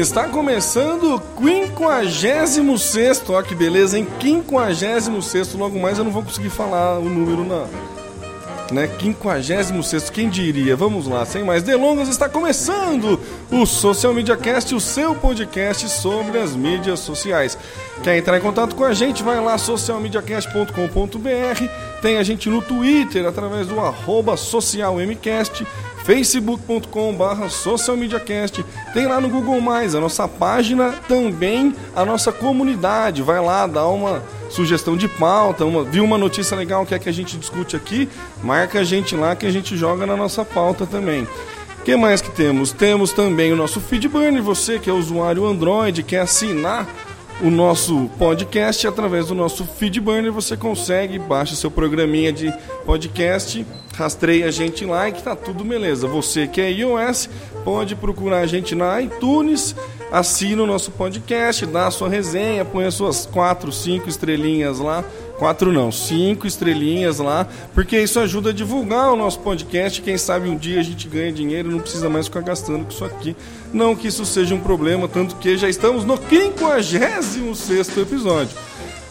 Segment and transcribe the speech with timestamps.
[0.00, 4.06] Está começando o 56 Ó, que beleza, hein?
[4.20, 7.66] 56 Logo mais eu não vou conseguir falar o número na.
[8.72, 8.88] Né?
[9.00, 10.74] 56 quem diria?
[10.74, 13.20] Vamos lá, sem mais delongas, está começando
[13.50, 17.58] o Social Media Cast, o seu podcast sobre as mídias sociais.
[18.02, 19.22] Quer entrar em contato com a gente?
[19.22, 21.64] Vai lá, socialmediacast.com.br.
[22.00, 25.66] Tem a gente no Twitter através do arroba socialmcast
[26.04, 33.22] facebook.com.br socialmediacast, tem lá no Google Mais a nossa página, também a nossa comunidade.
[33.22, 37.08] Vai lá, dá uma sugestão de pauta, uma, viu uma notícia legal que é que
[37.08, 38.08] a gente discute aqui,
[38.42, 41.26] marca a gente lá que a gente joga na nossa pauta também.
[41.80, 42.72] O que mais que temos?
[42.72, 46.86] Temos também o nosso Feedburner, você que é usuário Android, quer assinar
[47.42, 50.32] o nosso podcast através do nosso Feedburner.
[50.32, 52.52] Você consegue, baixa seu programinha de
[52.84, 53.66] podcast,
[53.96, 56.06] rastreia a gente lá e que tá tudo beleza.
[56.06, 57.30] Você que é iOS,
[57.64, 59.74] pode procurar a gente na iTunes,
[60.12, 65.04] assina o nosso podcast, dá a sua resenha, põe as suas quatro, cinco estrelinhas lá.
[65.40, 70.02] Quatro não, cinco estrelinhas lá, porque isso ajuda a divulgar o nosso podcast.
[70.02, 73.06] Quem sabe um dia a gente ganha dinheiro, não precisa mais ficar gastando com isso
[73.06, 73.34] aqui.
[73.72, 78.54] Não que isso seja um problema, tanto que já estamos no 56 episódio.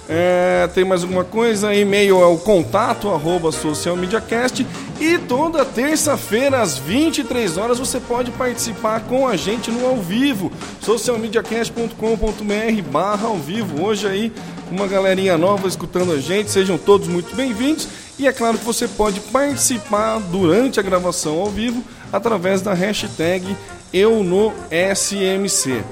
[0.08, 1.74] É, tem mais alguma coisa?
[1.74, 4.66] E-mail é o contato arroba socialmediacast
[5.00, 10.52] e toda terça-feira às 23 horas você pode participar com a gente no ao vivo
[10.82, 14.34] socialmediacast.com.br barra ao vivo hoje aí
[14.72, 17.88] uma galerinha nova escutando a gente sejam todos muito bem-vindos
[18.18, 23.56] e é claro que você pode participar durante a gravação ao vivo através da hashtag
[23.91, 24.53] eu no
[24.96, 25.84] SMC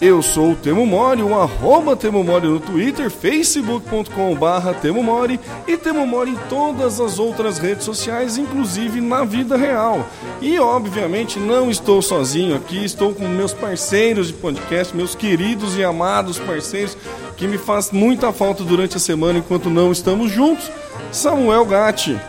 [0.00, 5.40] eu sou o Temo Mori, o arroba Temo Mori no Twitter, facebook.com barra Temo Mori
[5.66, 10.06] e Temo Mori em todas as outras redes sociais, inclusive na vida real.
[10.40, 15.82] E obviamente não estou sozinho aqui, estou com meus parceiros de podcast, meus queridos e
[15.82, 16.96] amados parceiros,
[17.38, 20.70] que me faz muita falta durante a semana enquanto não estamos juntos.
[21.12, 22.20] Samuel Gatti.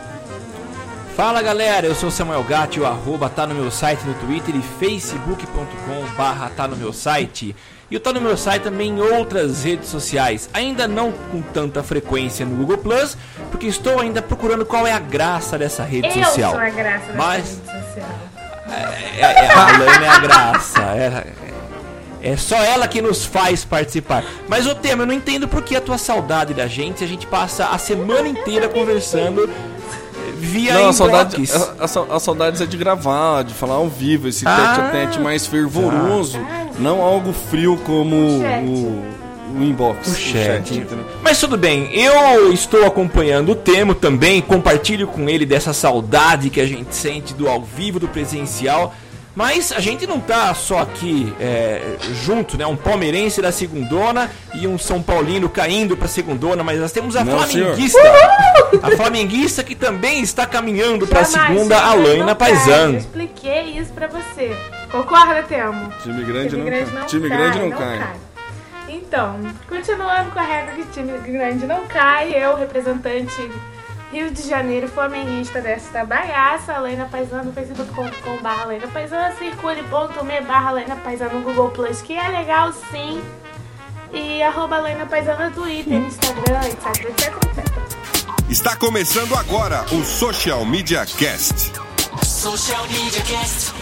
[1.16, 4.54] Fala galera, eu sou o Samuel Gatti, o arroba tá no meu site no Twitter
[4.56, 7.54] e facebook.com barra tá no meu site.
[7.90, 11.82] E o tá no meu site também em outras redes sociais, ainda não com tanta
[11.82, 13.18] frequência no Google Plus,
[13.50, 16.52] porque estou ainda procurando qual é a graça dessa rede eu social.
[16.52, 18.08] sou a graça Mas dessa rede social.
[18.70, 20.80] é, é, a Lana é a graça.
[20.82, 21.49] É,
[22.22, 24.24] é só ela que nos faz participar.
[24.48, 27.26] Mas o tema, eu não entendo por que a tua saudade da gente, a gente
[27.26, 29.48] passa a semana inteira conversando
[30.38, 34.28] via Não, a saudade, a, a, a saudades é de gravar, de falar ao vivo,
[34.28, 36.38] esse Ah, tete a tete mais fervoroso,
[36.78, 38.64] não algo frio como Chat.
[38.64, 40.08] o, o inbox.
[40.08, 40.74] O chat.
[40.74, 41.04] entendeu?
[41.22, 46.60] Mas tudo bem, eu estou acompanhando o Temo também, compartilho com ele dessa saudade que
[46.60, 48.94] a gente sente do ao vivo, do presencial.
[49.34, 52.66] Mas a gente não tá só aqui é, junto, né?
[52.66, 57.24] Um palmeirense da segundona e um São Paulino caindo pra segundona, mas nós temos a
[57.24, 58.00] Não, flamenguista.
[58.82, 62.84] A flamenguista que também está caminhando pra Jamais, segunda, a time grande Laina não cai.
[62.84, 64.56] Eu expliquei isso pra você.
[64.90, 65.92] Concorda, Temo?
[66.02, 67.00] Time grande, Time não, grande cai.
[67.00, 68.12] não Time cai, grande não, cai.
[68.88, 73.50] Então, continuando com a regra que time grande não cai, eu, representante
[74.10, 81.38] Rio de Janeiro, flamenguista desta bagaça, Lena Paisano, facebook.com.br Lena Paisano, circule.me barra Lena Paisano
[81.38, 83.22] no Google Plus, que é legal sim.
[84.12, 87.70] E arroba Lena Paisano no Twitter, Instagram, etc, etc, etc.
[88.48, 91.70] Está começando agora o Social Media Cast.
[92.24, 93.72] Social Media Cast.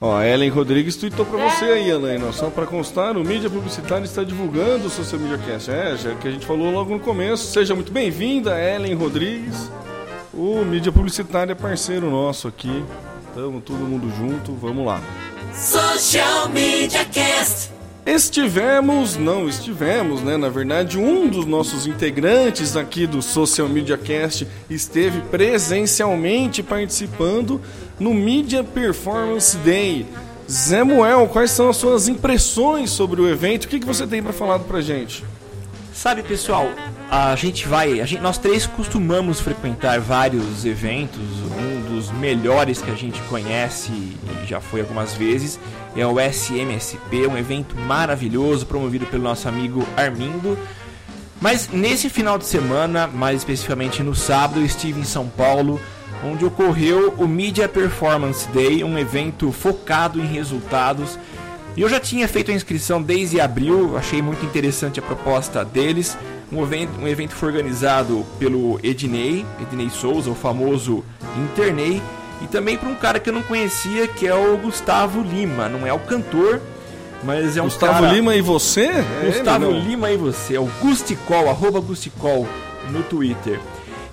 [0.00, 2.32] Ó, Ellen Rodrigues tweetou pra você aí, Helena.
[2.32, 5.70] Só pra constar, o Mídia Publicitário está divulgando o Social Media Cast.
[5.70, 7.50] É, já que a gente falou logo no começo.
[7.52, 9.70] Seja muito bem-vinda, Ellen Rodrigues.
[10.32, 12.84] O Mídia Publicitário é parceiro nosso aqui.
[13.34, 15.02] Tamo todo mundo junto, vamos lá.
[15.52, 17.77] Social Media Cast.
[18.08, 20.38] Estivemos, não estivemos, né?
[20.38, 27.60] Na verdade, um dos nossos integrantes aqui do Social Media Cast esteve presencialmente participando
[28.00, 30.06] no Media Performance Day.
[30.50, 33.66] Zé Muel, quais são as suas impressões sobre o evento?
[33.66, 35.22] O que, que você tem para falar pra gente?
[35.92, 36.66] Sabe, pessoal,
[37.10, 41.22] a gente vai, a gente, nós três costumamos frequentar vários eventos.
[41.58, 45.58] Um dos melhores que a gente conhece e já foi algumas vezes
[45.96, 50.56] é o SMSP, um evento maravilhoso promovido pelo nosso amigo Armindo.
[51.40, 55.80] Mas nesse final de semana, mais especificamente no sábado, eu estive em São Paulo,
[56.22, 61.18] onde ocorreu o Media Performance Day, um evento focado em resultados.
[61.76, 66.18] E eu já tinha feito a inscrição desde abril, achei muito interessante a proposta deles.
[66.50, 71.04] Um evento, um evento foi organizado pelo Ednei, Ednei Souza, o famoso
[71.36, 72.02] Internei,
[72.40, 75.68] e também por um cara que eu não conhecia, que é o Gustavo Lima.
[75.68, 76.60] Não é o cantor,
[77.22, 78.12] mas é um Gustavo cara...
[78.12, 78.86] Lima e você?
[78.86, 79.80] É Gustavo ele?
[79.80, 82.48] Lima e você, é o Gusticol, arroba Gusticol
[82.90, 83.60] no Twitter.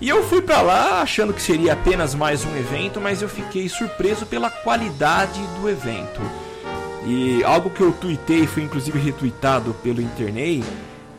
[0.01, 3.69] E eu fui pra lá achando que seria apenas mais um evento, mas eu fiquei
[3.69, 6.19] surpreso pela qualidade do evento.
[7.07, 10.63] E algo que eu tuitei, foi inclusive retweetado pelo Internei,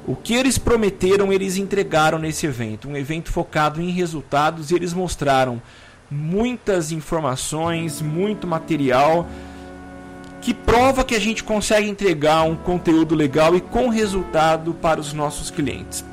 [0.06, 2.88] o que eles prometeram, eles entregaram nesse evento.
[2.88, 5.60] Um evento focado em resultados e eles mostraram
[6.10, 9.26] muitas informações, muito material
[10.46, 15.12] que prova que a gente consegue entregar um conteúdo legal e com resultado para os
[15.12, 16.04] nossos clientes.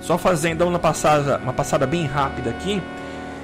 [0.00, 2.80] Só fazendo uma passada, uma passada bem rápida aqui,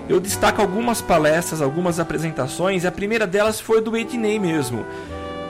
[0.08, 2.86] eu destaco algumas palestras, algumas apresentações.
[2.86, 4.86] A primeira delas foi do Ednei mesmo,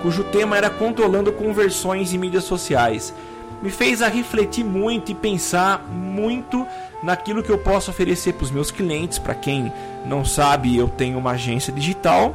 [0.03, 3.15] cujo tema era controlando conversões em mídias sociais.
[3.63, 6.67] Me fez a refletir muito e pensar muito
[7.03, 9.19] naquilo que eu posso oferecer para os meus clientes.
[9.19, 9.73] Para quem
[10.05, 12.35] não sabe, eu tenho uma agência digital,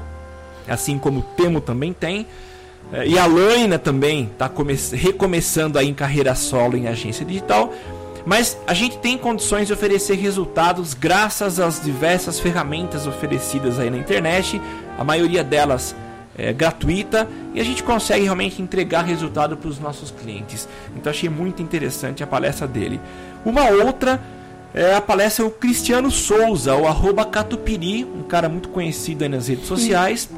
[0.68, 2.26] assim como o Temo também tem.
[2.94, 4.50] Eh, E a Laina também está
[4.94, 7.74] recomeçando aí em carreira solo em agência digital.
[8.26, 13.98] Mas a gente tem condições de oferecer resultados graças às diversas ferramentas oferecidas aí na
[13.98, 14.62] internet,
[14.98, 15.96] a maioria delas
[16.38, 20.68] é gratuita, e a gente consegue realmente entregar resultado para os nossos clientes.
[20.96, 23.00] Então achei muito interessante a palestra dele.
[23.44, 24.22] Uma outra
[24.74, 29.48] é a palestra do Cristiano Souza, o arroba Catupiri, um cara muito conhecido aí nas
[29.48, 30.30] redes sociais.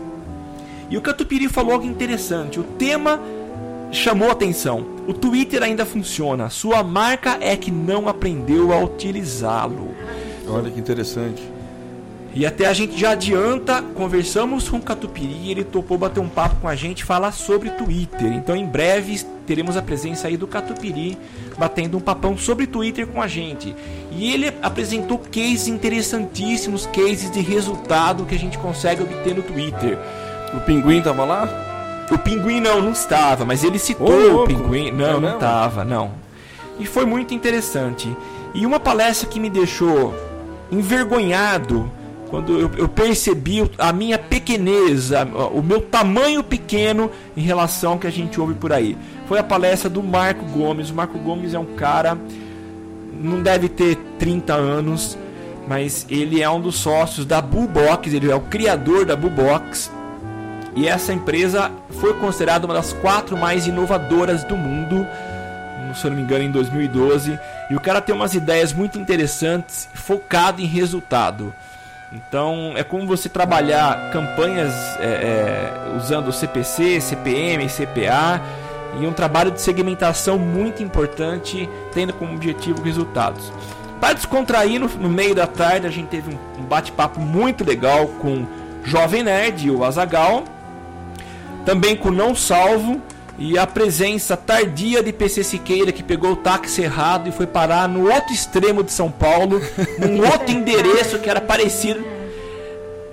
[0.89, 2.59] E o Catupiri falou algo interessante.
[2.59, 3.19] O tema
[3.91, 4.85] chamou atenção.
[5.07, 6.49] O Twitter ainda funciona.
[6.49, 9.93] Sua marca é que não aprendeu a utilizá-lo.
[10.47, 11.43] Olha que interessante.
[12.39, 16.55] E até a gente já adianta, conversamos com o Catupiri, ele topou bater um papo
[16.61, 18.31] com a gente, falar sobre Twitter.
[18.31, 21.17] Então em breve teremos a presença aí do Catupiri
[21.57, 23.75] batendo um papão sobre Twitter com a gente.
[24.09, 29.97] E ele apresentou cases interessantíssimos, cases de resultado que a gente consegue obter no Twitter.
[30.53, 32.07] O pinguim tava lá?
[32.09, 34.91] O pinguim não, não estava, mas ele citou Ô, o pinguim.
[34.91, 36.11] Não, É não estava, não.
[36.79, 38.07] E foi muito interessante.
[38.53, 40.15] E uma palestra que me deixou
[40.71, 41.98] envergonhado
[42.29, 45.09] quando eu, eu percebi a minha pequenez,
[45.53, 48.95] o meu tamanho pequeno em relação ao que a gente ouve por aí.
[49.27, 50.89] Foi a palestra do Marco Gomes.
[50.89, 52.17] O Marco Gomes é um cara,
[53.19, 55.17] não deve ter 30 anos,
[55.67, 59.91] mas ele é um dos sócios da Bullbox, ele é o criador da Bullbox.
[60.75, 65.05] E essa empresa foi considerada uma das quatro mais inovadoras do mundo,
[65.95, 67.39] se eu não me engano, em 2012.
[67.71, 71.53] E o cara tem umas ideias muito interessantes, focado em resultado.
[72.11, 78.41] Então é como você trabalhar campanhas é, é, usando CPC, CPM, CPA
[78.99, 83.51] e um trabalho de segmentação muito importante, tendo como objetivo resultados.
[84.01, 88.07] Para descontrair, no, no meio da tarde a gente teve um, um bate-papo muito legal
[88.19, 88.45] com
[88.83, 90.45] Jovem Nerd, o Azagal,
[91.65, 92.99] também com Não Salvo
[93.39, 97.87] e a presença tardia de PC Siqueira que pegou o táxi errado e foi parar
[97.87, 99.61] no outro extremo de São Paulo,
[99.97, 102.03] num outro endereço que era parecido.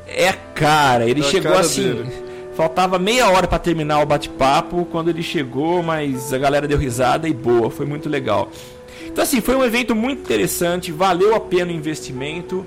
[0.09, 1.83] É, cara, ele É chegou cara assim.
[1.83, 2.12] dele.
[2.56, 7.28] Faltava meia hora para terminar o bate-papo quando ele chegou, mas a galera deu risada
[7.28, 8.49] e boa, foi muito legal.
[9.06, 12.66] Então assim, foi um evento muito interessante, valeu a pena o investimento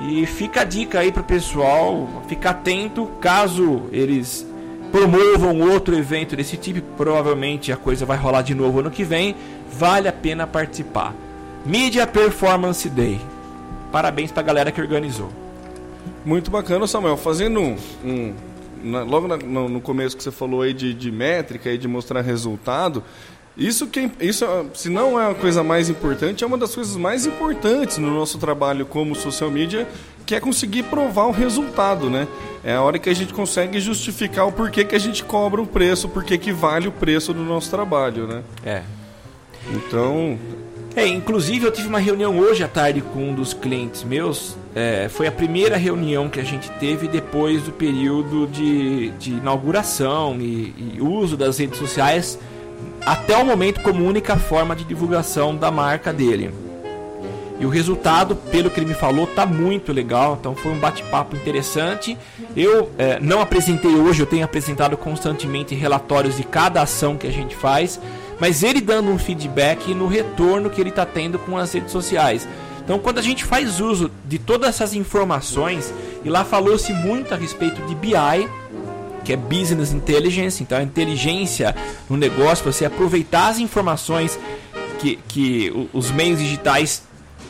[0.00, 4.46] e fica a dica aí pro pessoal, ficar atento caso eles
[4.90, 9.34] promovam outro evento desse tipo, provavelmente a coisa vai rolar de novo ano que vem,
[9.72, 11.14] vale a pena participar.
[11.64, 13.20] Media Performance Day.
[13.92, 15.30] Parabéns pra galera que organizou.
[16.24, 17.16] Muito bacana, Samuel.
[17.16, 17.76] Fazendo um.
[18.04, 18.34] um-
[18.82, 21.86] na- logo na- no, no começo que você falou aí de, de métrica e de
[21.86, 23.02] mostrar resultado.
[23.56, 26.74] Isso, que, é- isso, é- se não é a coisa mais importante, é uma das
[26.74, 29.86] coisas mais importantes no nosso trabalho como social media,
[30.24, 32.26] que é conseguir provar o resultado, né?
[32.62, 35.66] É a hora que a gente consegue justificar o porquê que a gente cobra o
[35.66, 38.42] preço, porquê que vale o preço do nosso trabalho, né?
[38.64, 38.82] É.
[39.72, 40.38] Então,
[40.96, 44.56] É, inclusive eu tive uma reunião hoje à tarde com um dos clientes meus.
[44.74, 50.36] É, foi a primeira reunião que a gente teve depois do período de, de inauguração
[50.40, 52.36] e, e uso das redes sociais
[53.04, 56.52] até o momento como única forma de divulgação da marca dele.
[57.60, 60.38] E o resultado, pelo que ele me falou, tá muito legal.
[60.40, 62.16] Então foi um bate-papo interessante.
[62.56, 67.30] Eu é, não apresentei hoje, eu tenho apresentado constantemente relatórios de cada ação que a
[67.30, 68.00] gente faz,
[68.40, 72.48] mas ele dando um feedback no retorno que ele está tendo com as redes sociais.
[72.82, 75.92] Então, quando a gente faz uso de todas essas informações,
[76.24, 78.48] e lá falou-se muito a respeito de BI,
[79.30, 81.76] que é Business Intelligence, então a inteligência
[82.08, 84.36] no negócio, você aproveitar as informações
[84.98, 87.04] que, que os meios digitais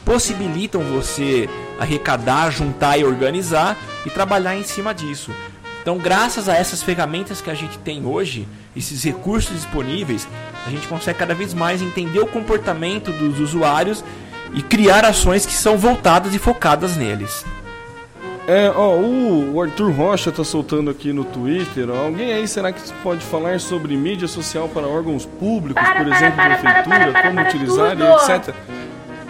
[0.04, 5.32] possibilitam você arrecadar, juntar e organizar e trabalhar em cima disso.
[5.80, 8.46] Então, graças a essas ferramentas que a gente tem hoje,
[8.76, 10.28] esses recursos disponíveis,
[10.66, 14.04] a gente consegue cada vez mais entender o comportamento dos usuários
[14.52, 17.42] e criar ações que são voltadas e focadas neles.
[18.48, 21.88] É, ó, o, Arthur Rocha tá soltando aqui no Twitter.
[21.90, 26.06] ó, alguém aí será que pode falar sobre mídia social para órgãos públicos, Para, por
[26.08, 28.04] para, exemplo, para, prefeitura, como utilizar tudo.
[28.04, 28.54] e etc.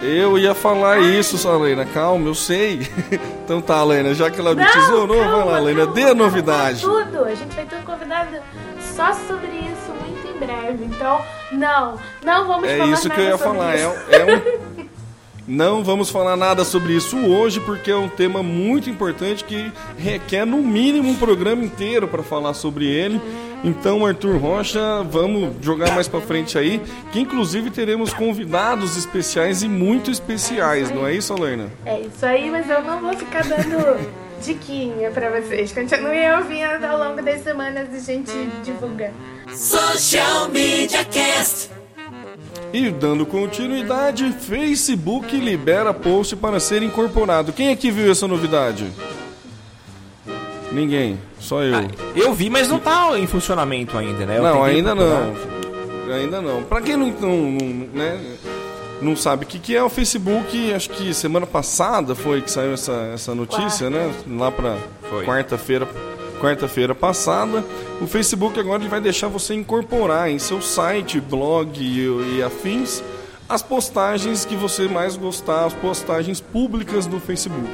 [0.01, 1.85] Eu ia falar isso, Salena.
[1.85, 2.87] Calma, eu sei.
[3.45, 6.15] então tá, Lena, já que ela me tesourou, vai lá, calma, Lena, calma, dê a
[6.15, 6.81] novidade.
[6.81, 7.23] Tudo.
[7.25, 8.37] A gente vai ter um convidado
[8.95, 10.85] só sobre isso muito em breve.
[10.85, 13.75] Então, não, não vamos É falar isso que eu ia falar.
[13.75, 13.93] isso.
[14.09, 14.70] É, é um...
[15.47, 20.45] Não vamos falar nada sobre isso hoje, porque é um tema muito importante que requer
[20.45, 23.19] no mínimo um programa inteiro para falar sobre ele.
[23.63, 26.81] Então, Arthur Rocha, vamos jogar mais para frente aí,
[27.11, 31.69] que inclusive teremos convidados especiais e muito especiais, não é isso, Alena?
[31.85, 33.99] É isso aí, mas eu não vou ficar dando
[34.41, 35.71] diquinha pra vocês.
[35.71, 38.31] Continuem ouvindo ao longo das semanas a gente
[38.63, 39.11] divulga.
[39.53, 41.80] Social Media Cast.
[42.73, 47.51] E dando continuidade, Facebook libera post para ser incorporado.
[47.51, 48.89] Quem aqui viu essa novidade?
[50.71, 51.75] Ninguém, só eu.
[51.75, 51.83] Ah,
[52.15, 54.37] eu vi, mas não tá em funcionamento ainda, né?
[54.37, 55.35] Eu não, ainda não.
[56.13, 56.63] Ainda não.
[56.63, 58.37] Pra quem não, não, não, né,
[59.01, 62.73] não sabe o que, que é o Facebook, acho que semana passada foi que saiu
[62.73, 64.13] essa, essa notícia, né?
[64.27, 64.77] Lá pra
[65.09, 65.25] Foi.
[65.25, 65.87] quarta-feira.
[66.41, 67.63] Quarta-feira passada,
[68.01, 73.03] o Facebook agora ele vai deixar você incorporar em seu site, blog e, e afins
[73.47, 77.69] as postagens que você mais gostar, as postagens públicas do Facebook.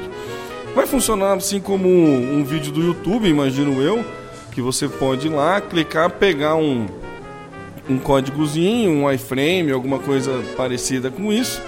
[0.75, 4.03] Vai funcionar assim como um, um vídeo do YouTube, imagino eu,
[4.51, 6.88] que você pode ir lá, clicar, pegar um,
[7.89, 11.62] um códigozinho, um iframe, alguma coisa parecida com isso,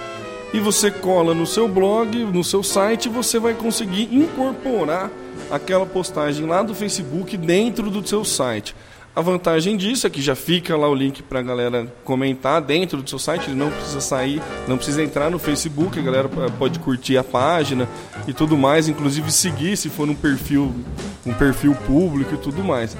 [0.52, 5.10] e você cola no seu blog, no seu site, você vai conseguir incorporar
[5.50, 8.74] aquela postagem lá do Facebook dentro do seu site.
[9.14, 13.02] A vantagem disso é que já fica lá o link para a galera comentar dentro
[13.02, 16.78] do seu site, ele não precisa sair, não precisa entrar no Facebook, a galera pode
[16.78, 17.88] curtir a página
[18.28, 20.72] e tudo mais, inclusive seguir se for um perfil,
[21.26, 22.96] um perfil público e tudo mais.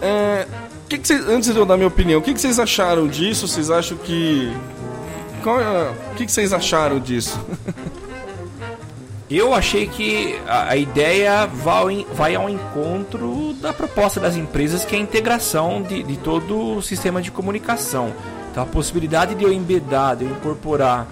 [0.00, 0.46] É,
[0.88, 3.48] que que antes de eu dar minha opinião, o que, vocês acharam disso?
[3.48, 4.52] Vocês acham que.
[5.44, 7.38] É, o que, que vocês acharam disso?
[9.28, 14.94] Eu achei que a, a ideia vai vai ao encontro da proposta das empresas, que
[14.94, 18.12] é a integração de, de todo o sistema de comunicação.
[18.50, 21.06] Então, a possibilidade de eu embedar, de eu incorporar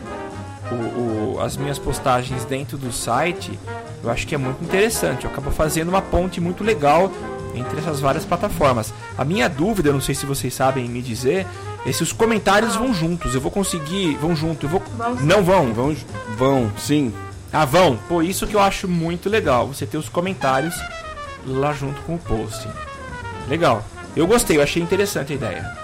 [0.71, 3.59] o- o- as minhas postagens dentro do site,
[4.02, 5.25] eu acho que é muito interessante.
[5.25, 7.11] Eu acabo fazendo uma ponte muito legal
[7.54, 8.94] entre essas várias plataformas.
[9.18, 11.47] A minha dúvida, não sei se vocês sabem me dizer,
[11.85, 13.35] é se os comentários vão juntos.
[13.35, 14.16] Eu vou conseguir.
[14.16, 14.66] Vão junto.
[14.66, 14.83] Eu vou.
[15.21, 15.73] Não vão.
[15.75, 15.97] Vão,
[16.38, 17.12] vão, sim.
[17.56, 17.96] Ah, vão?
[18.08, 19.68] Pô, isso que eu acho muito legal.
[19.68, 20.75] Você ter os comentários
[21.46, 22.66] lá junto com o post.
[23.49, 23.84] Legal.
[24.16, 25.78] Eu gostei, eu achei interessante a ideia.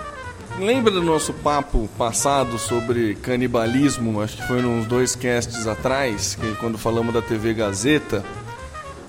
[0.59, 4.21] Lembra do nosso papo passado sobre canibalismo?
[4.21, 8.25] Acho que foi uns dois casts atrás, quando falamos da TV Gazeta.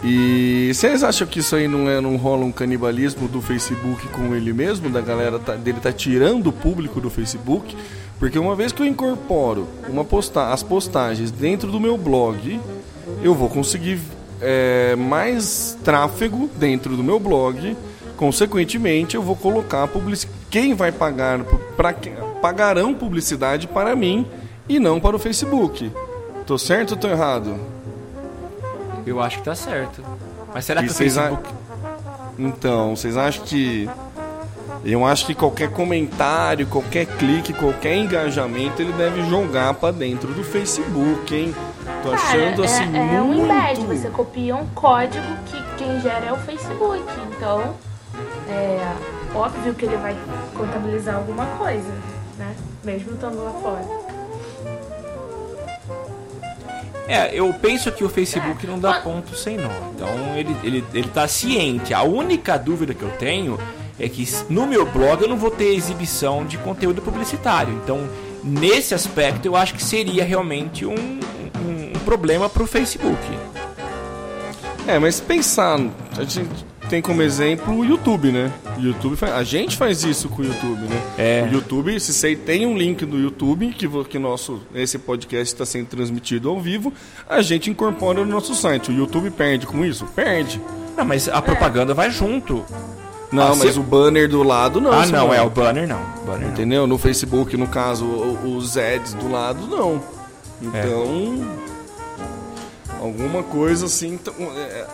[0.03, 4.33] E vocês acham que isso aí não, é, não rola um canibalismo do Facebook com
[4.33, 4.89] ele mesmo?
[4.89, 7.75] Da galera tá- dele tá tirando o público do Facebook?
[8.17, 12.59] Porque uma vez que eu incorporo uma posta as postagens dentro do meu blog,
[13.23, 13.99] eu vou conseguir
[14.41, 17.77] é, mais tráfego dentro do meu blog.
[18.17, 21.43] Consequentemente, eu vou colocar publici quem vai pagar
[21.75, 21.93] para
[22.41, 24.25] pagarão publicidade para mim
[24.67, 25.91] e não para o Facebook.
[26.45, 27.55] Tô certo ou tô errado?
[29.05, 30.03] Eu acho que tá certo.
[30.53, 31.49] Mas será E que o vocês a- Facebook.
[32.37, 33.89] Então, vocês acham que.
[34.83, 40.43] Eu acho que qualquer comentário, qualquer clique, qualquer engajamento, ele deve jogar para dentro do
[40.43, 41.53] Facebook, hein?
[42.01, 43.45] Tô Cara, achando assim é, é um muito.
[43.51, 47.03] embed, você copia um código que quem gera é o Facebook.
[47.35, 47.75] Então,
[48.49, 48.93] é
[49.35, 50.17] óbvio que ele vai
[50.55, 51.91] contabilizar alguma coisa,
[52.39, 52.55] né?
[52.83, 54.10] Mesmo estando lá fora.
[57.11, 59.69] É, eu penso que o Facebook não dá ponto sem nó.
[59.93, 61.93] Então ele, ele, ele tá ciente.
[61.93, 63.59] A única dúvida que eu tenho
[63.99, 67.73] é que no meu blog eu não vou ter exibição de conteúdo publicitário.
[67.83, 68.07] Então,
[68.41, 73.21] nesse aspecto, eu acho que seria realmente um, um, um problema pro Facebook.
[74.87, 75.81] É, mas pensar,
[76.17, 78.51] a gente tem como exemplo o YouTube, né?
[78.77, 81.01] O YouTube faz- a gente faz isso com o YouTube, né?
[81.17, 81.47] É.
[81.49, 85.65] O YouTube, se você tem um link do YouTube que que nosso esse podcast está
[85.65, 86.93] sendo transmitido ao vivo,
[87.29, 88.91] a gente incorpora no nosso site.
[88.91, 90.05] O YouTube perde com isso?
[90.07, 90.61] Perde.
[90.97, 92.63] Não, mas a propaganda vai junto.
[93.31, 94.91] Não, Ah, mas se- o banner do lado não.
[94.91, 95.37] ah, não, vai.
[95.37, 96.01] é o banner não.
[96.25, 96.49] Banner não.
[96.49, 96.85] Entendeu?
[96.85, 100.03] No Facebook, no caso, os ads do lado, não.
[100.61, 101.47] Então,
[102.99, 104.13] alguma coisa assim.
[104.15, 104.85] então, é,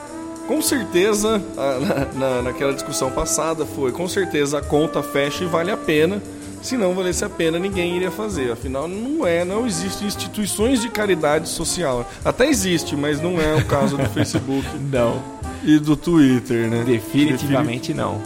[0.47, 5.69] com certeza, na, na- naquela discussão passada foi, com certeza a conta fecha e vale
[5.71, 6.21] a pena.
[6.61, 8.51] Se não valesse a pena, ninguém iria fazer.
[8.51, 12.09] Afinal, não é, não existem instituições de caridade social.
[12.25, 15.21] Até existe, mas não é o caso do Facebook Não,
[15.63, 16.83] e do Twitter, né?
[16.85, 18.19] definitivamente não.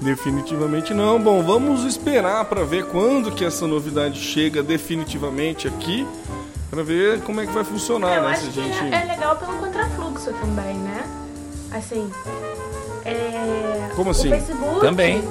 [0.00, 1.20] Definitivamente não.
[1.20, 6.06] Bom, vamos esperar para ver quando que essa novidade chega definitivamente aqui,
[6.70, 8.28] para ver como é que vai funcionar, Eu né?
[8.30, 8.94] acho Se a que gente...
[8.94, 11.02] é legal pelo contrafluxo também, né?
[11.76, 12.10] Assim,
[13.04, 13.90] é...
[13.94, 14.28] Como assim?
[14.28, 14.80] O Facebook...
[14.80, 15.22] Também.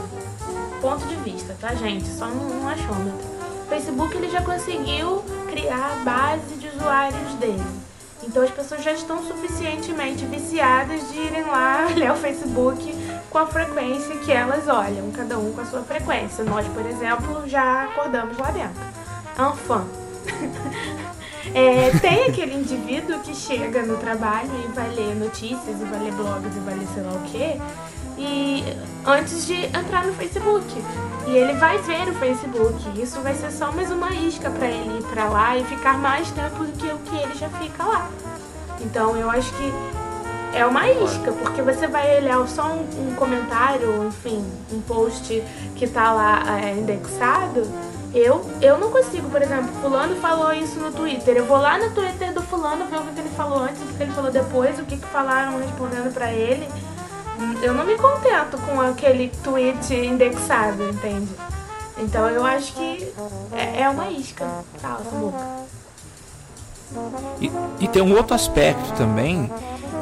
[0.79, 2.07] Ponto de vista, tá, gente?
[2.07, 3.35] Só um, um achômetro.
[3.65, 7.63] O Facebook, ele já conseguiu criar a base de usuários dele.
[8.23, 12.95] Então as pessoas já estão suficientemente viciadas de irem lá olhar o Facebook
[13.31, 16.43] com a frequência que elas olham, cada um com a sua frequência.
[16.43, 18.81] Nós, por exemplo, já acordamos lá dentro.
[19.39, 21.04] Enfim.
[21.55, 26.11] É, tem aquele indivíduo que chega no trabalho e vai ler notícias, e vai ler
[26.11, 27.57] blogs, e vai ler sei lá o quê,
[28.17, 28.61] e
[29.05, 30.65] antes de entrar no Facebook.
[31.27, 33.01] E ele vai ver o Facebook.
[33.01, 36.29] Isso vai ser só mais uma isca para ele ir para lá e ficar mais
[36.31, 38.09] tempo do que o que ele já fica lá.
[38.81, 39.73] Então eu acho que
[40.53, 45.41] é uma isca, porque você vai olhar só um, um comentário, enfim, um post
[45.75, 47.65] que tá lá é, indexado.
[48.15, 51.35] Eu, eu não consigo, por exemplo, fulano falou isso no Twitter.
[51.35, 54.03] Eu vou lá no Twitter do fulano ver o que ele falou antes, o que
[54.03, 56.65] ele falou depois, o que, que falaram respondendo pra ele.
[57.61, 61.27] Eu não me contento com aquele tweet indexado, entende?
[61.97, 63.13] Então eu acho que
[63.51, 64.45] é, é uma isca.
[64.81, 65.37] Cala essa boca.
[67.41, 67.51] E,
[67.81, 69.51] e tem um outro aspecto também,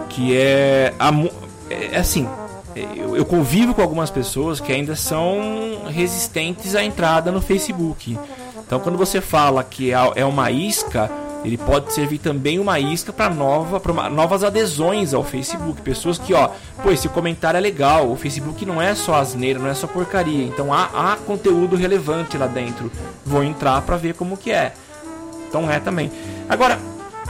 [0.09, 1.31] que é, a, mu-
[1.69, 2.29] é assim,
[2.75, 8.17] eu, eu convivo com algumas pessoas que ainda são resistentes à entrada no Facebook.
[8.65, 11.09] Então quando você fala que é é uma isca,
[11.43, 15.81] ele pode servir também uma isca para nova, novas adesões ao Facebook.
[15.81, 16.49] Pessoas que, ó,
[16.81, 18.09] pô, esse comentário é legal.
[18.09, 20.45] O Facebook não é só asneira, não é só porcaria.
[20.45, 22.89] Então há, há conteúdo relevante lá dentro.
[23.25, 24.73] Vou entrar para ver como que é.
[25.49, 26.09] Então é também.
[26.47, 26.79] Agora,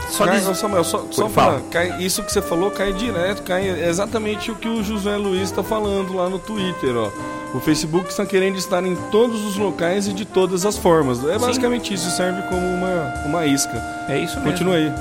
[0.08, 0.44] só diz...
[0.56, 4.68] Samuel, só, só pra, cai, isso que você falou cai direto, cai exatamente o que
[4.68, 7.10] o José Luiz está falando lá no Twitter, ó.
[7.54, 11.24] O Facebook está querendo estar em todos os locais e de todas as formas.
[11.24, 13.76] É basicamente isso, serve como uma, uma isca.
[14.08, 14.50] É isso mesmo.
[14.50, 14.92] Continua aí.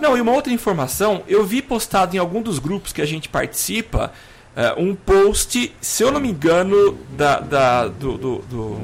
[0.00, 3.28] Não, e uma outra informação, eu vi postado em algum dos grupos que a gente
[3.28, 4.12] participa
[4.56, 8.76] eh, um post, se eu não me engano, da, da- do, do- do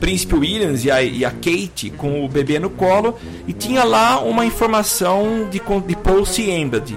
[0.00, 3.16] Príncipe Williams e a, e a Kate com o bebê no colo
[3.46, 6.96] e tinha lá uma informação de, de post embed.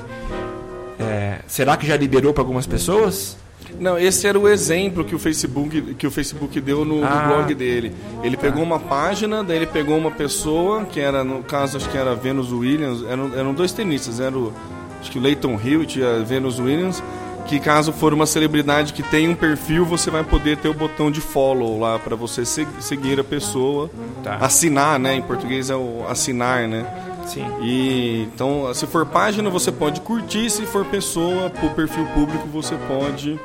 [0.99, 3.37] Eh, será que já liberou para algumas pessoas?
[3.79, 7.27] Não, esse era o exemplo que o Facebook, que o Facebook deu no, no Ah.
[7.27, 7.93] blog dele.
[8.23, 11.97] Ele pegou uma página, daí ele pegou uma pessoa, que era, no caso, acho que
[11.97, 14.51] era Venus Williams, eram, eram dois tenistas, era o,
[14.99, 17.01] acho que o Leighton Hewitt e a Venus Williams,
[17.49, 21.09] que caso for uma celebridade que tem um perfil, você vai poder ter o botão
[21.09, 23.89] de follow lá para você se- seguir a pessoa,
[24.23, 24.35] Tá.
[24.35, 25.15] assinar, né?
[25.15, 26.85] Em português é o assinar, né?
[27.25, 27.45] Sim.
[27.61, 32.75] E então, se for página, você pode curtir, se for pessoa, por perfil público, você
[32.87, 33.39] pode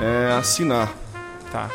[0.00, 0.92] é, assinar.
[1.52, 1.68] Tá.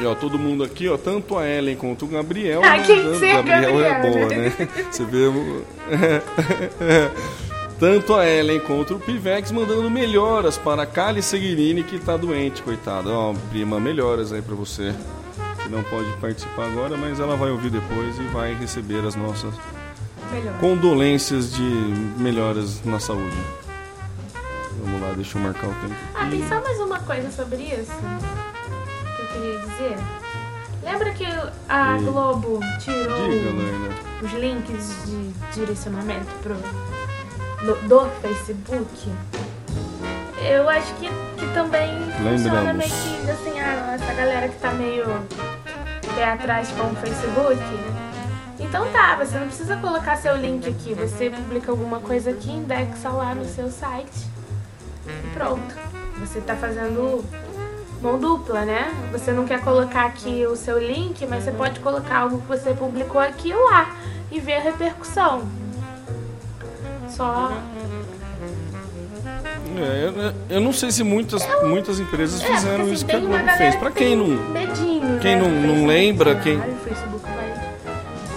[0.00, 2.60] E ó, todo mundo aqui, ó, tanto a Ellen quanto o Gabriel.
[2.64, 4.52] Ah, quem mandando- que é Gabriel é Gabriel, boa, né?
[4.90, 5.26] Você vê.
[7.78, 12.62] tanto a Ellen quanto o Pivex mandando melhoras para a Kali Seguirini, que tá doente,
[12.62, 13.10] coitada.
[13.10, 14.94] Ó, prima, melhoras aí pra você.
[15.62, 19.54] Que não pode participar agora, mas ela vai ouvir depois e vai receber as nossas
[20.32, 20.54] Melhor.
[20.58, 21.62] condolências de
[22.18, 23.36] melhoras na saúde.
[24.84, 25.94] Vamos lá, deixa eu marcar o tempo.
[26.14, 27.92] Ah, tem só mais uma coisa sobre isso
[29.16, 29.98] que eu queria dizer.
[30.82, 31.26] Lembra que
[31.68, 31.98] a.
[31.98, 33.50] Globo tirou Diga,
[34.22, 36.56] os links de direcionamento pro,
[37.62, 39.12] no- do Facebook?
[40.40, 42.76] Eu acho que, que também funciona Lembramos.
[42.76, 42.90] meio
[43.24, 45.04] que assim, a, essa galera que tá meio
[46.14, 47.58] pé atrás com o Facebook.
[48.60, 53.08] Então tá, você não precisa colocar seu link aqui, você publica alguma coisa aqui, indexa
[53.08, 54.26] lá no seu site
[55.06, 55.74] e pronto.
[56.18, 57.24] Você tá fazendo
[58.02, 58.92] mão dupla, né?
[59.12, 62.72] Você não quer colocar aqui o seu link, mas você pode colocar algo que você
[62.74, 63.94] publicou aqui lá
[64.30, 65.46] e ver a repercussão.
[67.18, 67.52] Só.
[69.76, 70.06] É,
[70.50, 73.18] eu, eu não sei se muitas, muitas empresas É, fizeram porque, isso assim, que a
[73.38, 73.74] Globo fez.
[73.76, 74.26] Pra quem não.
[74.52, 75.42] Medinho, quem né?
[75.42, 77.52] não- não lembra, quem- Facebook vai.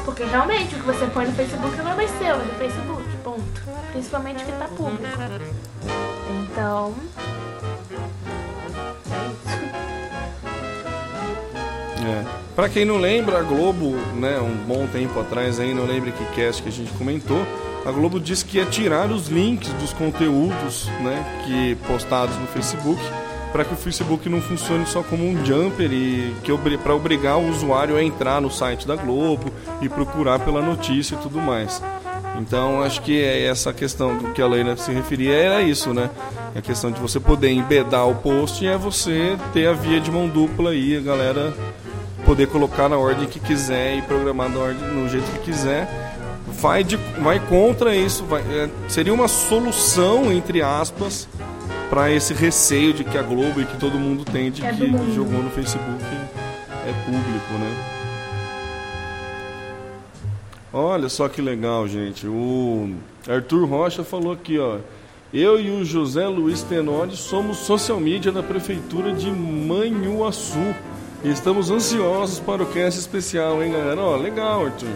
[0.04, 3.62] Porque realmente o que você põe no Facebook não vai ser o do Facebook, ponto.
[3.91, 5.20] Principalmente o que tá público.
[6.44, 6.94] Então.
[12.04, 12.10] É.
[12.10, 12.26] É.
[12.56, 16.26] Pra quem não lembra, a Globo, né, um bom tempo atrás aí, não lembro que
[16.36, 17.46] cast que a gente comentou,
[17.86, 23.02] a Globo disse que ia tirar os links dos conteúdos, né, que postados no Facebook,
[23.52, 27.50] para que o Facebook não funcione só como um jumper e que para obrigar o
[27.50, 31.82] usuário a entrar no site da Globo e procurar pela notícia e tudo mais.
[32.39, 36.10] Então acho que é essa questão do que a Leila se referia era isso, né?
[36.56, 40.28] A questão de você poder embedar o post é você ter a via de mão
[40.28, 41.54] dupla aí, a galera
[42.26, 46.11] poder colocar na ordem que quiser e programar na ordem, no jeito que quiser.
[46.62, 51.28] Vai, de, vai contra isso, vai- é, seria uma solução, entre aspas,
[51.89, 54.86] para esse receio de que a Globo e que todo mundo tem de É que
[55.13, 56.04] jogou no Facebook
[56.88, 57.76] é público, né?
[60.74, 62.26] Olha só que legal, gente.
[62.28, 62.93] O
[63.28, 64.78] Arthur Rocha falou aqui, ó.
[65.34, 70.60] Eu e o José Luiz Tenório somos social media da prefeitura de Manhuaçu.
[71.24, 74.02] E estamos ansiosos para o cast especial, hein, galera?
[74.02, 74.89] Ó, legal, Arthur.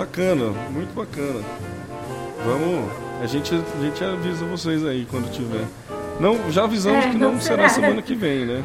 [0.00, 1.40] Bacana, muito bacana.
[2.44, 2.90] Vamos,
[3.22, 5.64] a gente, a gente avisa vocês aí quando tiver.
[6.18, 7.86] Não, já avisamos É, que não não será será.
[7.86, 8.62] semana que vem, né?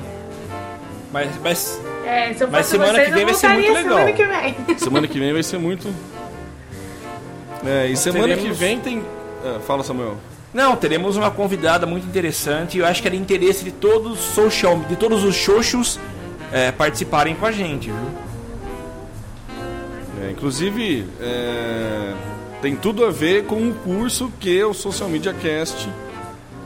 [1.12, 3.98] Mas, mas É, se eu Mas semana vocês, que vem eu vai ser muito legal.
[3.98, 4.56] Semana que vem.
[4.80, 5.94] Semana que vem vai ser muito.
[7.66, 9.04] É, e semana teremos- que vem tem.
[9.44, 10.16] É, fala, Samuel.
[10.54, 12.78] Não, teremos uma convidada muito interessante.
[12.78, 16.00] e Eu acho que era interesse de todos os social, de todos os xoxos
[16.54, 18.25] é, participarem com a gente, viu?
[20.22, 22.14] É, inclusive, é,
[22.62, 25.90] tem tudo a ver com o curso que o Social Media Cast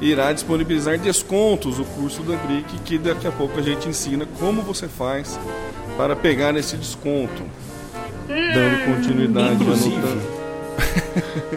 [0.02, 4.62] irá disponibilizar descontos, o curso da BRIC, que daqui a pouco a gente ensina como
[4.62, 5.40] você faz
[5.98, 7.44] para pegar esse desconto.
[8.28, 9.56] Dando continuidade.
[9.56, 10.40] Inclusive-.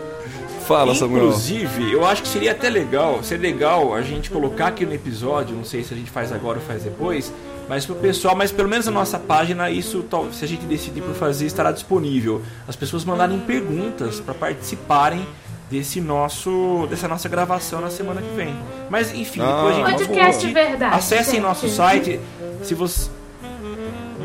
[0.66, 1.24] Fala, Samuel.
[1.26, 5.54] Inclusive, eu acho que seria até legal, seria legal a gente colocar aqui no episódio,
[5.56, 7.32] não sei se a gente faz agora ou faz depois,
[7.68, 11.00] mas pro pessoal, mas pelo menos na nossa página, isso, tal- se a gente decidir
[11.02, 12.42] por fazer, estará disponível.
[12.66, 15.26] As pessoas mandarem perguntas para participarem
[15.70, 18.54] desse nosso, dessa nossa gravação na semana que vem.
[18.90, 20.52] Mas enfim, Ah, depois a gente vai Podcast discutir.
[20.54, 21.42] verdade, Acessem gente.
[21.42, 22.20] nosso site,
[22.62, 23.08] se você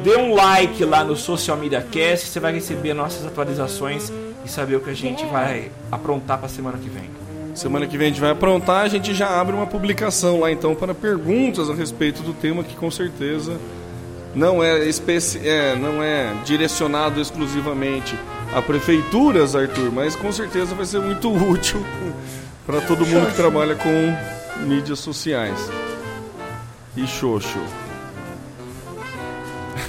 [0.04, 4.12] dê um like lá no Social Media Cast, você vai receber nossas atualizações
[4.48, 7.10] e saber o que a gente vai aprontar para semana que vem.
[7.54, 10.74] Semana que vem a gente vai aprontar, a gente já abre uma publicação lá então
[10.74, 13.60] para perguntas a respeito do tema que com certeza
[14.34, 18.18] não é, especi é, não é direcionado exclusivamente
[18.56, 21.84] a prefeituras, Arthur, mas com certeza vai ser muito útil
[22.66, 25.70] para todo mundo que trabalha com mídias sociais.
[26.96, 27.60] E xoxo.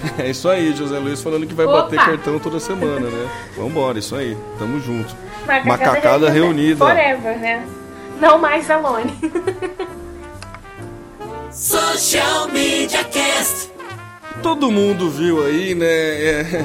[0.18, 1.82] É isso aí, José Luiz falando que vai Opa!
[1.82, 3.28] bater cartão toda semana, né?
[3.56, 4.36] Vambora, isso aí.
[4.58, 5.14] Tamo junto.
[5.46, 6.84] Macacada, Macacada reunida.
[6.84, 7.66] Forever, né?
[8.20, 9.12] Não mais alone.
[11.50, 13.70] Social Media Cast.
[14.42, 15.86] Todo mundo viu aí, né?
[15.86, 16.64] é,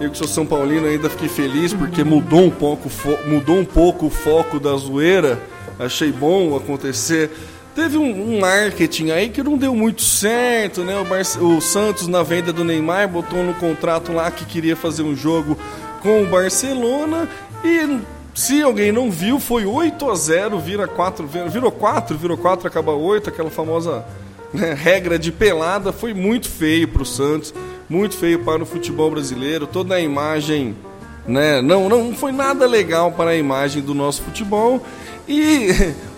[0.00, 2.88] eu que sou São Paulino ainda fiquei feliz porque mudou um pouco,
[3.26, 5.38] mudou um pouco o foco da zoeira.
[5.78, 7.30] Achei bom acontecer.
[7.74, 10.98] Teve um, um marketing aí que não deu muito certo, né?
[11.00, 15.02] O, Barce- o Santos na venda do Neymar botou no contrato lá que queria fazer
[15.02, 15.56] um jogo
[16.02, 17.28] com o Barcelona
[17.64, 17.98] e
[18.34, 22.92] se alguém não viu, foi 8 a 0 vira 4, virou 4, virou 4, acaba
[22.92, 24.04] 8, aquela famosa
[24.52, 27.52] né, regra de pelada foi muito feio para o Santos,
[27.88, 30.74] muito feio para o futebol brasileiro, toda a imagem,
[31.26, 34.82] né, não, não foi nada legal para a imagem do nosso futebol
[35.28, 35.68] e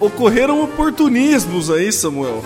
[0.00, 2.42] ocorreram oportunismos aí, Samuel.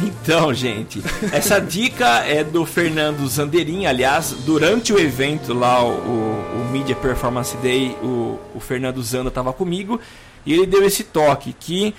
[0.00, 3.86] Então, gente, essa dica é do Fernando Zanderin.
[3.86, 9.28] Aliás, durante o evento lá, o, o, o Media Performance Day, o, o Fernando Zanda
[9.28, 10.00] estava comigo
[10.46, 11.94] e ele deu esse toque que,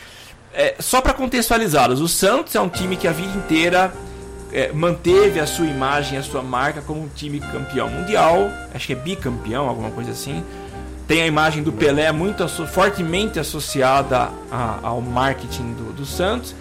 [0.54, 3.94] é, só para contextualizá-los, o Santos é um time que a vida inteira
[4.52, 8.94] é, manteve a sua imagem, a sua marca como um time campeão mundial, acho que
[8.94, 10.44] é bicampeão, alguma coisa assim.
[11.10, 16.54] Tem a imagem do Pelé muito fortemente associada a, ao marketing do, do, Santos.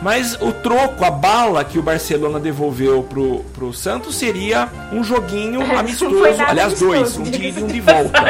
[0.00, 5.60] Mas o troco, a bala que o Barcelona devolveu pro, pro Santos seria um joguinho
[5.76, 6.14] amistoso.
[6.46, 8.22] Aliás, amistoso, dois, um de ida e um de volta.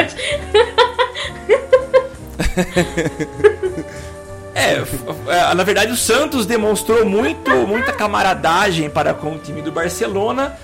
[4.54, 4.82] É,
[5.28, 10.58] é, na verdade o Santos demonstrou muito, muita camaradagem para com o time do Barcelona,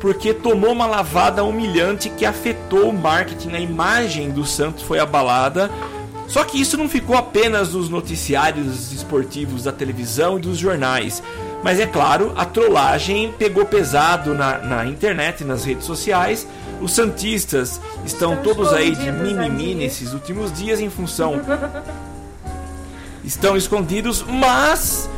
[0.00, 5.70] porque tomou uma lavada humilhante que afetou o marketing, a imagem do Santos foi abalada.
[6.26, 11.22] Só que isso não ficou apenas nos noticiários esportivos da televisão e dos jornais.
[11.62, 16.46] Mas é claro, a trollagem pegou pesado na, na internet e nas redes sociais.
[16.80, 21.40] Os Santistas estão, estão todos aí de mimimi nesses últimos dias em função
[23.28, 25.08] estão escondidos, mas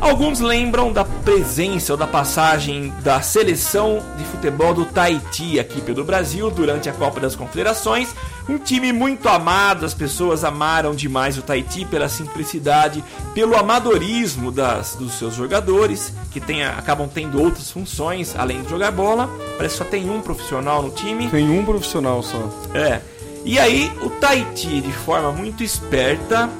[0.00, 6.04] alguns lembram da presença ou da passagem da seleção de futebol do Tahiti aqui pelo
[6.04, 8.14] Brasil durante a Copa das Confederações.
[8.48, 14.96] Um time muito amado, as pessoas amaram demais o Tahiti pela simplicidade, pelo amadorismo das,
[14.96, 19.28] dos seus jogadores, que tem, acabam tendo outras funções além de jogar bola.
[19.56, 21.28] Parece que só tem um profissional no time.
[21.28, 22.48] Tem um profissional só.
[22.74, 23.00] É.
[23.44, 26.50] E aí, o Tahiti, de forma muito esperta,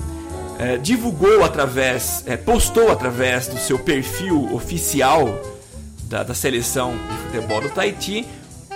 [0.61, 5.41] é, divulgou através, é, postou através do seu perfil oficial
[6.05, 8.27] da, da seleção de futebol do Tahiti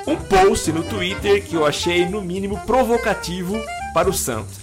[0.06, 3.60] um post no Twitter que eu achei no mínimo provocativo
[3.92, 4.56] para o Santos.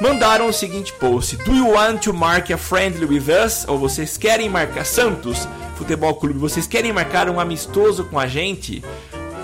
[0.00, 3.66] Mandaram o seguinte post: Do you want to mark a friendly with us?
[3.66, 6.38] Ou vocês querem marcar Santos Futebol Clube?
[6.38, 8.82] Vocês querem marcar um amistoso com a gente?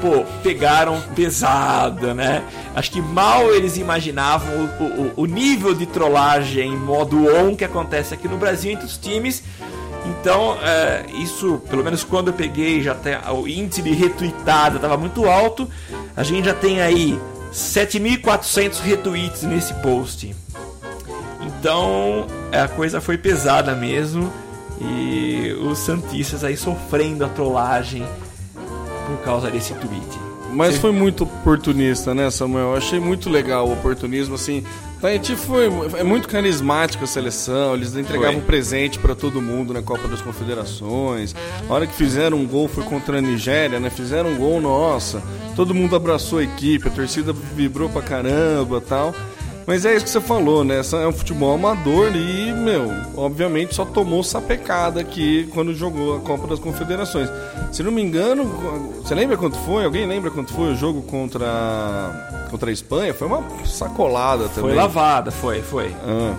[0.01, 2.43] Pô, pegaram pesada, né?
[2.75, 7.65] Acho que mal eles imaginavam o, o, o nível de trollagem em modo on que
[7.65, 9.43] acontece aqui no Brasil entre os times.
[10.07, 14.97] Então, é, isso, pelo menos quando eu peguei, já tem, o índice de retweetada estava
[14.97, 15.69] muito alto.
[16.17, 17.19] A gente já tem aí
[17.53, 20.35] 7.400 retweets nesse post.
[21.41, 24.33] Então, a coisa foi pesada mesmo.
[24.81, 28.07] E os Santistas aí sofrendo a trollagem
[29.07, 30.27] por causa desse tweet.
[30.53, 32.69] Mas foi muito oportunista, né, Samuel?
[32.69, 34.64] Eu achei muito legal o oportunismo, assim.
[35.01, 35.66] Tahiti foi
[35.99, 38.42] é muito carismática a seleção, eles entregavam foi.
[38.42, 41.35] presente para todo mundo na Copa das Confederações.
[41.69, 43.90] A hora que fizeram um gol foi contra a Nigéria, né?
[43.90, 45.23] Fizeram um gol, nossa.
[45.55, 49.14] Todo mundo abraçou a equipe, a torcida vibrou pra caramba, tal.
[49.66, 50.81] Mas é isso que você falou, né?
[50.81, 56.46] É um futebol amador e, meu, obviamente só tomou sapecada aqui quando jogou a Copa
[56.46, 57.29] das Confederações.
[57.72, 58.44] Se não me engano,
[59.02, 59.85] você lembra quanto foi?
[59.85, 63.12] Alguém lembra quanto foi o jogo contra, contra a Espanha?
[63.12, 64.70] Foi uma sacolada também.
[64.70, 65.92] Foi lavada, foi, foi.
[66.07, 66.35] Ah.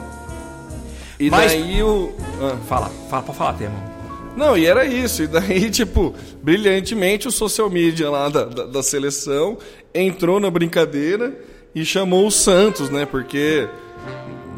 [1.19, 1.51] E Mas...
[1.51, 2.13] daí o.
[2.41, 2.55] Ah.
[2.65, 3.97] Fala, fala pra falar, Temo.
[4.37, 5.23] Não, e era isso.
[5.23, 9.57] E daí, tipo, brilhantemente o social media lá da, da, da seleção
[9.93, 11.35] entrou na brincadeira
[11.73, 13.06] e chamou o Santos, né?
[13.06, 13.67] Porque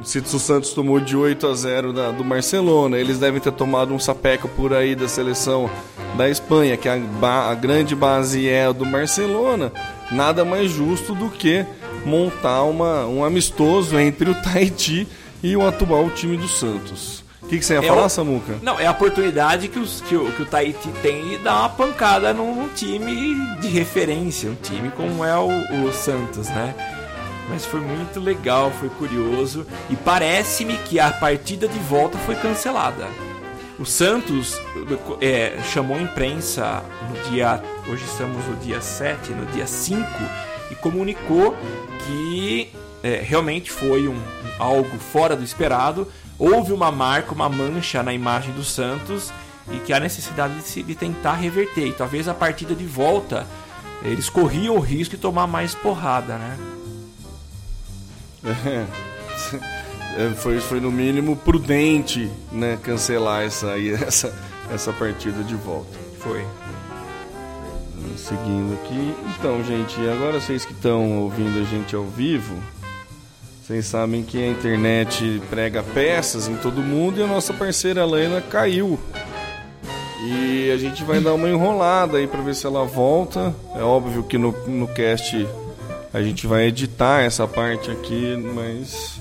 [0.04, 3.93] se o Santos tomou de 8 a 0 da, do Barcelona, eles devem ter tomado
[3.93, 5.69] um sapeco por aí da seleção
[6.15, 7.00] da Espanha, que a,
[7.50, 9.72] a grande base é a do Barcelona.
[10.12, 11.65] Nada mais justo do que
[12.06, 15.08] montar uma, um amistoso entre o Tahiti
[15.43, 17.24] e o atual time do Santos.
[17.41, 18.10] O que, que, você ia é falar, o...
[18.10, 18.60] Samuca?
[18.62, 21.69] Não, é a oportunidade que, os, que, o, que o Tahiti tem de dar uma
[21.69, 25.50] pancada num, num time de referência, um time como é o,
[25.86, 26.76] o Santos, né?
[27.50, 33.08] Mas foi muito legal, foi curioso e parece-me que a partida de volta foi cancelada.
[33.80, 34.60] O Santos
[35.20, 37.62] é, chamou a imprensa no dia.
[37.88, 40.06] Hoje estamos no dia 7, no dia 5,
[40.70, 41.58] e comunicou
[42.06, 44.22] que é, realmente foi um,
[44.60, 46.08] algo fora do esperado.
[46.38, 49.32] Houve uma marca, uma mancha na imagem do Santos
[49.72, 51.88] e que há necessidade de, se, de tentar reverter.
[51.88, 53.48] E talvez a partida de volta
[54.04, 56.58] eles corriam o risco de tomar mais porrada, né?
[60.17, 64.34] É, foi, foi no mínimo prudente né, cancelar essa, essa,
[64.73, 65.97] essa partida de volta.
[66.19, 66.45] Foi.
[68.17, 69.15] Seguindo aqui.
[69.38, 72.56] Então, gente, agora vocês que estão ouvindo a gente ao vivo,
[73.62, 78.41] vocês sabem que a internet prega peças em todo mundo e a nossa parceira Lena
[78.41, 78.99] caiu.
[80.25, 83.56] E a gente vai dar uma enrolada aí para ver se ela volta.
[83.75, 85.47] É óbvio que no, no cast
[86.13, 89.19] a gente vai editar essa parte aqui, mas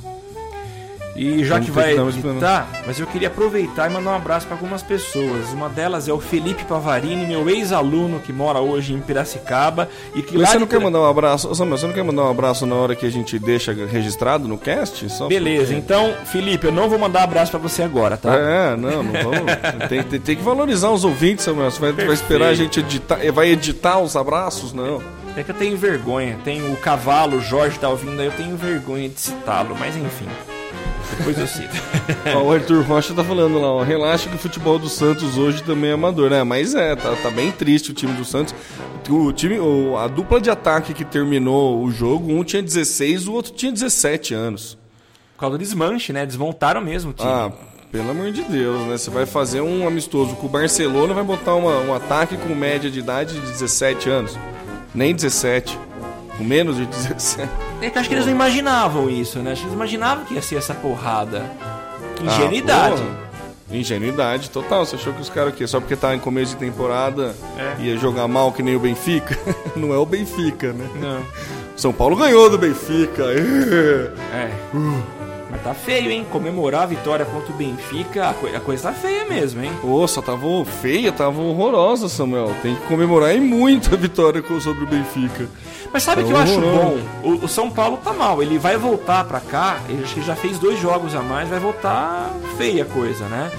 [1.17, 4.55] E já Vamos que vai editar, mas eu queria aproveitar e mandar um abraço para
[4.55, 5.49] algumas pessoas.
[5.53, 10.39] Uma delas é o Felipe Pavarini, meu ex-aluno que mora hoje em Piracicaba e que
[10.39, 11.53] Mas você de não quer Pira- mandar um abraço?
[11.57, 14.57] Samuel, você não quer mandar um abraço na hora que a gente deixa registrado no
[14.57, 15.11] cast?
[15.11, 18.33] Só Beleza, porque- então, Felipe, eu não vou mandar abraço para você agora, tá?
[18.37, 19.53] É, não, não vamos.
[19.91, 21.71] tem, tem- tem que valorizar os ouvintes, Samuel.
[21.73, 23.19] Você vai, vai esperar a gente editar.
[23.33, 24.73] Vai editar os abraços?
[24.73, 25.03] Não.
[25.39, 26.37] É que eu tenho vergonha.
[26.45, 30.27] Tem o cavalo, o Jorge tá ouvindo aí, eu tenho vergonha de citá-lo, mas enfim.
[31.17, 31.75] Depois eu cito.
[32.37, 33.83] Ó, o Arthur Rocha tá falando lá, ó.
[33.83, 36.43] Relaxa que o futebol do Santos hoje também é amador, né?
[36.45, 38.55] Mas é, tá, tá bem triste o time do Santos.
[39.09, 43.33] O time, o- a dupla de ataque que terminou o jogo, um tinha 16, o
[43.33, 44.77] outro tinha 17 anos.
[45.35, 46.27] Por causa do desmanche, né?
[46.27, 47.29] Desmontaram mesmo o time.
[47.29, 47.51] Ah,
[47.91, 48.99] pelo amor de Deus, né?
[48.99, 52.91] Você vai fazer um amistoso com o Barcelona, vai botar uma- um ataque com média
[52.91, 54.37] de idade de 17 anos.
[54.95, 55.79] Nem 17.
[56.37, 57.49] Com menos de 17.
[57.83, 59.53] É que acho que eles não imaginavam isso, né?
[59.53, 61.45] Acho que eles imaginavam que ia ser essa porrada.
[62.21, 62.97] Ah, Ingenuidade.
[63.03, 63.29] porra.
[63.71, 64.87] Ingenuidade total.
[64.87, 67.83] Você achou que os caras aqui, só porque tá em começo de temporada, É.
[67.83, 69.37] ia jogar mal que nem o Benfica?
[69.77, 70.89] Não é o Benfica, né?
[71.01, 71.21] não.
[71.77, 73.25] São Paulo ganhou do Benfica.
[74.33, 74.51] É.
[75.51, 76.27] Mas tá feio, hein?
[76.31, 79.73] Comemorar a vitória contra o Benfica, a, coi- a coisa tá feia mesmo, hein?
[79.83, 80.47] Nossa, tava
[80.83, 82.55] feia, tava horrorosa, Samuel.
[82.63, 85.49] Tem que comemorar e muito a vitória co- sobre o Benfica.
[85.91, 86.99] Mas sabe o Tá que eu acho bom?
[87.25, 88.43] O, o São Paulo tá mal.
[88.43, 91.59] Ele vai voltar pra cá, ele acho que já fez dois jogos a mais, vai
[91.59, 93.51] voltar feia a coisa, né?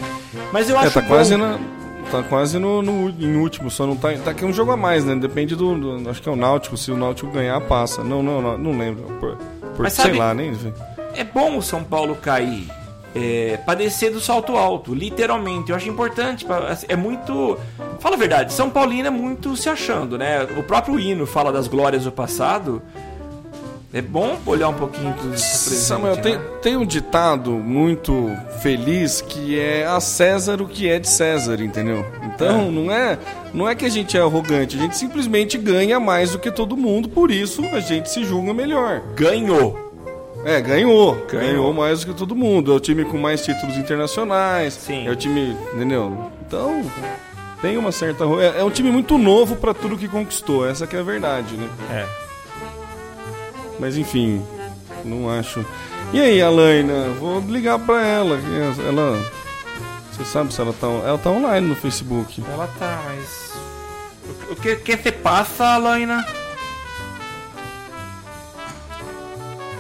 [0.53, 1.07] Mas eu acho É, tá bom.
[1.07, 1.57] quase na.
[2.11, 4.11] Tá quase no, no- em último, só não tá.
[4.23, 5.15] Tá aqui um jogo a mais, né?
[5.15, 6.77] Depende do, do- Acho que é o Náutico.
[6.77, 8.03] Se o Náutico ganhar, passa.
[8.03, 9.03] Não, não, não, não lembro.
[9.19, 9.37] Por,
[9.75, 10.51] por sei sabe- lá, nem.
[11.15, 12.67] É bom o São Paulo cair.
[13.15, 15.71] É, pra descer do salto alto, literalmente.
[15.71, 16.45] Eu acho importante.
[16.45, 17.57] pra- é muito.
[17.99, 20.43] Fala a verdade, São Paulino é muito se achando, né?
[20.57, 22.81] O próprio hino fala das glórias do passado.
[23.91, 26.41] É bom olhar um pouquinho isso presente, Samuel, tem, né?
[26.61, 32.05] tem um ditado muito feliz que é a César o que é de César, entendeu?
[32.23, 33.17] Então, não é
[33.51, 36.77] não é que a gente é arrogante, a gente simplesmente ganha mais do que todo
[36.77, 39.01] mundo, por isso a gente se julga melhor.
[39.15, 39.88] Ganhou.
[40.45, 41.15] É, ganhou.
[41.29, 41.47] Ganhou.
[41.47, 42.71] Ganhou mais do que todo mundo.
[42.71, 44.73] É o time com mais títulos internacionais.
[44.73, 45.07] Sim.
[45.07, 46.31] É o time, entendeu?
[46.45, 46.83] Então,
[47.61, 48.23] tem uma certa.
[48.41, 50.67] É, é um time muito novo pra tudo que conquistou.
[50.67, 51.69] Essa que é a verdade, né?
[51.91, 52.05] É.
[53.79, 54.41] Mas enfim,
[55.03, 55.65] não acho.
[56.11, 57.09] E aí, Alaina?
[57.19, 58.39] Vou ligar pra ela.
[58.87, 59.19] Ela.
[60.11, 60.87] Você sabe se ela tá.
[60.87, 62.43] Ela tá online no Facebook.
[62.51, 63.49] Ela tá, mas.
[64.49, 66.25] O que, que se passa, Alaina?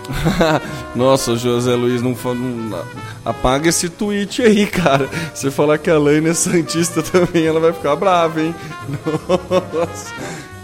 [0.95, 2.85] Nossa, José Luiz não, não
[3.23, 5.09] Apaga esse tweet aí, cara.
[5.33, 8.55] Se falar que a Alaina é Santista também, ela vai ficar brava, hein?
[9.73, 10.13] Nossa.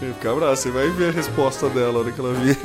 [0.00, 0.56] Vai ficar brava.
[0.56, 2.58] Você vai ver a resposta dela na hora que ela vir.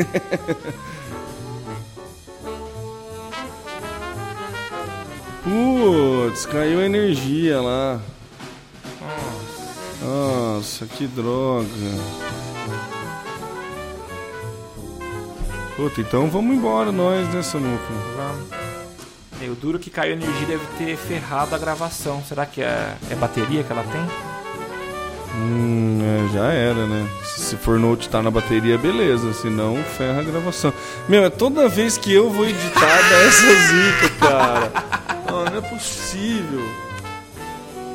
[5.44, 8.00] Putz, caiu a energia lá.
[10.02, 11.68] Nossa, que droga.
[15.82, 17.84] Puta, então vamos embora nós, né, Samuca?
[18.16, 19.52] Vamos.
[19.52, 22.24] O duro que caiu a energia deve ter ferrado a gravação.
[22.24, 24.02] Será que é, é bateria que ela tem?
[25.36, 27.10] Hum, é, já era, né?
[27.24, 29.34] Se for note tá na bateria, beleza.
[29.34, 30.72] Se não, ferra a gravação.
[31.10, 34.72] Meu, é toda vez que eu vou editar dá essa zica, cara.
[35.32, 36.62] Não, não é possível.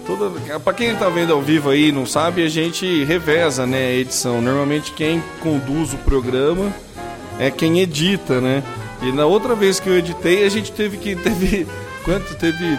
[0.05, 0.59] Toda...
[0.59, 3.93] Pra quem tá vendo ao vivo aí e não sabe, a gente reveza, né, a
[3.93, 4.43] edição.
[4.43, 6.75] Normalmente quem conduz o programa
[7.39, 8.63] é quem edita, né?
[9.03, 11.15] E na outra vez que eu editei, a gente teve que.
[11.17, 11.67] Teve.
[12.05, 12.35] Quanto?
[12.37, 12.79] Teve.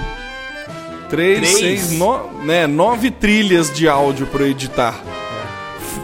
[1.09, 1.59] Três, Três?
[1.59, 5.01] seis, no, né, nove trilhas de áudio eu editar.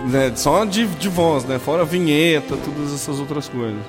[0.09, 1.59] Né, só de, de voz, né?
[1.59, 3.81] Fora vinheta, todas essas outras coisas.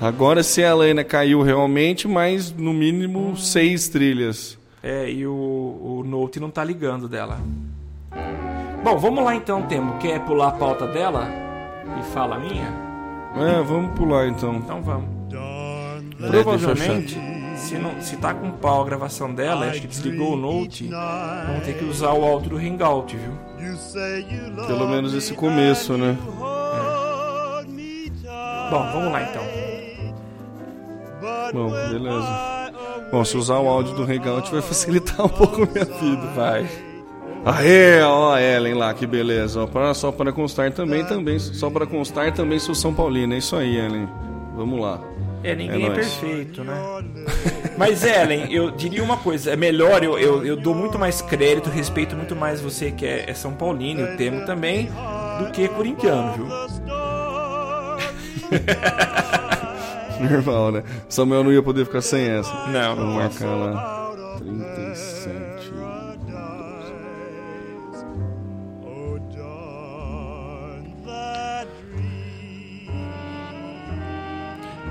[0.00, 4.56] Agora se a Helena caiu realmente, mais no mínimo seis trilhas.
[4.80, 7.40] É, e o, o Note não tá ligando dela.
[8.84, 9.98] Bom, vamos lá então, Temo.
[9.98, 11.28] Quer pular a pauta dela?
[11.98, 12.87] E fala a minha?
[13.40, 14.56] É, vamos pular então.
[14.56, 15.08] Então vamos.
[16.18, 17.18] Provavelmente,
[17.56, 20.88] se, não, se tá com pau a gravação dela, acho que desligou o Note,
[21.46, 23.32] vamos ter que usar o áudio do Hangout, viu?
[24.66, 26.16] Pelo menos esse começo, né?
[28.70, 29.42] Bom, vamos lá então.
[31.52, 32.58] Bom, beleza.
[33.10, 36.26] Bom, se usar o áudio do Hangout vai facilitar um pouco a minha vida.
[36.34, 36.68] Vai.
[37.48, 39.66] Aê, ó a Ellen lá, que beleza.
[39.94, 43.32] Só para constar também, também, só para constar também sou São Paulino.
[43.32, 44.06] É isso aí, Ellen.
[44.54, 45.00] Vamos lá.
[45.42, 46.74] É, ninguém É é, perfeito, né?
[47.78, 51.70] Mas, Ellen, eu diria uma coisa: é melhor, eu, eu, eu dou muito mais crédito,
[51.70, 54.90] respeito muito mais você que é, é São Paulino, eu temo também,
[55.38, 56.46] do que corintiano, viu?
[60.28, 60.82] Normal, né?
[61.08, 62.52] Samuel não ia poder ficar sem essa.
[62.66, 63.97] Não, não Vamos marcar lá.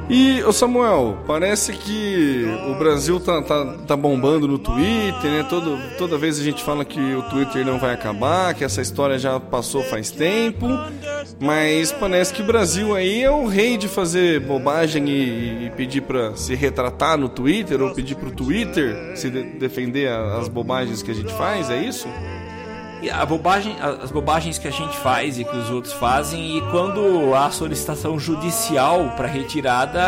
[0.10, 5.46] E, ô Samuel, parece que o Brasil tá, tá, tá bombando no Twitter, né?
[5.50, 9.20] Todo, toda vez a gente fala que o Twitter não vai acabar, que essa história
[9.20, 10.66] já passou faz tempo,
[11.42, 16.00] mas parece que o Brasil aí é o rei de fazer bobagem e, e pedir
[16.02, 21.12] pra se retratar no Twitter, ou pedir pro Twitter se de- defender as bobagens que
[21.12, 22.08] a gente faz, é isso?
[23.14, 27.34] A bobagem, as bobagens que a gente faz e que os outros fazem, e quando
[27.36, 30.02] há solicitação judicial para retirada,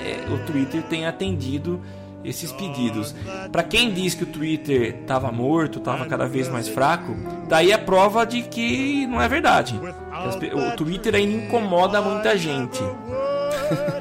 [0.00, 1.80] é, o Twitter tem atendido
[2.24, 3.14] esses pedidos.
[3.50, 7.14] Para quem diz que o Twitter estava morto, estava cada vez mais fraco,
[7.48, 9.78] daí a prova de que não é verdade.
[10.54, 12.80] O Twitter ainda incomoda muita gente.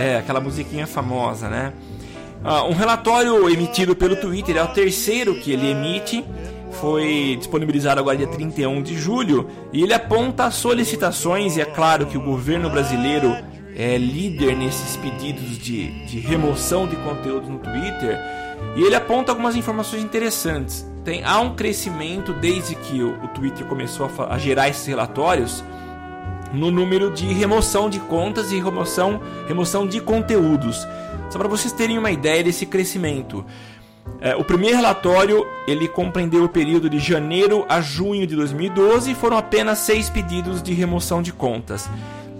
[0.00, 1.72] É, aquela musiquinha famosa, né?
[2.44, 6.24] Ah, um relatório emitido pelo Twitter é o terceiro que ele emite.
[6.72, 12.16] Foi disponibilizado agora dia 31 de julho e ele aponta solicitações, e é claro que
[12.16, 13.36] o governo brasileiro
[13.74, 18.18] é líder nesses pedidos de, de remoção de conteúdo no Twitter.
[18.76, 20.84] E ele aponta algumas informações interessantes.
[21.04, 25.64] Tem, há um crescimento desde que o, o Twitter começou a, a gerar esses relatórios
[26.52, 30.86] no número de remoção de contas e remoção, remoção de conteúdos.
[31.30, 33.44] Só para vocês terem uma ideia desse crescimento.
[34.20, 39.14] É, o primeiro relatório ele compreendeu o período de janeiro a junho de 2012 e
[39.14, 41.88] foram apenas seis pedidos de remoção de contas.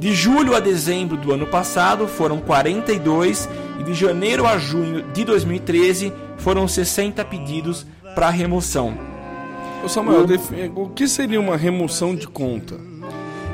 [0.00, 3.48] De julho a dezembro do ano passado foram 42
[3.80, 8.94] e de janeiro a junho de 2013 foram 60 pedidos para remoção.
[9.84, 12.76] Ô Samuel, defi- o que seria uma remoção de conta?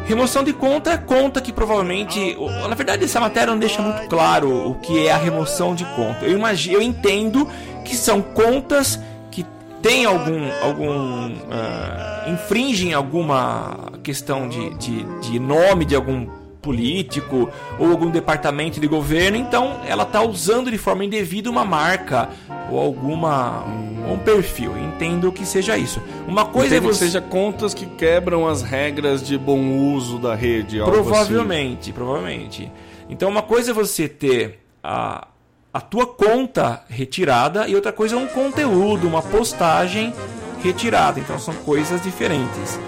[0.06, 2.36] Remoção de conta é conta que provavelmente.
[2.38, 5.84] o- Na verdade, essa matéria não deixa muito claro o que é a remoção de
[5.96, 6.26] conta.
[6.26, 7.48] Eu, imagino, eu entendo
[7.84, 8.98] que são contas
[9.30, 9.44] que
[9.82, 10.50] têm algum.
[10.62, 16.26] algum ah, infringem alguma questão de, de, de nome de algum
[16.64, 22.30] político ou algum departamento de governo, então ela está usando de forma indevida uma marca
[22.70, 23.62] ou alguma
[24.10, 24.72] um perfil.
[24.78, 26.00] Entendo que seja isso.
[26.26, 30.18] Uma coisa Entendo é que você seja contas que quebram as regras de bom uso
[30.18, 30.80] da rede.
[30.80, 32.72] algo Provavelmente, provavelmente.
[33.10, 35.28] Então uma coisa é você ter a,
[35.74, 40.14] a tua conta retirada e outra coisa é um conteúdo, uma postagem
[40.62, 41.18] retirada.
[41.18, 42.78] Então são coisas diferentes.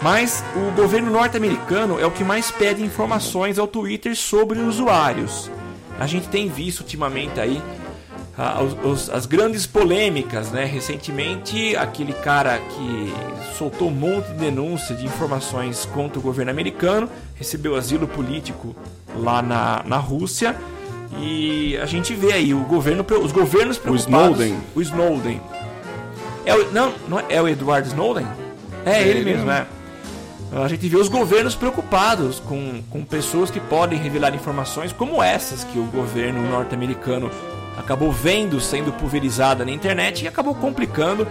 [0.00, 5.50] Mas o governo norte-americano é o que mais pede informações ao Twitter sobre usuários.
[6.00, 7.62] A gente tem visto ultimamente aí
[8.38, 8.58] ah,
[9.12, 10.64] as grandes polêmicas, né?
[10.64, 13.12] Recentemente, aquele cara que
[13.56, 18.74] soltou um monte de denúncia de informações contra o governo americano recebeu asilo político
[19.14, 20.56] lá na, na Rússia.
[21.18, 24.40] E a gente vê aí o governo, os governos preocupados.
[24.40, 24.58] Snowden.
[24.74, 25.40] O Snowden.
[26.44, 28.26] É o, não, não é, é o Edward Snowden?
[28.84, 29.50] É, ele ele mesmo, mesmo.
[29.50, 29.66] é.
[30.62, 35.64] A gente vê os governos preocupados com, com pessoas que podem revelar informações como essas
[35.64, 37.28] que o governo norte-americano
[37.76, 41.26] acabou vendo sendo pulverizada na internet e acabou complicando,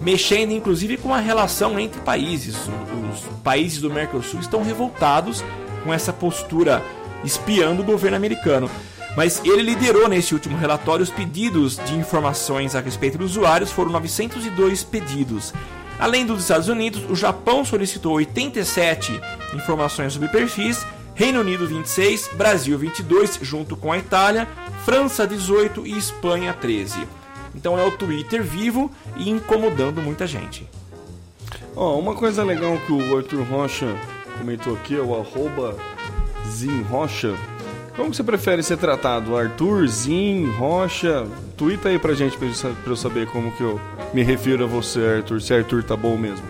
[0.00, 2.56] mexendo inclusive com a relação entre países.
[2.66, 5.44] O- Os países do Mercosul estão revoltados
[5.84, 6.82] com essa postura
[7.22, 8.68] espiando o governo americano.
[9.16, 13.90] Mas ele liderou nesse último relatório os pedidos de informações a respeito dos usuários, foram
[13.90, 15.54] 902 pedidos.
[15.98, 19.18] Além dos Estados Unidos, o Japão solicitou 87
[19.54, 24.46] informações sobre perfis, Reino Unido 26, Brasil 22, junto com a Itália,
[24.84, 27.08] França 18 e Espanha 13.
[27.54, 30.68] Então é o Twitter vivo e incomodando muita gente.
[31.74, 33.96] Ó, uma coisa legal que o Arthur Rocha
[34.38, 35.74] comentou aqui é o arroba
[36.46, 37.34] Zin Rocha.
[37.96, 39.36] Como você prefere ser tratado?
[39.36, 41.26] Arthur, Zin, Rocha?
[41.56, 42.46] Twitta aí pra gente pra
[42.86, 43.80] eu saber como que eu
[44.12, 46.44] me refiro a você, Arthur, se Arthur tá bom mesmo.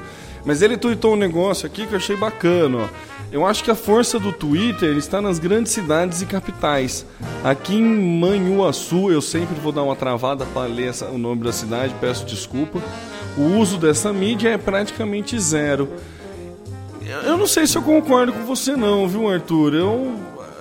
[0.44, 2.88] Mas ele tweetou um negócio aqui que eu achei bacana, ó.
[3.30, 7.04] Eu acho que a força do Twitter está nas grandes cidades e capitais.
[7.42, 11.94] Aqui em Manhuaçu, eu sempre vou dar uma travada para ler o nome da cidade,
[12.00, 12.80] peço desculpa.
[13.36, 15.88] O uso dessa mídia é praticamente zero.
[17.24, 19.74] Eu não sei se eu concordo com você não, viu, Arthur?
[19.74, 20.12] Eu,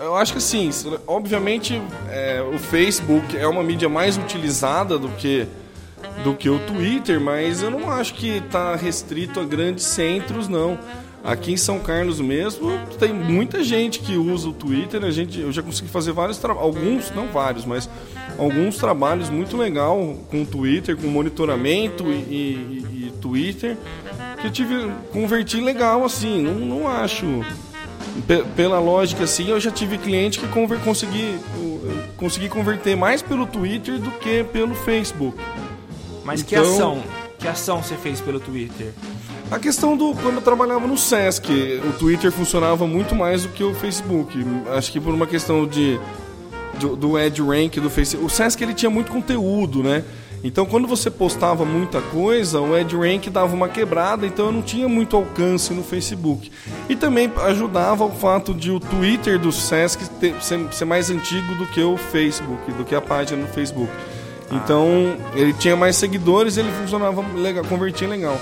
[0.06, 0.70] eu acho que assim,
[1.08, 5.48] obviamente é, o Facebook é uma mídia mais utilizada do que
[6.24, 10.78] do que o Twitter, mas eu não acho que está restrito a grandes centros, não.
[11.24, 15.04] Aqui em São Carlos mesmo tem muita gente que usa o Twitter.
[15.04, 17.90] A gente, eu já consegui fazer vários alguns, não vários, mas
[18.38, 23.76] alguns trabalhos muito legal com o Twitter, com monitoramento e, e- e Twitter,
[24.40, 26.44] que eu tive converti legal assim.
[26.44, 27.26] Não, não acho
[28.56, 31.38] pela lógica assim, eu já tive cliente que conver, consegui,
[32.18, 35.38] consegui converter mais pelo Twitter do que pelo Facebook.
[36.24, 37.04] Mas que Então- ação?
[37.38, 38.92] Que ação você fez pelo Twitter?
[39.52, 41.52] A questão do quando eu trabalhava no Sesc,
[41.88, 44.44] o Twitter funcionava muito mais do que o Facebook.
[44.76, 46.00] Acho que por uma questão de
[46.80, 48.26] do, do Ad Rank do Facebook.
[48.26, 50.04] O Sesc ele tinha muito conteúdo, né?
[50.46, 54.62] Então quando você postava muita coisa, o Ad Rank dava uma quebrada, então eu não
[54.62, 56.52] tinha muito alcance no Facebook.
[56.88, 61.56] E também ajudava o fato de o Twitter do Sesc ter- ser, ser mais antigo
[61.56, 63.92] do que o Facebook, do que a página no Facebook.
[64.52, 68.40] Então ele tinha mais seguidores, ele funcionava legal, convertia legal.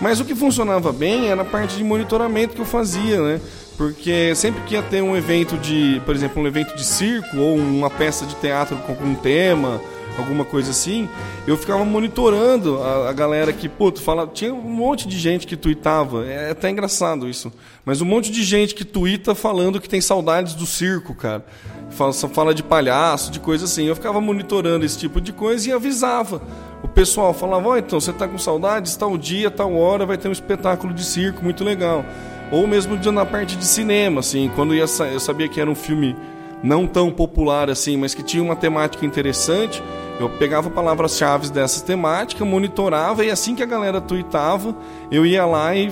[0.00, 3.40] Mas o que funcionava bem era a parte de monitoramento que eu fazia, né?
[3.76, 7.56] Porque sempre que ia ter um evento de, por exemplo, um evento de circo ou
[7.56, 9.80] uma peça de teatro com algum tema,
[10.18, 11.08] alguma coisa assim,
[11.46, 15.56] eu ficava monitorando a, a galera que, pô, fala, tinha um monte de gente que
[15.56, 17.52] tweetava, é até engraçado isso,
[17.84, 21.44] mas um monte de gente que tweeta falando que tem saudades do circo, cara.
[21.90, 23.84] Fala, fala de palhaço, de coisa assim.
[23.84, 26.40] Eu ficava monitorando esse tipo de coisa e avisava.
[26.82, 30.28] O pessoal falava, ó, então, você tá com saudades, tal dia, tal hora, vai ter
[30.28, 32.04] um espetáculo de circo muito legal.
[32.50, 36.16] Ou mesmo na parte de cinema, assim, quando eu sabia que era um filme
[36.62, 39.82] não tão popular assim, mas que tinha uma temática interessante,
[40.20, 44.74] eu pegava palavras-chave dessa temática, monitorava e assim que a galera tweetava,
[45.10, 45.90] eu ia lá e,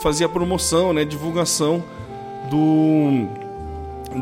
[0.00, 1.82] fazia promoção, né, divulgação
[2.50, 3.26] do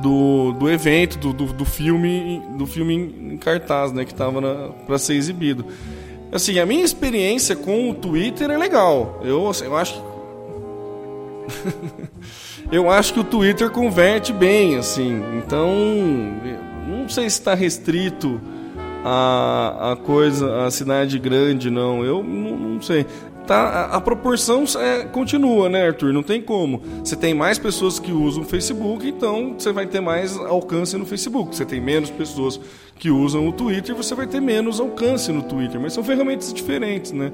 [0.00, 4.40] do, do evento, do, do, do filme, do filme em cartaz, né, que estava
[4.86, 5.64] para ser exibido.
[6.32, 9.20] Assim, a minha experiência com o Twitter é legal.
[9.22, 10.02] Eu, eu acho
[12.70, 15.22] eu acho que o Twitter converte bem, assim.
[15.38, 15.70] Então,
[16.86, 18.40] não sei se está restrito
[19.04, 22.04] a, a coisa, a cidade grande, não.
[22.04, 23.06] Eu não, não sei.
[23.46, 26.12] Tá, a, a proporção é, continua, né, Arthur?
[26.12, 26.82] Não tem como.
[27.04, 31.06] Você tem mais pessoas que usam o Facebook, então você vai ter mais alcance no
[31.06, 31.54] Facebook.
[31.54, 32.58] Você tem menos pessoas
[32.98, 35.80] que usam o Twitter, você vai ter menos alcance no Twitter.
[35.80, 37.30] Mas são ferramentas diferentes, né?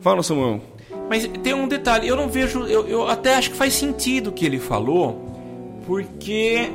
[0.00, 0.60] Fala, Samuel.
[1.08, 2.66] Mas tem um detalhe, eu não vejo.
[2.66, 6.70] Eu, eu até acho que faz sentido o que ele falou, porque.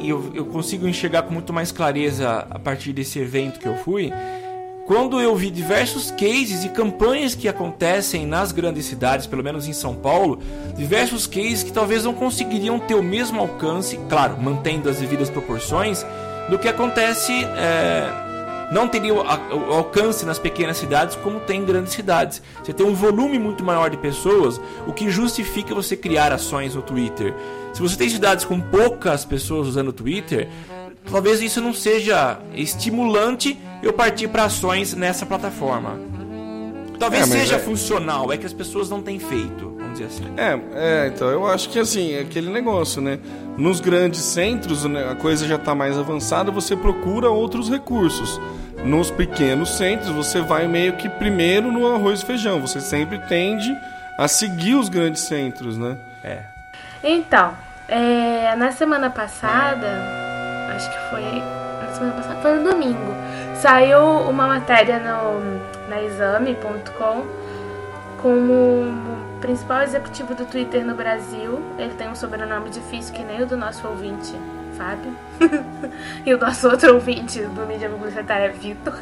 [0.00, 3.76] e eu, eu consigo enxergar com muito mais clareza a partir desse evento que eu
[3.78, 4.12] fui.
[4.84, 9.72] Quando eu vi diversos cases e campanhas que acontecem nas grandes cidades, pelo menos em
[9.72, 10.40] São Paulo,
[10.76, 16.04] diversos cases que talvez não conseguiriam ter o mesmo alcance, claro, mantendo as devidas proporções,
[16.50, 17.32] do que acontece.
[17.32, 18.31] é,
[18.72, 22.42] não teria o, alcance nas pequenas cidades como tem em grandes cidades.
[22.64, 26.80] Você tem um volume muito maior de pessoas, o que justifica você criar ações no
[26.80, 27.34] Twitter.
[27.74, 30.48] Se você tem cidades com poucas pessoas usando o Twitter,
[31.10, 36.00] talvez isso não seja estimulante eu partir para ações nessa plataforma.
[36.98, 40.24] Talvez É, seja é- funcional, é que as pessoas não têm feito, vamos dizer assim.
[40.36, 43.18] É, é, então eu acho que assim, é aquele negócio, né?
[43.58, 48.40] Nos grandes centros, né, a coisa já está mais avançada, você procura outros recursos.
[48.84, 52.60] Nos pequenos centros, você vai meio que primeiro no arroz e feijão.
[52.60, 53.78] Você sempre tende
[54.18, 55.96] a seguir os grandes centros, né?
[56.22, 56.40] É.
[57.02, 57.54] Então,
[57.88, 59.86] é, na semana passada,
[60.74, 61.22] acho que foi.
[61.22, 63.14] Na semana passada, foi no domingo.
[63.60, 67.26] Saiu uma matéria no, na exame.com
[68.20, 71.62] com o principal executivo do Twitter no Brasil.
[71.78, 74.34] Ele tem um sobrenome difícil que nem o do nosso ouvinte,
[74.82, 75.16] Fábio.
[76.26, 78.98] e o nosso outro ouvinte do Mídia Publicitária é Vitor.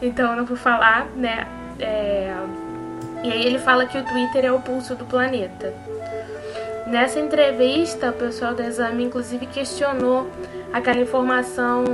[0.00, 1.46] Então eu não vou falar, né?
[1.80, 2.32] É,
[3.24, 5.74] E aí ele fala que o Twitter é o pulso do planeta.
[6.86, 10.30] Nessa entrevista, o pessoal do exame inclusive questionou
[10.72, 11.84] aquela informação.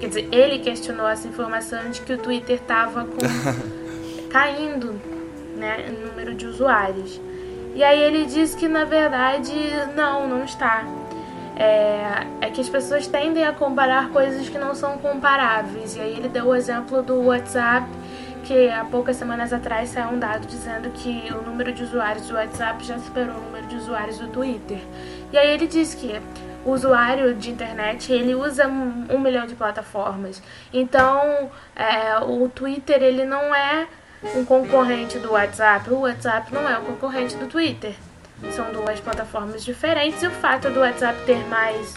[0.00, 3.18] Quer dizer, ele questionou essa informação de que o Twitter estava com-
[4.30, 4.98] caindo
[5.56, 7.20] né, em número de usuários.
[7.74, 9.52] E aí ele disse que na verdade
[9.94, 10.84] não, não está.
[11.56, 15.96] É, é que as pessoas tendem a comparar coisas que não são comparáveis.
[15.96, 17.88] E aí ele deu o exemplo do WhatsApp,
[18.44, 22.34] que há poucas semanas atrás saiu um dado dizendo que o número de usuários do
[22.34, 24.78] WhatsApp já superou o número de usuários do Twitter.
[25.32, 26.20] E aí ele disse que
[26.64, 30.42] o usuário de internet ele usa um, um milhão de plataformas.
[30.72, 33.86] Então é, o Twitter ele não é
[34.34, 35.90] um concorrente do WhatsApp.
[35.90, 37.94] O WhatsApp não é o concorrente do Twitter.
[38.50, 41.94] São duas plataformas diferentes e o fato do WhatsApp ter mais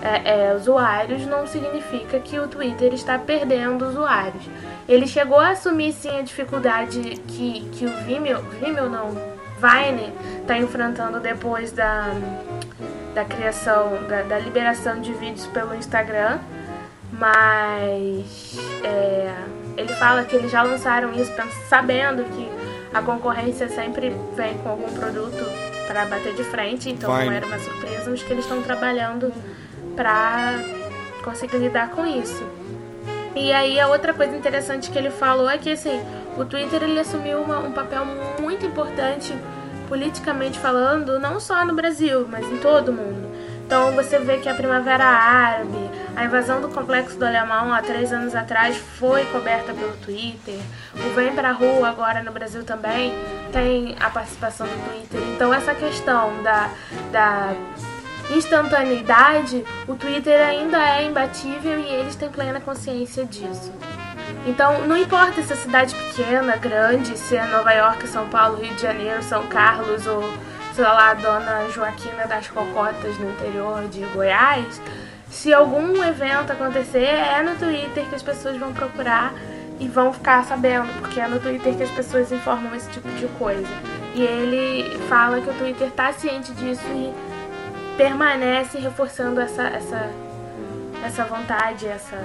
[0.00, 4.44] é, é, usuários não significa que o Twitter está perdendo usuários.
[4.88, 9.10] Ele chegou a assumir sim a dificuldade que, que o Vimeo, Vimeo não,
[9.62, 12.08] Vine está enfrentando depois da,
[13.14, 16.40] da criação, da, da liberação de vídeos pelo Instagram,
[17.12, 19.32] mas é,
[19.76, 21.32] ele fala que eles já lançaram isso
[21.68, 22.50] sabendo que
[22.92, 27.26] a concorrência sempre vem com algum produto para bater de frente, então Vai.
[27.26, 29.32] não era uma surpresa, mas que eles estão trabalhando
[29.96, 30.54] para
[31.24, 32.44] conseguir lidar com isso.
[33.34, 36.00] E aí a outra coisa interessante que ele falou é que assim,
[36.36, 38.04] o Twitter ele assumiu uma- um papel
[38.40, 39.34] muito importante
[39.88, 43.31] politicamente falando, não só no Brasil, mas em todo o mundo.
[43.72, 48.12] Então você vê que a Primavera Árabe, a invasão do Complexo do Alemão há três
[48.12, 50.58] anos atrás foi coberta pelo Twitter.
[50.94, 53.14] O Vem Pra Rua agora no Brasil também
[53.50, 55.22] tem a participação do Twitter.
[55.34, 56.68] Então essa questão da,
[57.10, 57.54] da
[58.36, 63.72] instantaneidade, o Twitter ainda é imbatível e eles têm plena consciência disso.
[64.44, 68.74] Então, não importa se é cidade pequena, grande, se é Nova York, São Paulo, Rio
[68.74, 70.22] de Janeiro, São Carlos ou,
[70.74, 74.80] sei lá, Dona Joaquina das Cocotas no interior de Goiás,
[75.30, 79.32] se algum evento acontecer, é no Twitter que as pessoas vão procurar
[79.80, 83.26] e vão ficar sabendo, porque é no Twitter que as pessoas informam esse tipo de
[83.38, 83.66] coisa.
[84.14, 87.12] E ele fala que o Twitter está ciente disso e
[87.96, 90.10] permanece reforçando essa, essa,
[91.04, 92.18] essa vontade, essa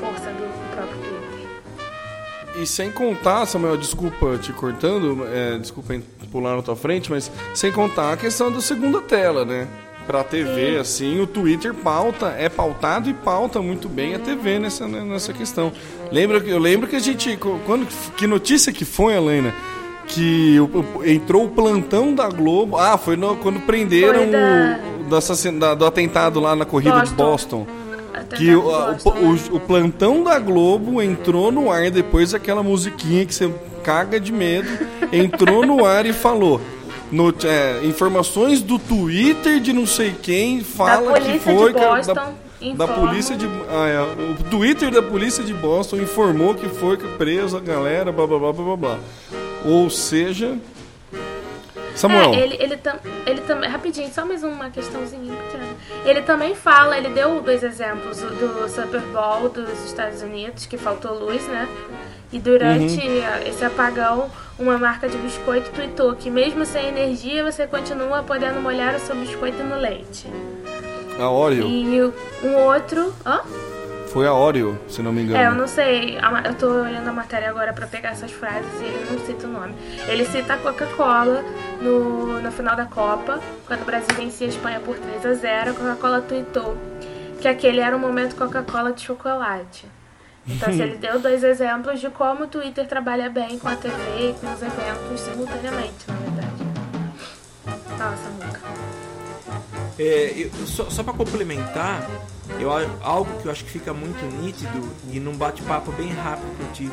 [0.00, 2.62] força do, próprio Twitter.
[2.62, 5.92] E sem contar, Samuel, desculpa te cortando, é, desculpa
[6.34, 9.68] pular na tua frente, mas sem contar a questão da segunda tela, né?
[10.04, 14.86] Pra TV, assim, o Twitter pauta, é pautado e pauta muito bem a TV nessa,
[14.88, 15.72] né, nessa questão.
[16.10, 17.38] Lembra, que- eu lembro que a gente.
[17.64, 19.54] Quando, que notícia que foi, Helena?
[20.08, 20.56] Que
[21.06, 22.76] entrou o plantão da Globo.
[22.76, 25.52] Ah, foi no- quando prenderam Foi da- o.
[25.52, 27.64] Do, da- do atentado lá na corrida de Boston.
[27.64, 27.66] Boston.
[28.12, 33.24] Até Que o, o, o- o plantão da Globo entrou no ar depois daquela musiquinha
[33.24, 33.50] que você
[33.84, 34.68] caga de medo.
[35.12, 36.60] Entrou no ar e falou.
[37.12, 42.34] no- é, informações do Twitter de não sei quem fala que foi de que- Boston
[42.76, 44.00] da, da polícia de ah, é,
[44.40, 48.38] o Twitter da polícia de Boston informou que foi que preso a galera blá blá
[48.38, 48.98] blá blá blá blá
[49.64, 50.58] ou seja
[51.94, 53.70] Samuel É, ele, ele, tam, ele também.
[53.70, 55.64] Rapidinho, só mais uma questãozinha pequena.
[56.04, 60.76] Ele também fala, ele deu dois exemplos o do Super Bowl dos Estados Unidos, que
[60.76, 61.68] faltou luz, né?
[62.34, 64.28] E durante a- esse apagão,
[64.58, 69.14] uma marca de biscoito tweetou que mesmo sem energia, você continua podendo molhar o seu
[69.14, 70.26] biscoito no leite.
[71.18, 72.12] a Oreo E
[72.42, 73.14] um outro.
[73.24, 73.40] Hã?
[74.08, 76.18] foi a Oreo se não me engano É, eu não sei.
[76.44, 79.50] Eu tô olhando a matéria agora pra pegar essas frases e ele não cita o
[79.50, 79.74] nome.
[80.08, 81.44] Ele cita a Coca-Cola
[81.80, 85.70] no, no final da Copa, quando o Brasil vencia a Espanha por 3 a 0
[85.70, 86.76] A Coca-Cola tweetou
[87.40, 89.86] que aquele era um momento Coca-Cola de chocolate.
[90.46, 93.94] Então, assim, ele deu dois exemplos de como o Twitter trabalha bem com a TV
[94.30, 96.64] e com os eventos simultaneamente, na verdade.
[97.96, 98.60] Fala, Samuca.
[99.98, 102.06] É, eu- só só para complementar,
[102.58, 102.68] eu,
[103.02, 104.82] algo que eu acho que fica muito nítido
[105.12, 106.92] e num bate-papo bem rápido que eu tive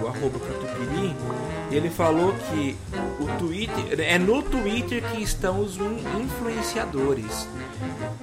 [0.00, 1.14] com o arroba Catupiry,
[1.70, 2.76] ele falou que
[3.20, 7.46] o Twitter é no Twitter que estão os in- influenciadores.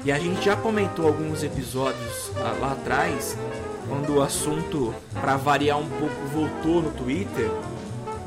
[0.04, 3.38] E a gente já comentou alguns episódios ah, lá atrás,
[3.92, 7.52] quando o assunto, para variar um pouco, voltou no Twitter,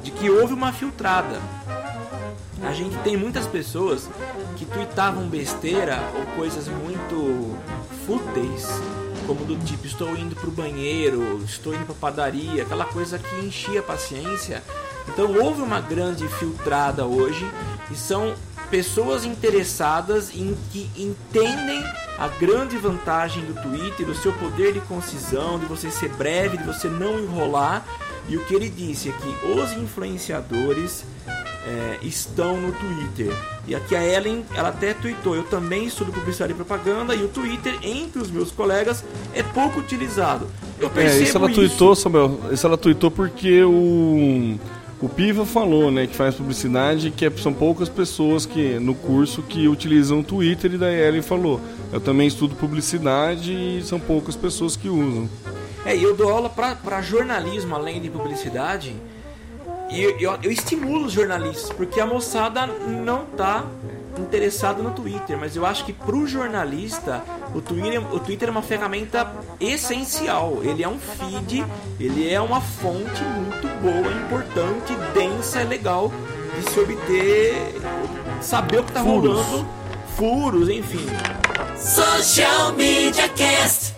[0.02, 1.40] de que houve uma filtrada.
[2.62, 4.06] A gente tem muitas pessoas
[4.56, 7.56] que tweetavam besteira ou coisas muito
[8.04, 8.68] fúteis,
[9.26, 13.80] como do tipo estou indo pro banheiro, estou indo pra padaria, aquela coisa que enchia
[13.80, 14.62] a paciência.
[15.08, 17.50] Então houve uma grande filtrada hoje
[17.90, 18.34] e são
[18.70, 21.82] pessoas interessadas em que entendem
[22.18, 26.64] a grande vantagem do Twitter, o seu poder de concisão, de você ser breve, de
[26.64, 27.84] você não enrolar.
[28.28, 31.04] E o que ele disse é que os influenciadores
[31.66, 33.34] é, estão no Twitter.
[33.66, 37.28] E aqui a Ellen, ela até tweetou, eu também estudo publicidade e propaganda e o
[37.28, 39.02] Twitter, entre os meus colegas,
[39.34, 40.48] é pouco utilizado.
[40.78, 42.40] Eu É, percebo isso ela tweetou, Samuel.
[42.52, 44.58] Isso ela tweetou porque o,
[45.00, 49.42] o Piva falou, né, que faz publicidade, que é- são poucas pessoas que no curso
[49.42, 51.60] que utilizam o Twitter e daí ele falou,
[51.92, 55.28] eu também estudo publicidade e são poucas pessoas que usam.
[55.84, 58.94] É, eu dou aula para jornalismo além de publicidade.
[59.90, 63.66] E eu, eu, eu estimulo os jornalistas, porque a moçada não tá
[64.20, 67.22] interessada no Twitter, mas eu acho que pro jornalista
[67.54, 70.58] o Twitter, o Twitter é uma ferramenta essencial.
[70.62, 71.64] Ele é um feed,
[71.98, 76.12] ele é uma fonte muito boa, importante, densa, é legal
[76.56, 77.74] de se obter,
[78.40, 79.40] saber o que tá Furos.
[79.40, 79.66] rolando,
[80.16, 81.06] furos, enfim.
[81.76, 83.94] Social Media Cast.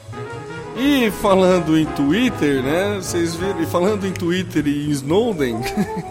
[0.78, 5.56] E falando em Twitter, né, vocês viram, e falando em Twitter e em Snowden,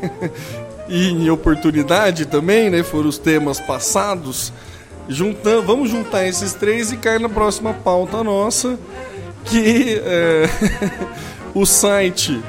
[0.87, 4.53] e em oportunidade também, né, foram os temas passados,
[5.07, 8.77] juntam, vamos juntar esses três e cair na próxima pauta nossa,
[9.45, 10.49] que é,
[11.53, 12.41] o site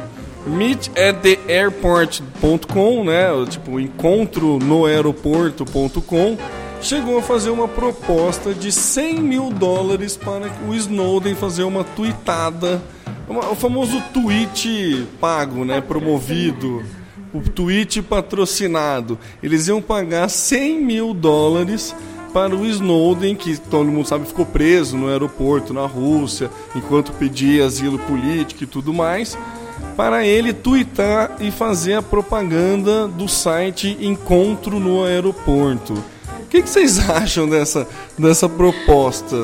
[0.47, 3.29] meetatheairport.com, né?
[3.49, 6.39] Tipo, encontro no aeroporto.com
[6.81, 12.81] chegou a fazer uma proposta de 100 mil dólares para o Snowden fazer uma tweetada,
[13.29, 15.81] o famoso tweet pago, né?
[15.81, 16.85] Promovido,
[17.39, 19.19] o tweet patrocinado.
[19.43, 21.95] Eles iam pagar 100 mil dólares
[22.33, 27.65] para o Snowden, que todo mundo sabe ficou preso no aeroporto na Rússia, enquanto pedia
[27.65, 29.39] asilo político e tudo mais,
[29.97, 35.95] para ele twittar e fazer a propaganda do site Encontro no Aeroporto.
[36.41, 39.43] O que, que vocês acham dessa, dessa proposta?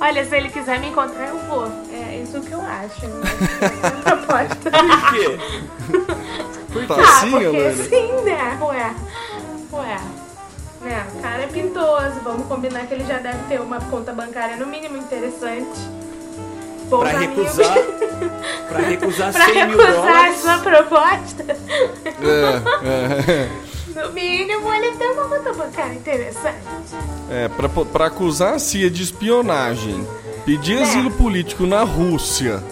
[0.00, 1.70] Olha, se ele quiser me encontrar, eu vou.
[1.92, 3.06] É isso que eu acho.
[3.06, 3.20] né?
[4.02, 4.70] Proposta.
[4.70, 5.99] Por quê?
[6.86, 7.74] Tá Ah, assim, porque galera?
[7.74, 8.58] sim, né?
[8.62, 8.94] Ué.
[9.72, 10.00] Ué.
[10.82, 12.20] Né, o cara é pintoso.
[12.24, 15.78] Vamos combinar que ele já deve ter uma conta bancária no mínimo interessante.
[16.88, 17.76] Bons Pra recusar.
[18.68, 20.40] Pra recusar pra 100 mil recusar a dólares.
[20.40, 21.44] sua proposta.
[22.22, 23.48] É, é.
[24.02, 26.56] No mínimo, ele tem uma conta bancária interessante.
[27.30, 30.06] É, pra, pra acusar a CIA de espionagem,
[30.46, 30.82] pedir É.
[30.82, 32.62] asilo político na Rússia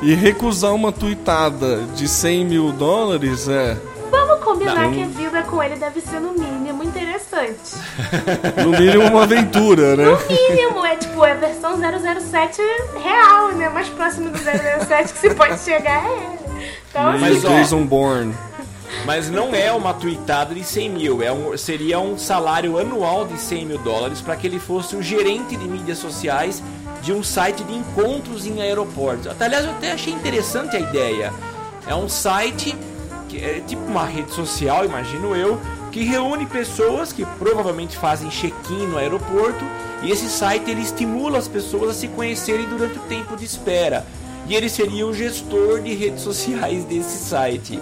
[0.00, 3.76] e recusar uma tuitada de 100 mil dólares, é.
[4.10, 4.92] Vamos combinar Não.
[4.92, 7.76] que a vida com ele deve ser, no mínimo, interessante.
[8.64, 10.04] No mínimo uma aventura, né?
[10.28, 12.60] mínimo, é tipo, é a versão 007
[13.02, 13.68] real, né?
[13.68, 16.38] Mais próximo do 007 que se pode chegar é ele.
[16.90, 18.34] Então, assim, Mas, Jason Bourne.
[19.04, 23.38] Mas não é uma tweetada de 100 mil, é um, seria um salário anual de
[23.38, 26.62] 100 mil dólares para que ele fosse o gerente de mídias sociais
[27.02, 29.28] de um site de encontros em aeroportos.
[29.40, 31.32] Aliás, eu até achei interessante a ideia.
[31.86, 32.76] É um site
[33.28, 35.60] que é tipo uma rede social, imagino eu,
[35.92, 39.64] que reúne pessoas que provavelmente fazem check-in no aeroporto
[40.02, 44.06] e esse site ele estimula as pessoas a se conhecerem durante o tempo de espera.
[44.46, 47.78] E ele seria o gestor de redes sociais desse site.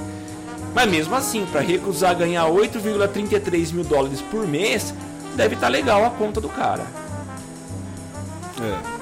[0.74, 4.92] Mas mesmo assim, para recusar ganhar 8,33 mil dólares por mês,
[5.36, 6.84] deve estar legal a conta do cara.
[8.60, 8.95] É,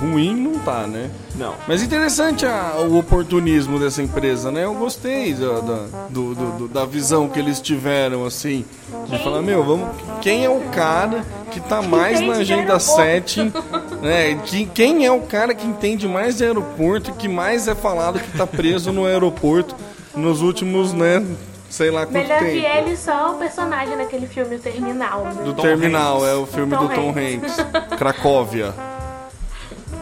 [0.00, 1.10] ruim não tá, né?
[1.34, 1.54] Não.
[1.66, 4.64] Mas interessante a- o oportunismo dessa empresa, né?
[4.64, 8.64] Eu gostei da, da, do- do- do- da visão que eles tiveram, assim.
[9.08, 9.88] De falar, meu, vamos.
[10.20, 12.84] Quem é o cara que tá mais na agenda aeroporto?
[12.84, 13.52] 7?
[14.00, 14.36] Né?
[14.44, 18.20] Que, quem é o cara que entende mais de aeroporto e que mais é falado
[18.20, 19.74] que tá preso no aeroporto
[20.14, 21.24] nos últimos, né?
[21.68, 22.66] Sei lá quanto melhor que tempo.
[22.88, 25.24] ele, só o personagem daquele filme O Terminal.
[25.24, 25.42] Né?
[25.44, 26.28] Do Tom Terminal, Hanks.
[26.28, 27.56] é o filme Tom do Tom Hanks.
[27.98, 28.72] Cracóvia.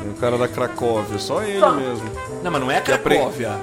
[0.07, 1.73] É O cara da Cracóvia, só ele Só.
[1.73, 2.11] mesmo.
[2.43, 3.57] Não, mas não é Cracóvia.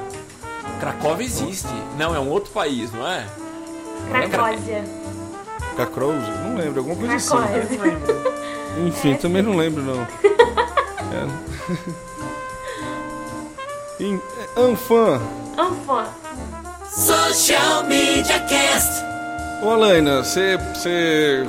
[0.80, 1.68] Cracóvia existe.
[1.98, 3.26] Não, é um outro país, não é?
[4.10, 4.84] Cracósia.
[5.78, 6.30] Cacrose?
[6.44, 7.38] Não lembro, alguma coisa assim.
[7.38, 8.14] Cracósia.
[8.86, 10.08] Enfim, também não lembro não.
[11.14, 11.28] É.
[14.04, 15.22] É, Anfã.
[15.58, 16.08] Anfã.
[16.90, 19.13] Social Media Cast.
[19.64, 20.58] Ô Alaina, você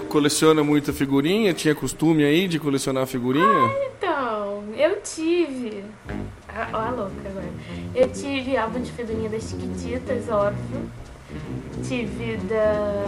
[0.09, 1.53] coleciona muita figurinha?
[1.53, 3.71] Tinha costume aí de colecionar figurinha?
[3.99, 5.85] Então, eu tive.
[6.49, 7.49] Ah, Ó, a louca agora.
[7.95, 10.89] Eu tive álbum de figurinha das Chiquititas, óbvio.
[11.89, 13.05] Tive da.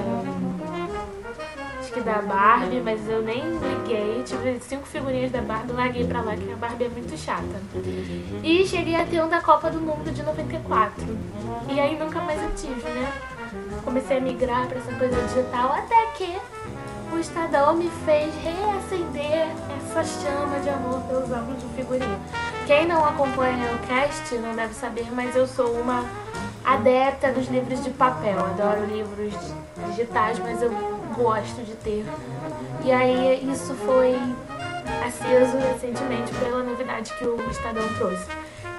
[1.96, 4.22] Que da Barbie, mas eu nem liguei.
[4.22, 7.42] Tive cinco figurinhas da Barbie, larguei pra lá, que a Barbie é muito chata.
[8.44, 11.02] E cheguei a ter um da Copa do Mundo de 94.
[11.70, 13.10] E aí nunca mais eu tive, né?
[13.82, 16.36] Comecei a migrar pra essa coisa digital até que
[17.14, 22.20] o Estadão me fez reacender essa chama de amor pelos álbuns de figurinha.
[22.66, 26.04] Quem não acompanha o cast não deve saber, mas eu sou uma
[26.62, 28.38] adepta dos livros de papel.
[28.38, 29.32] Adoro livros
[29.88, 30.70] digitais, mas eu
[31.14, 32.04] gosto de ter.
[32.84, 34.16] E aí isso foi
[35.06, 38.26] aceso recentemente pela novidade que o Estadão trouxe.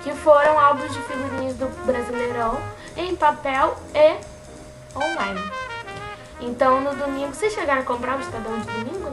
[0.03, 2.59] Que foram álbuns de figurinhas do Brasileirão
[2.95, 4.17] em papel e
[4.95, 5.41] online.
[6.39, 9.11] Então no domingo, vocês chegaram a comprar o Estadão de domingo?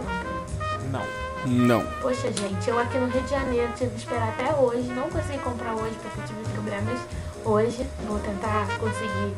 [0.90, 1.00] Não.
[1.00, 1.24] Não.
[1.46, 1.86] Não.
[2.00, 4.82] Poxa, gente, eu aqui no Rio de Janeiro tive que esperar até hoje.
[4.88, 6.98] Não consegui comprar hoje porque eu tive problemas
[7.44, 7.86] hoje.
[8.06, 9.34] Vou tentar conseguir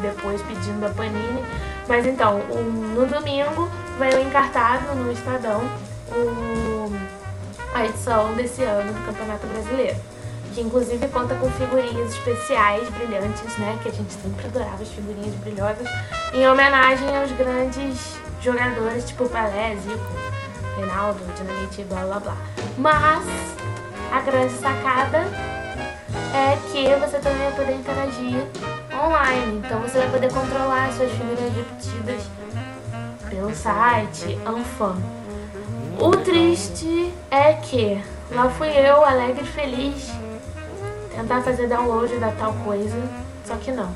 [0.00, 1.44] depois pedindo da Panini.
[1.86, 5.60] Mas então, no domingo veio encartado no Estadão
[6.12, 6.92] o,
[7.74, 9.96] a edição desse ano do Campeonato Brasileiro.
[10.54, 13.78] Que inclusive conta com figurinhas especiais, brilhantes, né?
[13.82, 15.86] Que a gente sempre adorava as figurinhas brilhosas.
[16.32, 20.12] Em homenagem aos grandes jogadores, tipo Pelé, Zico,
[20.76, 22.36] Reinaldo, Dinamite, blá blá blá.
[22.78, 23.24] Mas
[24.12, 25.26] a grande sacada
[26.34, 28.46] é que você também vai poder interagir
[28.92, 29.62] online.
[29.64, 32.22] Então você vai poder controlar suas figuras repetidas
[33.28, 34.96] pelo site Anfan.
[35.98, 40.10] O triste é que lá fui eu, alegre e feliz,
[41.14, 42.96] tentar fazer download da tal coisa,
[43.44, 43.90] Só que não.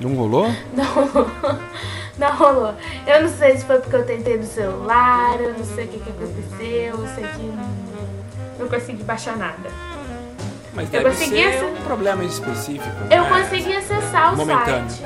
[0.00, 0.46] Não rolou?
[0.74, 2.74] Não, não rolou.
[3.06, 5.98] Eu não sei se foi porque eu tentei no celular, eu não sei o que,
[5.98, 7.52] que aconteceu, eu sei que
[8.58, 9.70] não consegui baixar nada.
[10.74, 12.88] Mas Eu consegui ser um problema específico.
[13.10, 13.28] Eu né?
[13.42, 14.90] consegui acessar o Momentâneo.
[14.90, 15.02] site.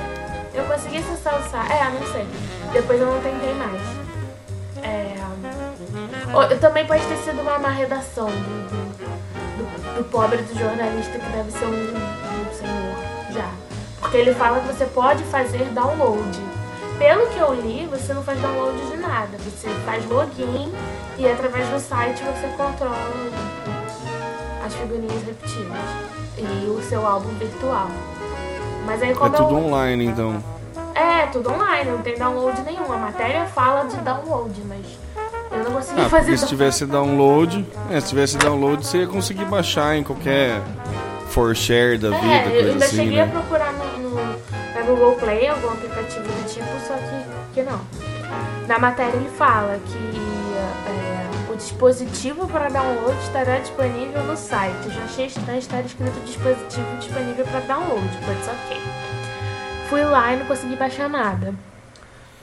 [0.54, 1.72] Eu consegui acessar o site.
[1.72, 2.26] É, não sei.
[2.72, 3.82] Depois eu não tentei mais.
[4.82, 5.16] É,
[6.34, 10.58] ou- eu também pode ter sido uma má redação do, do, do- do pobre do
[10.58, 13.48] jornalista que deve ser um, um senhor já.
[14.00, 16.38] Porque ele fala que você pode fazer download.
[16.98, 19.36] Pelo que eu li, você não faz download de nada.
[19.38, 20.72] Você faz login
[21.18, 22.96] e através do site você controla
[24.66, 25.78] as figurinhas repetidas
[26.38, 27.88] e o seu álbum virtual.
[28.84, 29.64] Mas aí É como tudo eu...
[29.66, 30.42] online, então.
[30.94, 32.90] É, tudo online, não tem download nenhum.
[32.92, 34.86] A matéria fala de download, mas
[35.52, 39.44] eu não consegui Ah, fazer se tivesse download, é, se tivesse download, você ia conseguir
[39.44, 40.60] baixar em qualquer
[41.28, 43.32] for share da vida, É, eu coisa ainda assim, cheguei a né?
[43.32, 44.16] procurar no, no-
[44.74, 47.80] na Google Play algum aplicativo do tipo, só que, que não.
[48.66, 49.98] Na matéria ele fala que
[50.56, 51.05] é,
[51.56, 54.90] dispositivo para download estará disponível no site.
[54.90, 58.80] Já achei estranho estar escrito dispositivo disponível para download, mas ok.
[59.88, 61.54] Fui lá e não consegui baixar nada.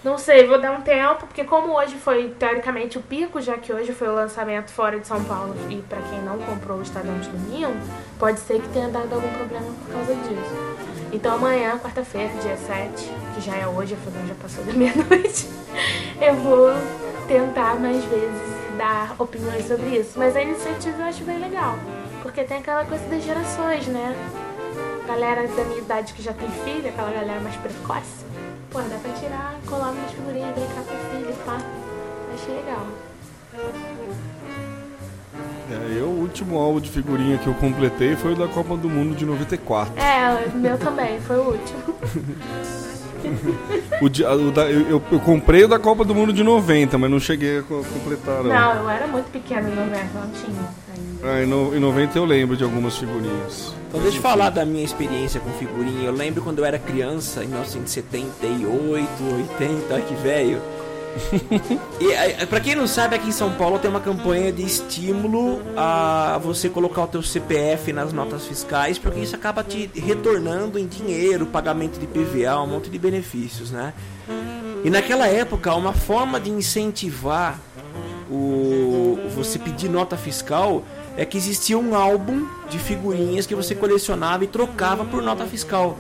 [0.04, 3.72] Não sei, vou dar um tempo, porque como hoje foi teoricamente o pico, já que
[3.72, 7.18] hoje foi o lançamento fora de São Paulo e pra quem não comprou o Estadão
[7.20, 7.74] de domingo,
[8.20, 10.84] pode ser que tenha dado algum problema por causa disso.
[11.14, 15.48] Então amanhã, quarta-feira, dia 7, que já é hoje, afinal já passou da meia-noite,
[16.20, 16.72] eu vou
[17.26, 20.18] tentar mais vezes dar opiniões sobre isso.
[20.18, 21.78] Mas a iniciativa eu acho bem legal,
[22.22, 24.16] porque tem aquela coisa das gerações, né?
[25.08, 28.26] Galera da minha idade que já tem filho, aquela galera mais precoce.
[28.70, 31.58] Pô, dá pra tirar, colar umas figurinhas, brincar com o filho, pá.
[32.34, 32.88] Achei legal.
[35.70, 38.90] É, eu, o último álbum de figurinha que eu completei foi o da Copa do
[38.90, 39.94] Mundo de 94.
[40.00, 41.96] É, o meu também, foi o último.
[44.02, 44.06] O,
[44.48, 47.60] o da- eu, eu- comprei o da Copa do Mundo de 90, mas não cheguei
[47.60, 48.50] a co- completar, não.
[48.50, 50.84] Não, eu era muito pequena no novembro, não tinha.
[51.24, 53.74] Ah, em, no- em 90 eu lembro de algumas figurinhas.
[53.88, 56.06] Então deixa eu falar da minha experiência com figurinha.
[56.08, 59.08] Eu lembro quando eu era criança, em 1978,
[59.60, 60.62] 80, olha que velho.
[62.00, 65.62] E eh, pra quem não sabe, aqui em São Paulo tem uma campanha de estímulo
[65.78, 70.88] a você colocar o teu CPF nas notas fiscais, porque isso acaba te retornando em
[70.88, 73.94] dinheiro, pagamento de PVA, um monte de benefícios, né?
[74.84, 77.60] E naquela época, uma forma de incentivar
[78.30, 80.84] o você pedir nota fiscal
[81.18, 85.98] é que existia um álbum de figurinhas que você colecionava e trocava por nota fiscal.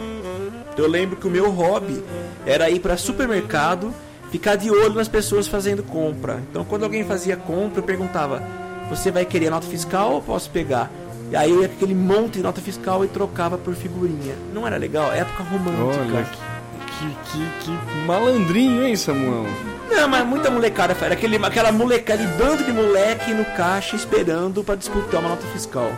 [0.77, 2.03] Eu lembro que o meu hobby
[2.45, 3.93] era ir para supermercado,
[4.33, 6.41] ficar de olho nas pessoas fazendo compra.
[6.49, 8.41] Então, quando alguém fazia compra, eu perguntava:
[8.89, 10.91] "Você vai querer nota fiscal ou posso pegar?"
[11.31, 14.35] E aí eu ia aquele monte de nota fiscal e trocava por figurinha.
[14.51, 15.11] Não era legal?
[15.11, 16.15] Época romântica.
[16.15, 19.45] Olha, que, que, que, malandrinho, hein, Samuel?
[19.89, 24.73] Não, mas muita molecada, era aquele, aquela molecada, bando de moleque no caixa esperando pra
[24.73, 25.91] disputar uma nota fiscal.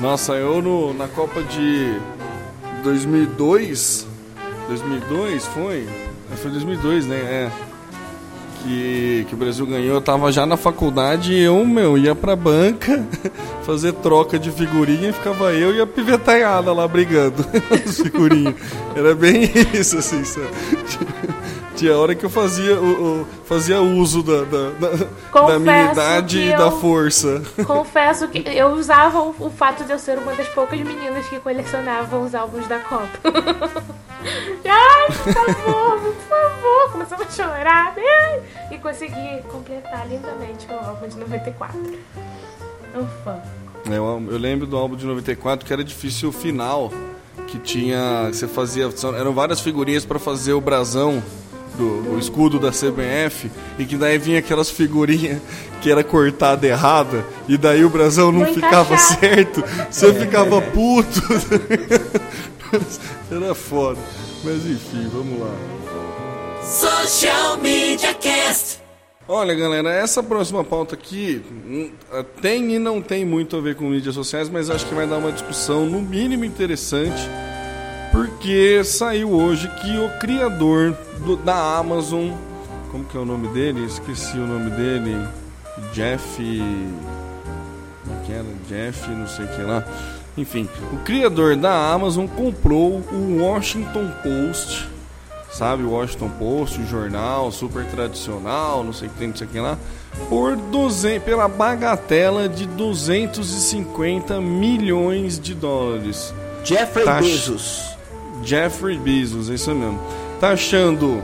[0.00, 1.96] Nossa, eu no, na Copa de
[2.82, 4.08] 2002,
[4.68, 5.86] 2002 foi?
[6.36, 7.16] Foi 2002, né?
[7.16, 7.50] É.
[8.62, 12.36] Que, que o Brasil ganhou, eu tava já na faculdade e eu, meu, ia pra
[12.36, 13.04] banca
[13.66, 17.44] fazer troca de figurinha e ficava eu e a pivetaiada lá brigando
[17.84, 18.54] as figurinhas.
[18.94, 20.46] Era bem isso, assim, sabe?
[21.76, 25.92] Tinha hora que eu fazia, o, o- fazia uso da, da, da, da Confesso minha
[25.92, 27.42] idade que e da eu- força.
[27.66, 31.40] Confesso que eu usava o, o fato de eu ser uma das poucas meninas que
[31.40, 33.08] colecionavam os álbuns da Copa.
[34.64, 36.92] Ai, por favor, por favor.
[36.92, 37.94] Começamos a chorar.
[37.96, 41.78] ai, E consegui completar lindamente o álbum de 94.
[42.94, 43.36] Um fã.
[43.90, 46.92] É, Eu, eu lembro do álbum de 94 que era difícil o final,
[47.48, 51.20] que tinha, você fazia, eram várias figurinhas pra fazer o brasão
[51.76, 55.40] do o escudo da CBF e que daí vinha aquelas figurinhas
[55.80, 59.20] que era cortada errada e daí o brasão não, Não ficava encaixava.
[59.20, 61.20] certo, você ficava puto.
[63.30, 63.98] era foda.
[64.44, 65.54] Mas enfim, vamos lá.
[66.62, 68.80] Social Media Cast.
[69.28, 71.90] Olha, galera, essa próxima pauta aqui hum,
[72.40, 75.18] tem e não tem muito a ver com mídias sociais, mas acho que vai dar
[75.18, 77.22] uma discussão no mínimo interessante,
[78.10, 82.30] porque saiu hoje que o criador do- da Amazon,
[82.90, 83.84] como que é o nome dele?
[83.84, 85.16] Esqueci o nome dele.
[85.92, 86.36] Jeff,
[88.04, 88.44] como que era?
[88.68, 89.84] Jeff, não sei o que lá.
[90.36, 94.88] Enfim, o criador da Amazon comprou o Washington Post
[95.50, 99.46] sabe, o Washington Post, o jornal super tradicional, não sei o que tem, não sei
[99.46, 99.76] o que lá,
[100.30, 106.32] por 200, pela bagatela de 250 milhões de dólares.
[106.64, 107.82] Jeffrey Tá Bezos.
[108.42, 110.00] Jeffrey Bezos, é isso mesmo.
[110.42, 111.22] Tá achando.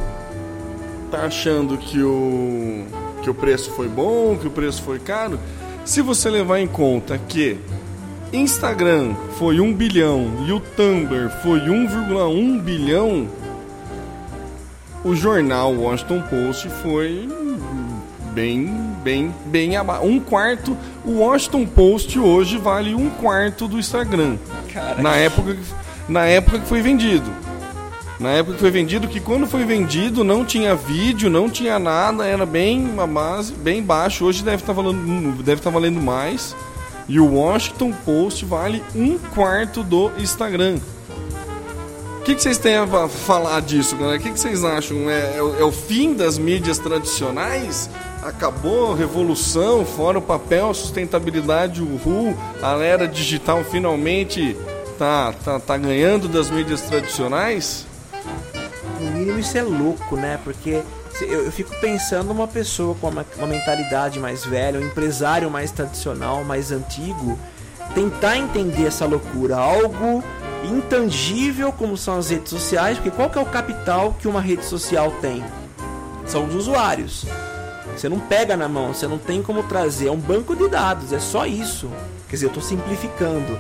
[1.11, 2.87] Tá achando que o.
[3.21, 5.41] que o preço foi bom, que o preço foi caro?
[5.85, 7.59] Se você levar em conta que
[8.33, 13.29] Instagram foi 1 bilhão e o Tumblr foi 1,1 bilhão,
[15.05, 17.29] o jornal Washington Post foi
[18.33, 20.07] bem, bem, bem abaixo.
[20.07, 20.77] Um quarto.
[21.05, 24.37] O Washington Post hoje vale um quarto do Instagram.
[24.99, 25.57] na época,
[26.09, 27.48] na época que foi vendido.
[28.19, 32.27] Na época que foi vendido, que quando foi vendido não tinha vídeo, não tinha nada,
[32.27, 34.25] era bem uma base, bem baixo.
[34.25, 36.55] Hoje deve estar valendo, deve estar valendo mais.
[37.09, 40.79] E o Washington Post vale um quarto do Instagram.
[42.19, 44.19] O que, que vocês têm a fa- falar disso, galera?
[44.19, 45.09] O que, que vocês acham?
[45.09, 47.89] É, é o- é o fim das mídias tradicionais?
[48.23, 54.55] Acabou a revolução, fora o papel, sustentabilidade, o RU, a era digital finalmente
[54.99, 57.87] tá, tá, tá ganhando das mídias tradicionais?
[59.01, 60.39] No mínimo isso é louco, né?
[60.43, 60.83] Porque
[61.21, 65.71] eu, eu fico pensando uma pessoa com uma, uma mentalidade mais velha, um empresário mais
[65.71, 67.39] tradicional, mais antigo,
[67.95, 70.23] tentar entender essa loucura, algo
[70.65, 74.65] intangível como são as redes sociais, porque qual que é o capital que uma rede
[74.65, 75.43] social tem?
[76.27, 77.25] São os usuários.
[77.97, 81.13] Você não pega na mão, você não tem como trazer, é um banco de dados,
[81.13, 81.91] é só isso.
[82.29, 83.59] Quer dizer, eu estou simplificando.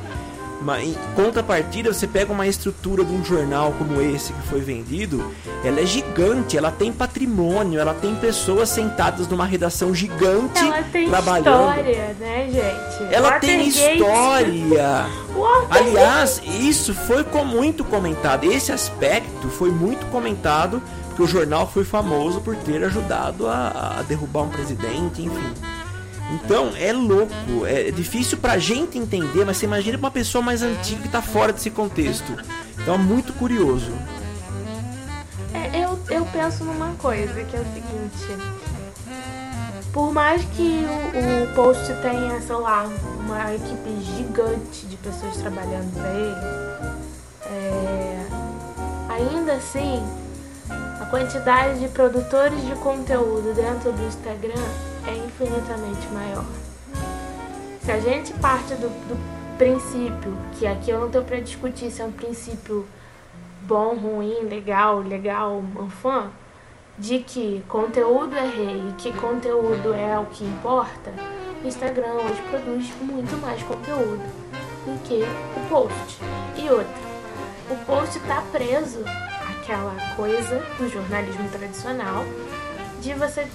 [0.60, 5.32] Mas em contrapartida, você pega uma estrutura de um jornal como esse que foi vendido,
[5.64, 11.08] ela é gigante, ela tem patrimônio, ela tem pessoas sentadas numa redação gigante Ela tem
[11.08, 11.68] trabalhando.
[11.68, 13.14] história, né, gente?
[13.14, 15.06] Ela tem história.
[15.70, 18.44] Aliás, isso foi muito comentado.
[18.44, 24.02] Esse aspecto foi muito comentado porque o jornal foi famoso por ter ajudado a, a
[24.02, 25.77] derrubar um presidente, enfim.
[26.30, 27.32] Então é louco,
[27.66, 31.22] é difícil pra gente entender, mas você imagina pra uma pessoa mais antiga que tá
[31.22, 32.36] fora desse contexto.
[32.78, 33.92] Então é muito curioso.
[35.54, 38.58] É, eu, eu penso numa coisa, que é o seguinte.
[39.92, 42.84] Por mais que o, o post tenha, sei lá,
[43.20, 46.98] uma equipe gigante de pessoas trabalhando pra ele,
[47.46, 48.26] é,
[49.08, 50.02] ainda assim,
[51.10, 54.62] quantidade de produtores de conteúdo dentro do Instagram
[55.06, 56.44] é infinitamente maior.
[57.82, 62.02] Se a gente parte do, do princípio, que aqui eu não tô pra discutir se
[62.02, 62.86] é um princípio
[63.62, 65.62] bom, ruim, legal, legal,
[66.02, 66.30] fã,
[66.98, 71.12] de que conteúdo é rei e que conteúdo é o que importa,
[71.62, 74.22] o Instagram hoje produz muito mais conteúdo
[74.84, 75.22] do que
[75.56, 76.18] o post.
[76.56, 77.08] E outra,
[77.70, 79.04] o post tá preso
[79.68, 82.24] àquela coisa do jornalismo tradicional
[83.02, 83.46] de você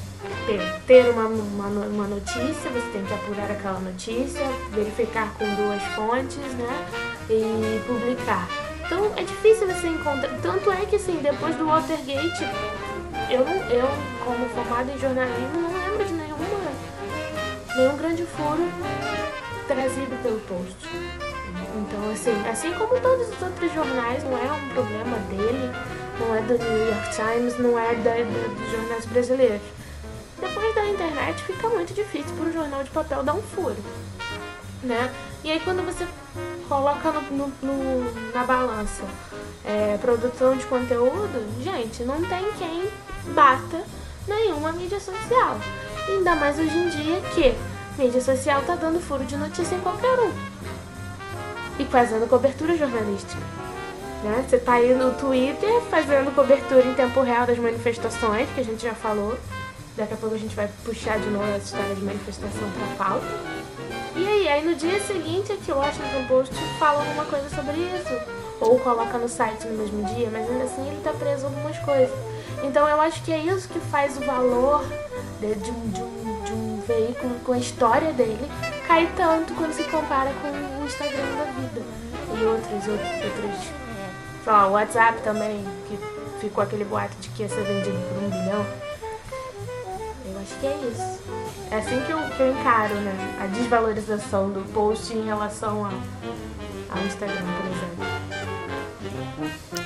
[0.85, 6.37] ter, uma, uma, uma notícia, você tem que apurar aquela notícia, verificar com duas fontes,
[6.37, 6.87] né?
[7.29, 8.47] E publicar.
[8.85, 10.29] Então é difícil você encontrar.
[10.41, 12.43] Tanto é que assim, depois do Watergate,
[13.31, 13.87] eu, eu
[14.23, 16.45] como formada em jornalismo, não lembro de nenhuma,
[17.75, 18.69] nenhum grande furo
[19.67, 20.77] trazido pelo post.
[21.75, 25.71] Então, assim, assim como todos os outros jornais, não é um problema dele,
[26.19, 29.61] não é do New York Times, não é da, da- dos jornais brasileiros.
[30.39, 33.77] Depois da internet fica muito difícil para um jornal de papel dar um furo.
[34.83, 35.09] Né?
[35.43, 36.05] E aí quando você
[36.67, 39.03] coloca no, no- no- na balança
[39.65, 42.89] é, produção de conteúdo, gente, não tem quem
[43.33, 43.83] bata
[44.27, 45.57] nenhuma mídia social.
[46.09, 47.55] Ainda mais hoje em dia que
[48.01, 50.31] mídia social tá dando furo de notícia em qualquer um.
[51.79, 53.41] E fazendo cobertura jornalística.
[54.23, 54.45] Né?
[54.47, 58.81] Você tá aí no Twitter fazendo cobertura em tempo real das manifestações, que a gente
[58.81, 59.37] já falou.
[59.97, 63.27] Daqui a pouco a gente vai puxar de novo essa história de manifestação pra pauta.
[64.15, 67.73] E aí, aí no dia seguinte é que o Washington Post fala alguma coisa sobre
[67.73, 68.43] isso.
[68.61, 71.77] Ou coloca no site no mesmo dia, mas ainda assim ele tá preso a algumas
[71.79, 72.15] coisas.
[72.63, 74.85] Então eu acho que é isso que faz o valor
[75.41, 78.49] de, de um, de, um, de um veículo com a história dele
[78.87, 81.81] cair tanto quando se compara com o Instagram da vida.
[82.39, 83.82] E outros, outros,
[84.43, 85.97] sei lá, o WhatsApp também, que
[86.39, 88.65] ficou aquele boato de que ia ser vendido por um bilhão.
[90.25, 91.19] Eu acho que é isso.
[91.71, 93.15] É assim que eu, que eu encaro, né?
[93.41, 95.91] A desvalorização do post em relação ao,
[96.97, 98.03] ao Instagram, por exemplo.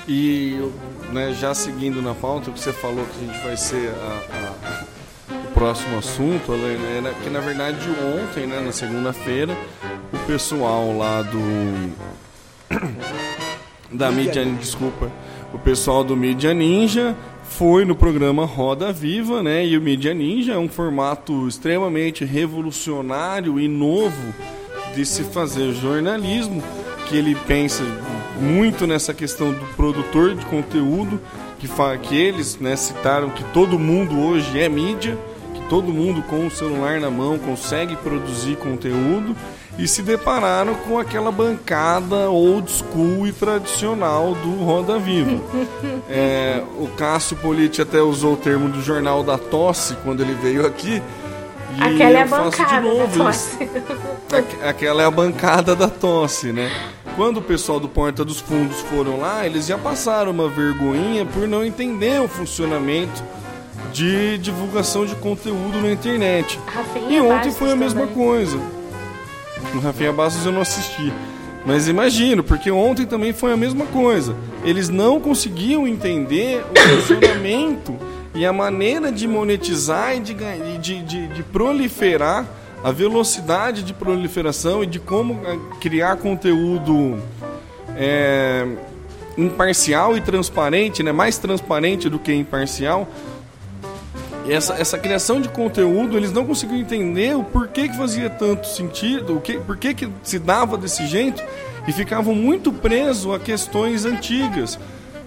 [0.08, 0.72] E
[1.12, 4.24] né, já seguindo na pauta, o que você falou que a gente vai ser a-
[5.34, 9.54] a- o próximo assunto, né, era que na verdade ontem, né, na segunda-feira,
[10.14, 11.94] o pessoal lá do.
[13.92, 15.12] Da mídia, desculpa,
[15.54, 17.16] o pessoal do Mídia Ninja
[17.50, 19.66] foi no programa Roda Viva, né?
[19.66, 24.34] E o Mídia Ninja é um formato extremamente revolucionário e novo
[24.94, 26.62] de se fazer jornalismo,
[27.08, 27.84] que ele pensa
[28.40, 31.20] muito nessa questão do produtor de conteúdo,
[31.60, 35.18] que, fa que eles né, citaram que todo mundo hoje é mídia,
[35.54, 39.36] que todo mundo com o celular na mão consegue produzir conteúdo
[39.78, 45.42] e se depararam com aquela bancada old school e tradicional do Roda Viva.
[46.10, 50.66] É, o Cássio Politi até usou o termo do jornal da tosse quando ele veio
[50.66, 51.02] aqui.
[51.78, 53.70] E aquela é a bancada da tosse.
[54.68, 56.72] Aquela é a bancada da tosse, né?
[57.16, 61.48] Quando o pessoal do Porta dos Fundos foram lá, eles já passaram uma vergonhinha por
[61.48, 63.22] não entender o funcionamento
[63.92, 66.60] de divulgação de conteúdo na internet.
[66.68, 67.86] Rafinha e ontem foi a também.
[67.86, 68.58] mesma coisa.
[69.74, 71.12] No Rafinha Bastos eu não assisti.
[71.66, 74.36] Mas imagino, porque ontem também foi a mesma coisa.
[74.64, 77.96] Eles não conseguiam entender o funcionamento
[78.34, 80.34] e a maneira de monetizar e de,
[80.80, 82.46] de, de, de proliferar,
[82.84, 87.20] a velocidade de proliferação e de como eh, criar conteúdo
[87.96, 88.66] é,
[89.38, 91.12] imparcial e transparente, né?
[91.12, 93.08] mais transparente do que imparcial,
[94.50, 99.38] essa, essa criação de conteúdo, eles não conseguiam entender o porquê que fazia tanto sentido,
[99.38, 101.44] o que, por que se dava desse jeito,
[101.88, 104.78] e ficavam muito presos a questões antigas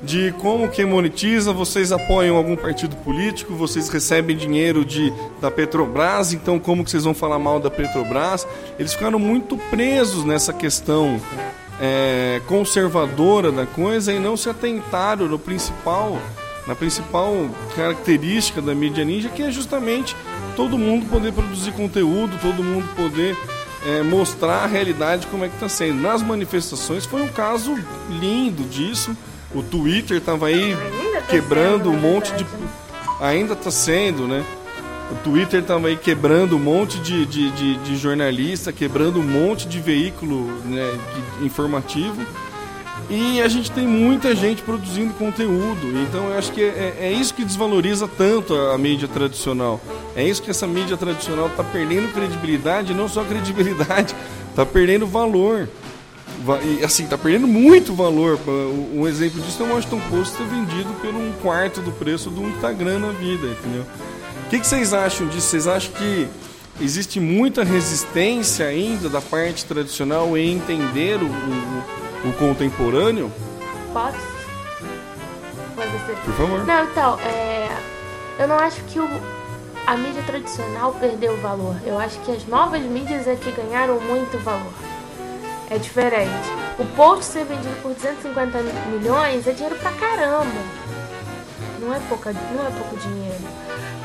[0.02, 6.32] de como que monetiza, vocês apoiam algum partido político, vocês recebem dinheiro de, da Petrobras,
[6.32, 8.46] então como que vocês vão falar mal da Petrobras?
[8.78, 11.20] Eles ficaram muito presos nessa questão
[11.80, 16.18] é, conservadora da coisa e não se atentaram no principal
[16.66, 20.14] na principal característica da mídia ninja, que é justamente
[20.56, 23.36] todo mundo poder produzir conteúdo, todo mundo poder
[23.86, 26.00] é, mostrar a realidade como é que está sendo.
[26.00, 29.16] Nas manifestações foi um caso lindo disso.
[29.54, 30.76] O Twitter estava aí
[31.12, 32.46] tá quebrando sendo, um monte de.
[33.20, 34.44] Ainda está sendo, né?
[35.10, 39.66] O Twitter estava aí quebrando um monte de, de, de, de jornalista, quebrando um monte
[39.66, 40.98] de veículo né,
[41.42, 42.24] informativo.
[43.10, 45.98] E a gente tem muita gente produzindo conteúdo.
[46.08, 49.80] Então eu acho que é, é isso que desvaloriza tanto a, a mídia tradicional.
[50.14, 54.14] É isso que essa mídia tradicional está perdendo credibilidade, não só credibilidade,
[54.50, 55.68] está perdendo valor.
[56.44, 58.38] Va- E assim, está perdendo muito valor.
[58.94, 62.42] Um exemplo disso é o Washington Post ter vendido por um quarto do preço do
[62.48, 63.84] Instagram na vida, entendeu?
[64.46, 65.48] O que, que vocês acham disso?
[65.48, 66.28] Vocês acham que
[66.80, 71.84] existe muita resistência ainda da parte tradicional em entender o, o,
[72.24, 73.32] o contemporâneo?
[73.92, 74.18] Posso?
[75.74, 76.16] Pode ser.
[76.24, 76.66] Por favor.
[76.66, 77.68] Não, então, é,
[78.38, 79.08] eu não acho que o,
[79.86, 81.76] a mídia tradicional perdeu valor.
[81.84, 84.72] Eu acho que as novas mídias é que ganharam muito valor.
[85.70, 86.48] É diferente.
[86.78, 88.58] O post ser vendido por 250
[88.90, 90.50] milhões é dinheiro pra caramba.
[91.80, 93.38] Não é, pouca, não é pouco dinheiro.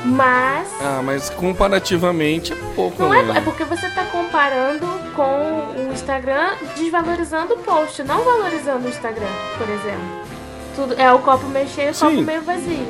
[0.06, 0.68] Mas.
[0.80, 3.02] Ah, mas comparativamente é pouco.
[3.02, 3.34] Não é, né?
[3.38, 9.26] é porque você está comparando com o Instagram, desvalorizando o post, não valorizando o Instagram,
[9.58, 10.26] por exemplo.
[10.76, 12.06] Tudo, é o copo meio cheio, o Sim.
[12.06, 12.86] copo meio vazio.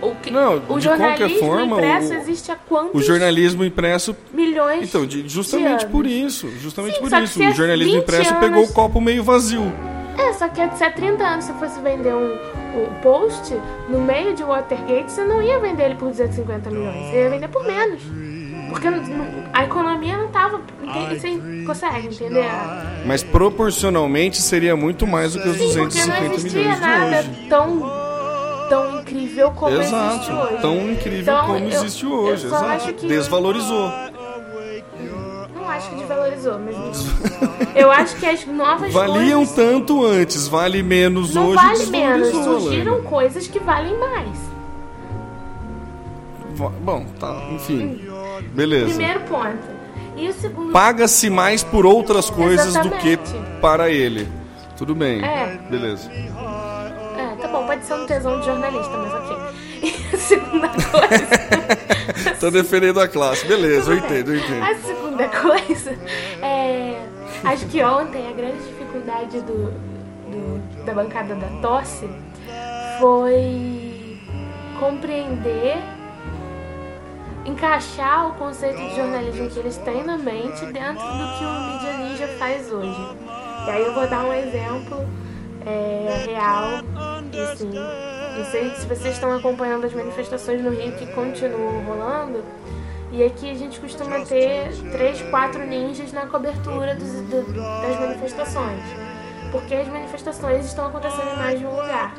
[0.00, 3.64] O, que, Não, o de qualquer jornalismo forma, impresso o- existe há quantos O jornalismo
[3.64, 4.14] impresso.
[4.32, 6.48] milhões Então, de- justamente de por isso.
[6.60, 7.32] Justamente Sim, por isso.
[7.38, 9.72] se O jornalismo 20 impresso anos- pegou o copo meio vazio.
[10.18, 12.36] É, só que se há 30 anos você fosse vender um,
[12.74, 13.54] um post
[13.88, 17.10] no meio de Watergate, você não ia vender ele por 250 milhões.
[17.10, 18.02] Você ia vender por menos.
[18.70, 18.88] Porque
[19.52, 20.60] a economia não tava.
[20.82, 21.20] entende?
[21.20, 22.44] Você consegue entender?
[23.06, 26.80] Mas proporcionalmente seria muito mais do que os Sim, porque não 250 existia milhões de
[26.80, 27.46] nada hoje.
[27.48, 27.92] tão,
[28.68, 30.62] tão incrível como existe Exato, hoje.
[30.62, 32.48] tão incrível Então, como eu- existe eu hoje.
[32.48, 32.70] só Exato.
[32.72, 33.92] acho que- Desvalorizou.
[35.54, 36.74] Não acho que desvalorizou, mas
[37.74, 41.56] eu acho que as novas Valiam coisas tanto antes, vale menos não hoje.
[41.56, 42.28] vale menos.
[42.28, 43.08] Surgiram Lana.
[43.08, 44.38] coisas que valem mais.
[46.80, 48.00] Bom, tá, enfim.
[48.54, 48.86] Beleza.
[48.86, 49.74] Primeiro ponto.
[50.16, 53.60] E o segundo Paga-se mais por outras coisas do que Exatamente.
[53.60, 54.28] para ele.
[54.76, 55.24] Tudo bem.
[55.24, 55.58] É.
[55.68, 56.08] Beleza.
[56.12, 59.36] É, tá bom, pode ser um tesão de jornalista, mas ok.
[59.84, 61.28] E a segunda coisa.
[62.40, 63.44] Tô defendendo a classe.
[63.46, 64.62] Beleza, eu entendo, eu entendo.
[64.62, 65.98] A segunda coisa.
[67.44, 69.70] Acho que ontem a grande dificuldade do,
[70.30, 72.08] do- da bancada da tosse
[72.98, 74.18] foi
[74.80, 75.76] compreender,
[77.44, 81.92] encaixar o conceito de jornalismo que eles têm na mente dentro do que o Mídia
[81.98, 83.16] Ninja faz hoje.
[83.66, 85.06] E aí eu vou dar um exemplo
[85.66, 86.82] é, real,
[87.52, 92.42] assim, não sei se vocês estão acompanhando as manifestações no Rio que continuam rolando.
[93.16, 98.82] E aqui a gente costuma ter três, quatro ninjas na cobertura dos- do- das manifestações.
[99.52, 102.12] Porque as manifestações estão acontecendo em mais de um lugar.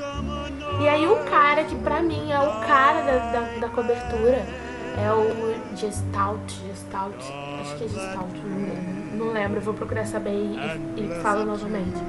[0.81, 4.45] E aí o cara que pra mim é o cara da, da, da cobertura
[4.97, 7.15] é o Gestalt, Gestalt,
[7.61, 10.55] acho que é Gestalt, não lembro, não lembro, vou procurar saber e,
[10.95, 12.01] e falo novamente.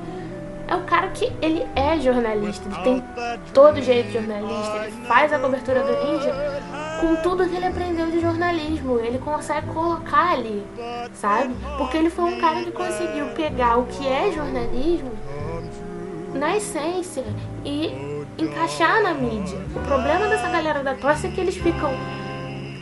[0.68, 3.04] É o cara que ele é jornalista, ele tem
[3.54, 6.34] todo jeito de jornalista, ele faz a cobertura do Ninja
[7.00, 10.66] com tudo que ele aprendeu de jornalismo, ele consegue colocar ali,
[11.14, 11.54] sabe?
[11.78, 15.12] Porque ele foi um cara que conseguiu pegar o que é jornalismo
[16.34, 17.24] na essência
[17.64, 19.58] e encaixar na mídia.
[19.74, 21.92] O problema dessa galera da tosse é que eles ficam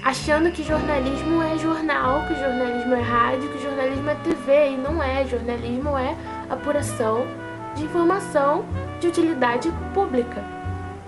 [0.05, 5.03] achando que jornalismo é jornal, que jornalismo é rádio, que jornalismo é TV e não
[5.03, 5.25] é.
[5.27, 6.17] Jornalismo é
[6.51, 7.27] apuração
[7.75, 8.65] de informação
[9.01, 10.43] de utilidade pública.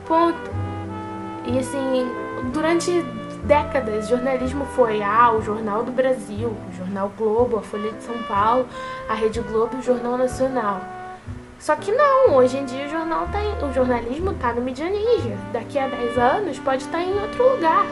[0.07, 0.51] Ponto.
[1.45, 2.11] E assim,
[2.53, 3.03] durante
[3.45, 8.21] décadas, jornalismo foi ah, o Jornal do Brasil, o Jornal Globo, a Folha de São
[8.25, 8.67] Paulo,
[9.09, 10.81] a Rede Globo e o Jornal Nacional.
[11.59, 14.91] Só que não, hoje em dia o, jornal tá em, o jornalismo está no Mídia
[14.91, 15.37] Ninja.
[15.53, 17.87] Daqui a 10 anos pode estar em outro lugar.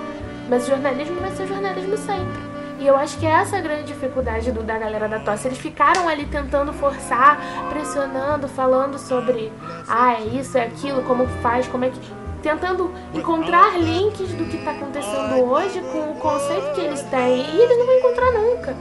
[0.48, 2.53] Mas o jornalismo vai ser jornalismo sempre.
[2.85, 5.48] E eu acho que essa é a grande dificuldade do, da galera da tosse.
[5.48, 7.40] Eles ficaram ali tentando forçar,
[7.70, 9.51] pressionando, falando sobre
[9.89, 11.98] ah, é isso, é aquilo, como faz, como é que.
[12.43, 17.47] Tentando encontrar links do que está acontecendo hoje com o conceito que eles têm.
[17.55, 18.77] E eles não vão encontrar nunca.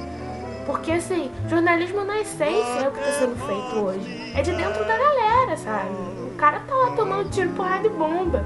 [0.65, 4.33] Porque, assim, jornalismo na essência é o que está sendo feito hoje.
[4.35, 5.91] É de dentro da galera, sabe?
[6.27, 8.43] O cara tá lá tomando tiro, porrada de bomba,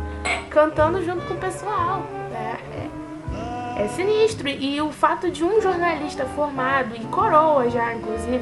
[0.52, 2.04] cantando junto com o pessoal.
[2.32, 2.90] É, é,
[3.78, 4.48] é sinistro.
[4.48, 8.41] E o fato de um jornalista formado, e coroa já, inclusive,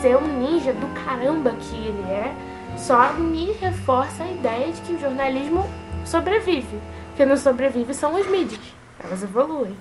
[0.00, 2.34] ser um ninja do caramba que ele é,
[2.76, 5.68] só me reforça a ideia de que o jornalismo
[6.04, 6.78] sobrevive.
[7.16, 8.60] Quem não sobrevive são as mídias.
[9.02, 9.76] Elas evoluem.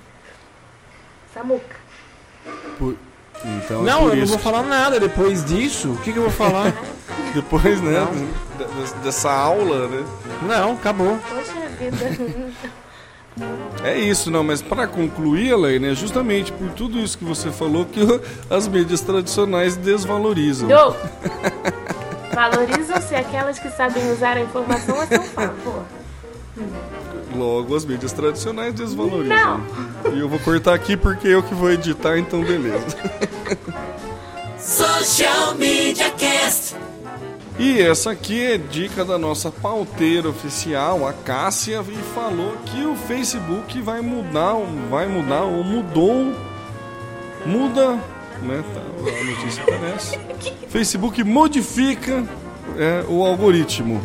[1.34, 1.76] Samuca.
[2.78, 2.96] Por-
[3.44, 5.92] Então, é Não, eu não vou falar nada depois disso.
[5.94, 6.72] O que, que eu vou falar?
[6.72, 8.06] que Depois, né,
[8.58, 10.06] de- dessa aula, né?
[10.44, 11.18] não, acabou.
[11.30, 11.98] Poxa vida.
[13.84, 17.86] É isso, não, mas para concluir, Elaine, é justamente por tudo isso que você falou
[17.86, 18.00] que
[18.50, 20.70] as mídias tradicionais desvalorizam.
[20.70, 20.96] Yo!
[22.34, 25.84] Valorizam-se aquelas que sabem usar a informação a seu favor.
[27.36, 29.62] Logo, as mídias tradicionais desvalorizam.
[30.14, 32.98] E eu vou cortar aqui porque eu que vou editar, então beleza.
[34.58, 36.76] Social Media Cast.
[37.58, 42.96] E essa aqui é dica da nossa pauteira oficial, a Cássia, e falou que o
[42.96, 44.56] Facebook vai mudar,
[44.90, 46.34] vai mudar ou mudou,
[47.46, 48.00] muda,
[48.42, 48.64] né?
[48.74, 50.20] Tá, a notícia aparece.
[50.68, 52.24] Facebook modifica
[52.76, 54.02] é, o algoritmo.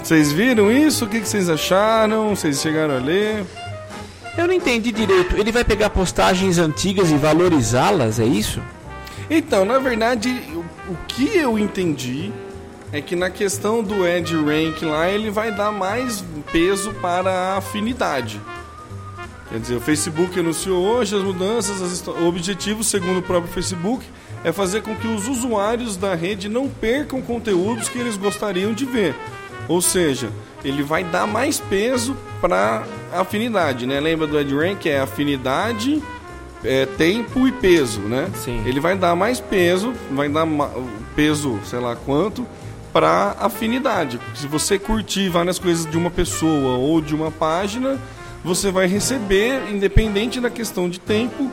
[0.00, 1.06] Vocês viram isso?
[1.06, 2.36] O que, que vocês acharam?
[2.36, 3.44] Vocês chegaram a ler?
[4.38, 5.36] Eu não entendi direito.
[5.36, 8.62] Ele vai pegar postagens antigas e valorizá-las, é isso?
[9.28, 10.30] Então, na verdade,
[10.88, 12.32] o, que eu entendi
[12.92, 17.56] é que na questão do Edge Rank lá, ele vai dar mais peso para a
[17.56, 18.40] afinidade.
[19.48, 24.04] Quer dizer, o Facebook anunciou hoje as mudanças, o objetivo, segundo o próprio Facebook,
[24.42, 28.84] é fazer com que os usuários da rede não percam conteúdos que eles gostariam de
[28.84, 29.14] ver.
[29.68, 30.30] Ou seja,
[30.64, 34.00] ele vai dar mais peso para afinidade, né?
[34.00, 34.86] Lembra do Edge Rank?
[34.86, 36.02] É afinidade,
[36.66, 38.28] é, tempo e peso, né?
[38.34, 38.62] Sim.
[38.66, 40.46] Ele vai dar mais peso, vai dar
[41.14, 42.46] peso, sei lá quanto,
[42.92, 44.20] para afinidade.
[44.34, 47.98] Se você curtir várias coisas de uma pessoa ou de uma página,
[48.44, 51.50] você vai receber, independente da questão de tempo,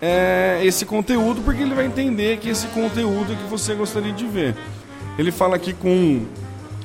[0.00, 4.26] é, esse conteúdo, porque ele vai entender que esse conteúdo é que você gostaria de
[4.26, 4.56] ver.
[5.16, 6.22] Ele fala aqui com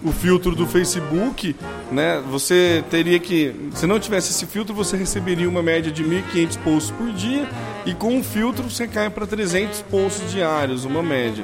[0.04, 1.56] o filtro do Facebook,
[1.92, 2.22] né?
[2.30, 6.92] Você teria que, se não tivesse esse filtro, você receberia uma média de 1.500 posts
[6.92, 7.48] por dia
[7.86, 11.44] e com o filtro você cai para 300 posts diários, uma média.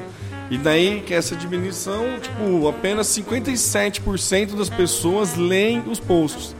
[0.50, 6.54] E daí que essa diminuição, tipo, apenas 57% das pessoas leem os posts.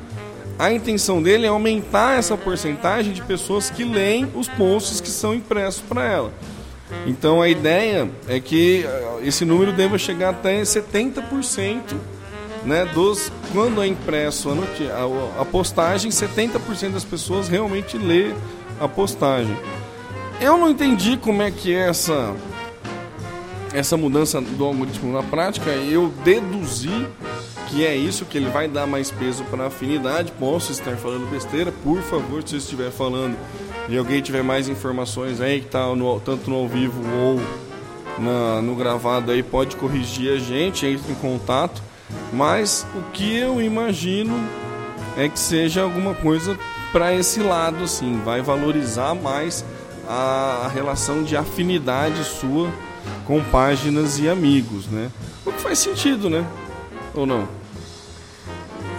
[0.58, 5.34] A intenção dele é aumentar essa porcentagem de pessoas que leem os posts que são
[5.34, 6.32] impressos para ela.
[7.06, 11.80] Então a ideia é que eh, esse número deva chegar até 70%,
[12.64, 18.32] né, dos quando é impresso a, noti- a, a postagem, 70% das pessoas realmente lê
[18.80, 19.54] a postagem.
[20.40, 22.34] Eu não entendi como é que é essa
[23.72, 27.06] essa mudança do algoritmo na prática, eu deduzi
[27.68, 30.30] que é isso, que ele vai dar mais peso para a afinidade.
[30.38, 33.36] Posso estar falando besteira, por favor, se eu estiver falando
[33.88, 37.40] e alguém tiver mais informações aí, que tá no, tanto no ao vivo ou
[38.18, 41.82] na- no gravado aí, pode corrigir a gente, entre em contato.
[42.32, 44.34] Mas o que eu imagino
[45.16, 46.58] é que seja alguma coisa
[46.92, 49.64] para esse lado, assim, vai valorizar mais
[50.08, 52.68] a, a relação de afinidade sua
[53.26, 55.10] com páginas e amigos, né?
[55.44, 56.44] O que faz sentido, né?
[57.14, 57.42] Ou não?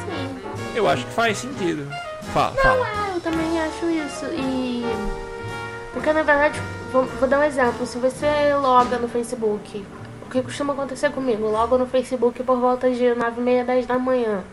[0.03, 0.35] Sim.
[0.75, 1.87] Eu acho que faz sentido.
[2.33, 3.04] Fala, fala.
[3.25, 4.25] Também acho isso.
[4.27, 4.85] E.
[5.91, 6.61] Porque na verdade,
[6.93, 7.85] vou, vou dar um exemplo.
[7.85, 9.83] Se você loga no Facebook,
[10.35, 11.47] que costuma acontecer comigo?
[11.47, 14.43] Logo no Facebook por volta de 9 e meia, 10 da manhã.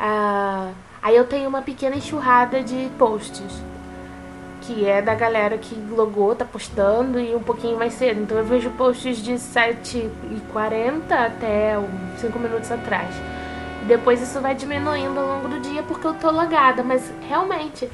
[0.00, 0.70] Ah,
[1.02, 3.62] aí eu tenho uma pequena enxurrada de posts.
[4.62, 8.20] Que é da galera que logou, tá postando e um pouquinho mais cedo.
[8.20, 11.78] Então eu vejo posts de 7h40 até
[12.18, 13.14] 5 minutos atrás.
[13.86, 16.82] Depois isso vai diminuindo ao longo do dia porque eu tô logada.
[16.82, 17.88] Mas realmente,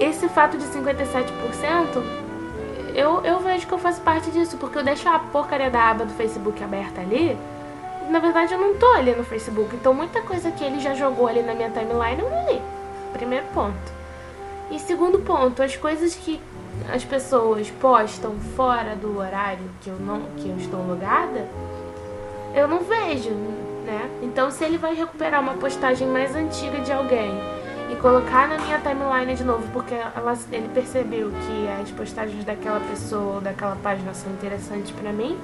[0.00, 2.02] esse fato de 57%,
[2.94, 4.56] eu, eu vejo que eu faço parte disso.
[4.56, 7.36] Porque eu deixo a porcaria da aba do Facebook aberta ali.
[8.10, 9.74] Na verdade, eu não tô ali no Facebook.
[9.76, 12.60] Então, muita coisa que ele já jogou ali na minha timeline eu não li.
[13.12, 13.98] Primeiro ponto.
[14.70, 16.40] E segundo ponto, as coisas que
[16.92, 21.48] as pessoas postam fora do horário que eu não que eu estou logada,
[22.54, 24.10] eu não vejo, né?
[24.22, 27.32] Então se ele vai recuperar uma postagem mais antiga de alguém
[27.98, 33.36] colocar na minha timeline de novo, porque ela, ele percebeu que as postagens daquela pessoa
[33.36, 35.36] ou daquela página são interessantes pra mim,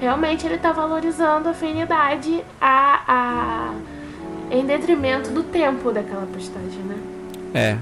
[0.00, 3.74] realmente ele tá valorizando a afinidade a, a,
[4.50, 6.98] em detrimento do tempo daquela postagem, né?
[7.54, 7.78] É.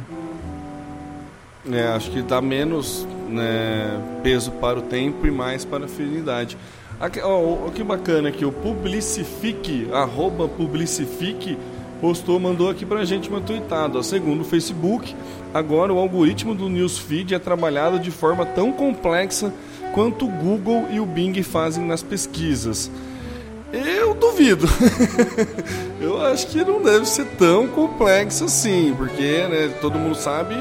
[1.70, 6.56] É, acho que dá menos né, peso para o tempo e mais para a afinidade.
[6.98, 11.56] Aqui, ó, ó, que bacana que o Publicifique, arroba Publicifique,
[12.00, 14.02] postou, mandou aqui pra gente uma tweetada.
[14.02, 15.14] Segundo o Facebook,
[15.52, 19.52] agora o algoritmo do Newsfeed é trabalhado de forma tão complexa
[19.94, 22.90] quanto o Google e o Bing fazem nas pesquisas.
[23.72, 24.66] Eu duvido.
[26.00, 30.54] Eu acho que não deve ser tão complexo assim, porque né, todo mundo sabe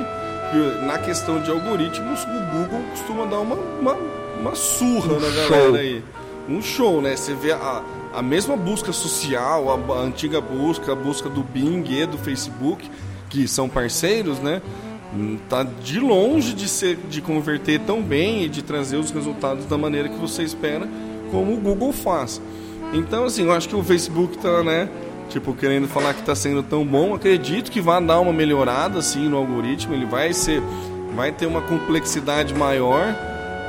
[0.52, 3.98] que na questão de algoritmos o Google costuma dar uma, uma,
[4.40, 5.76] uma surra na galera show.
[5.76, 6.04] aí.
[6.50, 7.16] Um show, né?
[7.16, 7.82] Você vê a,
[8.14, 12.90] a mesma busca social, a, a antiga busca, a busca do Bing e do Facebook,
[13.30, 14.62] que são parceiros, né?
[15.14, 19.66] Hum, Tá de longe de ser de converter tão bem e de trazer os resultados
[19.66, 20.88] da maneira que você espera,
[21.32, 22.42] como o Google faz.
[22.94, 24.90] Então, assim, eu acho que o Facebook tá, né?
[25.30, 29.28] Tipo, querendo falar que tá sendo tão bom, acredito que vai dar uma melhorada, assim,
[29.28, 29.94] no algoritmo.
[29.94, 30.62] Ele vai ser,
[31.14, 33.14] vai ter uma complexidade maior,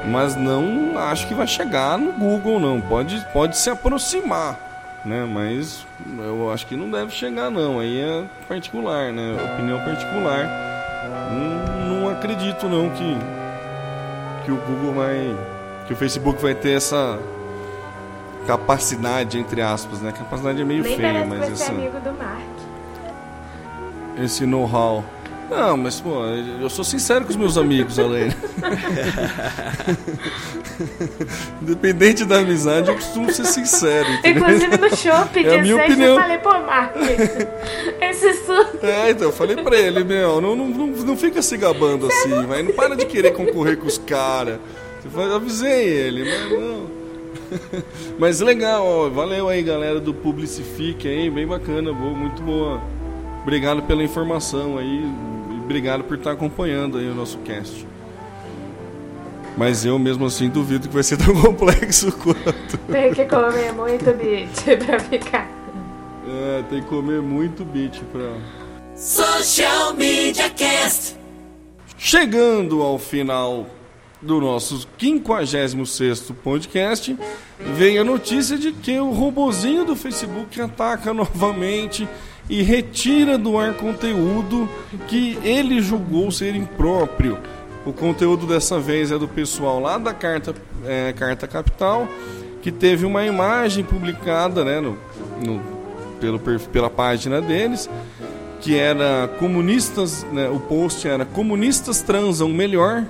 [0.06, 2.80] mas não acho que vai chegar no Google, não.
[2.80, 4.56] Pode, pode se aproximar,
[5.04, 5.24] né?
[5.24, 5.86] Mas
[6.18, 7.80] eu acho que não deve chegar, não.
[7.80, 9.36] Aí é particular, né?
[9.54, 10.48] Opinião particular.
[11.30, 13.16] Não, não acredito, não, que,
[14.44, 15.36] que o Google vai...
[15.86, 17.18] Que o Facebook vai ter essa
[18.46, 20.12] capacidade, entre aspas, né?
[20.12, 22.42] Capacidade é meio feia, mas essa, amigo do Mark.
[24.22, 25.04] esse know-how.
[25.50, 26.24] Não, mas pô,
[26.60, 28.28] eu sou sincero com os meus amigos, além.
[31.62, 34.08] Independente da amizade, eu costumo ser sincero.
[34.10, 34.42] entendeu?
[34.42, 36.14] Inclusive no shopping É a minha opinião.
[36.16, 36.94] eu falei, pô, Mark,
[38.00, 38.84] esse surto.
[38.84, 42.46] É, então, eu falei pra ele, meu, não, não, não, não fica se gabando assim,
[42.46, 44.58] mas não para de querer concorrer com os caras.
[45.14, 46.98] Eu avisei ele, mas não.
[48.18, 52.78] Mas legal, ó, valeu aí, galera do Publicifique aí, bem bacana, boa, muito boa.
[53.42, 55.02] Obrigado pela informação aí,
[55.68, 57.86] obrigado por estar acompanhando aí o nosso cast.
[59.54, 62.78] Mas eu mesmo assim duvido que vai ser tão complexo quanto.
[62.90, 65.46] Tem que comer muito beat pra ficar.
[66.26, 68.32] É, tem que comer muito beat pra.
[68.96, 71.16] Social Media Cast.
[71.98, 73.66] Chegando ao final
[74.22, 77.16] do nosso 56º podcast,
[77.60, 82.08] veio a notícia de que o robozinho do Facebook ataca novamente
[82.48, 84.68] e retira do ar conteúdo
[85.06, 87.38] que ele julgou ser impróprio.
[87.86, 90.54] O conteúdo dessa vez é do pessoal lá da Carta,
[90.84, 92.08] é, Carta Capital,
[92.62, 94.96] que teve uma imagem publicada né, no,
[95.44, 95.60] no-
[96.20, 97.88] pelo, pela página deles,
[98.60, 103.04] que era comunistas, né, o post era comunistas transam melhor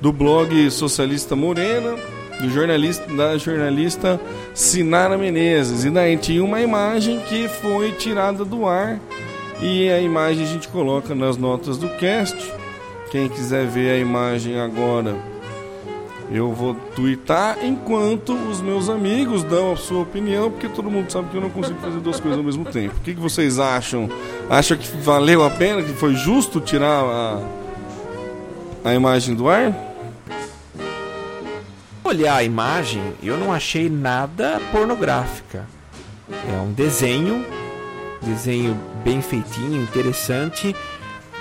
[0.00, 1.96] do blog Socialista Morena,
[2.40, 4.20] do jornalista da jornalista
[4.54, 5.84] Sinara Menezes.
[5.84, 8.98] E daí tinha uma imagem que foi tirada do ar
[9.60, 12.36] e a imagem a gente coloca nas notas do cast.
[13.10, 15.16] Quem quiser ver a imagem agora,
[16.30, 21.28] eu vou twittar enquanto os meus amigos dão a sua opinião, porque todo mundo sabe
[21.30, 22.96] que eu não consigo fazer duas coisas ao mesmo tempo.
[22.96, 24.10] O que, que vocês acham?
[24.50, 27.40] Acham que valeu a pena, que foi justo tirar a,
[28.84, 29.85] a imagem do ar?
[32.06, 35.66] Olhar a imagem, eu não achei nada pornográfica.
[36.48, 37.44] É um desenho,
[38.22, 40.74] desenho bem feitinho, interessante.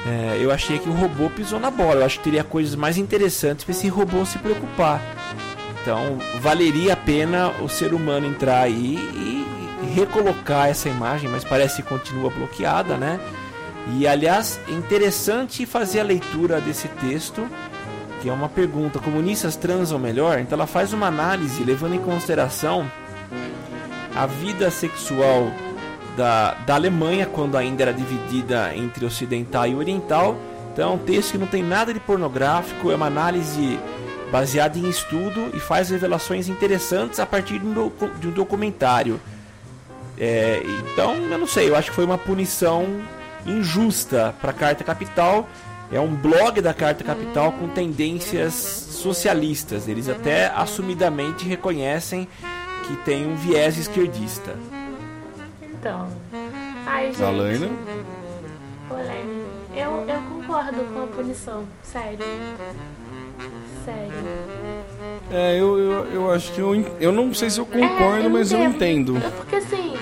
[0.05, 2.01] É, eu achei que o robô pisou na bola.
[2.01, 5.01] Eu acho que teria coisas mais interessantes para esse robô se preocupar.
[5.81, 9.45] Então, valeria a pena o ser humano entrar aí e
[9.93, 13.19] recolocar essa imagem, mas parece que continua bloqueada, né?
[13.93, 17.47] E aliás, interessante fazer a leitura desse texto
[18.25, 20.39] que é uma pergunta: comunistas transam melhor?
[20.39, 22.89] Então ela faz uma análise levando em consideração
[24.15, 25.51] a vida sexual
[26.17, 30.35] da, da Alemanha, quando ainda era dividida entre ocidental e oriental.
[30.73, 33.79] Então é um texto que não tem nada de pornográfico, é uma análise
[34.31, 39.21] baseada em estudo e faz revelações interessantes a partir de um, docu de um documentário.
[40.17, 42.87] É, então, eu não sei, eu acho que foi uma punição
[43.45, 45.47] injusta para a Carta Capital.
[45.91, 49.87] É um blog da Carta Capital com tendências socialistas.
[49.87, 52.27] Eles até assumidamente reconhecem
[52.87, 54.55] que tem um viés esquerdista.
[55.61, 56.09] Então.
[56.85, 57.23] Ai, gente.
[57.23, 57.69] Alaina?
[59.75, 61.65] Eu, eu concordo com a punição.
[61.83, 62.19] Sério.
[63.83, 64.11] Sério.
[65.29, 68.51] É, eu, eu, eu acho que eu, eu não sei se eu concordo, É, mas
[68.51, 69.17] eu entendo.
[69.17, 69.97] É Porque assim,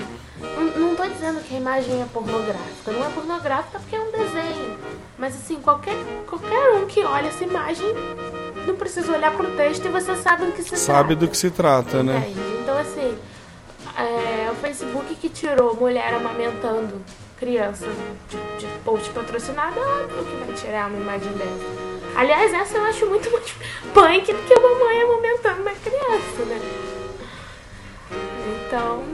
[0.76, 2.92] não, tô dizendo que a imagem é pornográfica.
[2.92, 4.13] Não é pornográfica porque é um.
[5.18, 5.94] Mas assim, qualquer,
[6.28, 7.86] qualquer um que olha essa imagem
[8.66, 11.14] não precisa olhar pro texto e você sabe do que se Sabe trata.
[11.26, 12.18] do que se trata, né?
[12.18, 12.40] Entende?
[12.62, 13.16] Então, assim,
[13.96, 17.00] é, o Facebook que tirou mulher amamentando
[17.38, 17.86] criança
[18.28, 21.94] de, de post patrocinado, é óbvio que vai tirar uma imagem dessa.
[22.16, 23.52] Aliás, essa eu acho muito mais
[23.92, 26.60] punk do que uma mãe amamentando uma criança, né?
[28.66, 29.04] Então,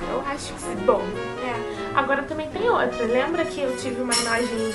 [0.00, 0.76] eu acho que sim.
[0.84, 1.02] Bom,
[1.42, 1.98] é.
[1.98, 3.04] Agora também tem outra.
[3.04, 4.74] Lembra que eu tive uma imagem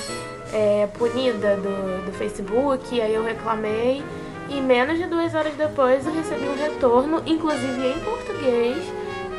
[0.52, 4.04] é, punida do, do Facebook, aí eu reclamei
[4.48, 8.76] e menos de duas horas depois eu recebi um retorno, inclusive em português,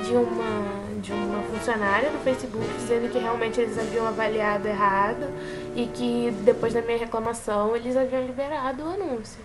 [0.05, 5.27] de uma, de uma funcionária do Facebook dizendo que realmente eles haviam avaliado errado
[5.75, 9.39] e que depois da minha reclamação eles haviam liberado o anúncio.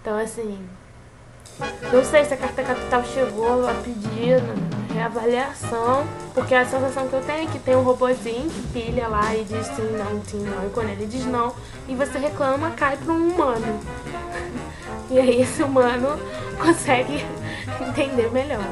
[0.00, 0.58] Então assim,
[1.92, 4.42] não sei se a carta capital chegou a pedir
[4.92, 9.34] reavaliação, porque a sensação que eu tenho é que tem um robozinho que pilha lá
[9.34, 10.66] e diz sim, não, sim, não.
[10.66, 11.54] E quando ele diz não,
[11.88, 13.80] e você reclama, cai para um humano.
[15.08, 16.18] E aí esse humano
[16.58, 17.24] consegue
[17.80, 18.64] entender melhor.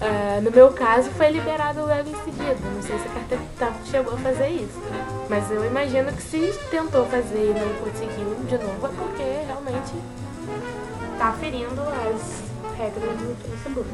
[0.00, 2.56] Ah, no meu caso, foi liberado logo em seguida.
[2.62, 4.80] Não sei se a carta capital chegou a fazer isso.
[5.28, 9.92] Mas eu imagino que se tentou fazer e não conseguiu de novo, é porque realmente
[11.18, 12.42] tá ferindo as
[12.76, 13.88] regras do Facebook.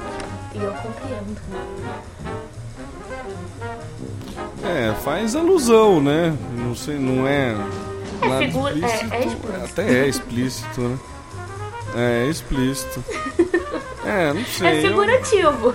[0.54, 1.36] E eu compreendo.
[4.64, 6.36] É, faz alusão, né?
[6.56, 7.54] Não sei, não é.
[8.22, 9.64] É figura- é- é explícito.
[9.64, 10.98] Até é explícito, né?
[11.96, 13.04] É explícito.
[14.04, 14.66] É, não sei.
[14.68, 15.74] É eu- figurativo.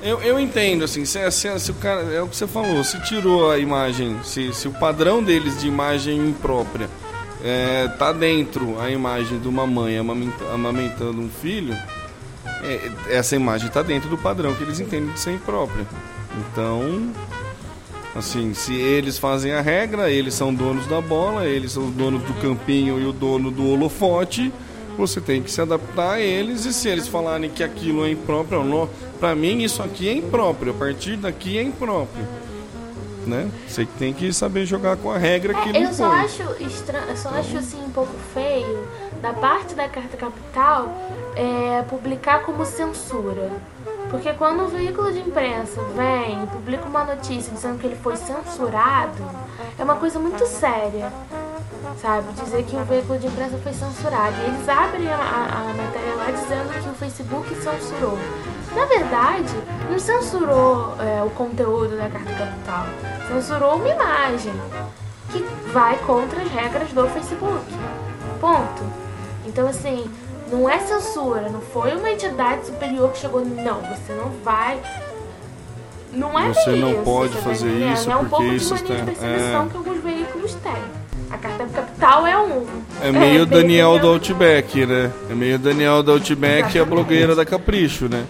[0.00, 2.02] Eu, eu entendo, assim, se, se, se o cara.
[2.14, 5.66] É o que você falou, se tirou a imagem, se, se o padrão deles de
[5.66, 6.88] imagem imprópria
[7.42, 11.74] é, tá dentro a imagem de uma mãe amamenta- amamentando um filho,
[12.62, 15.86] é, essa imagem tá dentro do padrão que eles entendem de ser imprópria.
[16.36, 17.12] Então,
[18.14, 22.22] assim, se eles fazem a regra, eles são donos da bola, eles são os donos
[22.22, 24.52] do campinho e o dono do holofote,
[24.96, 28.88] você tem que se adaptar a eles e se eles falarem que aquilo é impróprio,
[29.20, 32.26] pra mim isso aqui é impróprio, a partir daqui é impróprio.
[33.28, 33.50] Né?
[33.68, 36.42] Você que tem que saber jogar com a regra que ele É, eu só acho
[36.60, 38.88] estranho, eu só acho assim um pouco feio
[39.20, 40.88] da parte da Carta Capital
[41.36, 43.50] é, publicar como censura.
[44.10, 48.16] Porque quando o veículo de imprensa vem e publica uma notícia dizendo que ele foi
[48.16, 49.22] censurado,
[49.78, 51.12] é uma coisa muito séria.
[52.00, 52.32] Sabe?
[52.32, 54.34] Dizer que o veículo de imprensa foi censurado.
[54.40, 58.18] E eles abrem a, a- a matéria lá dizendo que o Facebook censurou.
[58.74, 59.54] Na verdade,
[59.90, 62.86] não censurou é, o conteúdo da Carta Capital.
[63.28, 64.52] Censurou uma imagem
[65.30, 67.64] que vai contra as regras do Facebook.
[68.40, 68.82] Ponto.
[69.46, 70.10] Então, assim,
[70.50, 74.78] não é censura, não foi uma entidade superior que chegou, não, você não vai.
[76.10, 77.94] Não é Você não isso, pode tá fazer entendendo?
[77.94, 79.68] isso É um porque pouco isso de mania de perseguição é.
[79.68, 80.72] que alguns veículos têm.
[81.30, 82.66] A carta capital é um.
[83.02, 84.06] É meio bem Daniel do?
[84.08, 85.12] Outback, né?
[85.30, 88.24] É meio Daniel do Outback e a blogueira da Capricho, né?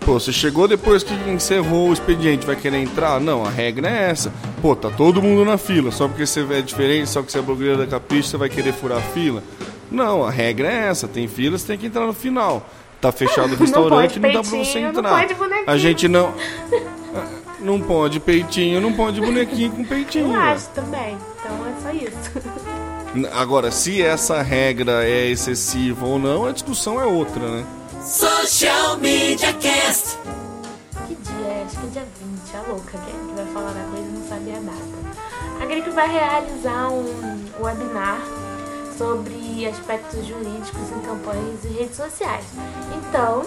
[0.00, 3.20] Pô, você chegou depois que encerrou o expediente, vai querer entrar?
[3.20, 4.32] Não, a regra é essa.
[4.62, 7.42] Pô, tá todo mundo na fila, só porque você é diferente, só porque você é
[7.42, 9.42] blogueira da Capricho, você vai querer furar a fila?
[9.90, 12.66] Não, a regra é essa, tem fila, você tem que entrar no final.
[13.00, 15.10] Tá fechado o Não restaurante, pode não, dá pra você peitinho, não entrar.
[15.20, 15.64] pode bonequinho.
[15.70, 16.34] a gente não.
[17.60, 20.32] Não pode peitinho, não pode bonequinho com peitinho.
[20.32, 21.18] Eu acho também.
[21.38, 23.28] Então é só isso.
[23.38, 27.64] Agora, se essa regra é excessiva ou não, a discussão é outra, né?
[28.02, 30.16] Social Media Cast.
[31.06, 31.64] Que dia é?
[31.66, 34.26] Acho que é dia 20, a louca, quem é que vai falar da coisa não
[34.26, 35.62] sabe a data.
[35.62, 37.04] A Gripe vai realizar um
[37.60, 38.18] webinar
[38.96, 42.46] sobre aspectos jurídicos em campanhas e redes sociais.
[42.96, 43.44] Então,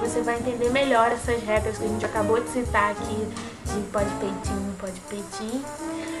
[0.00, 3.28] você vai entender melhor essas regras que a gente acabou de citar aqui
[3.66, 5.64] de pode peitinho, pode peitinho,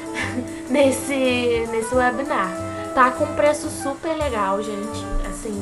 [0.70, 2.48] nesse, nesse webinar.
[2.94, 5.60] Tá com preço super legal, gente, assim,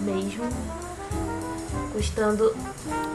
[0.00, 0.81] mesmo.
[1.92, 2.54] Custando.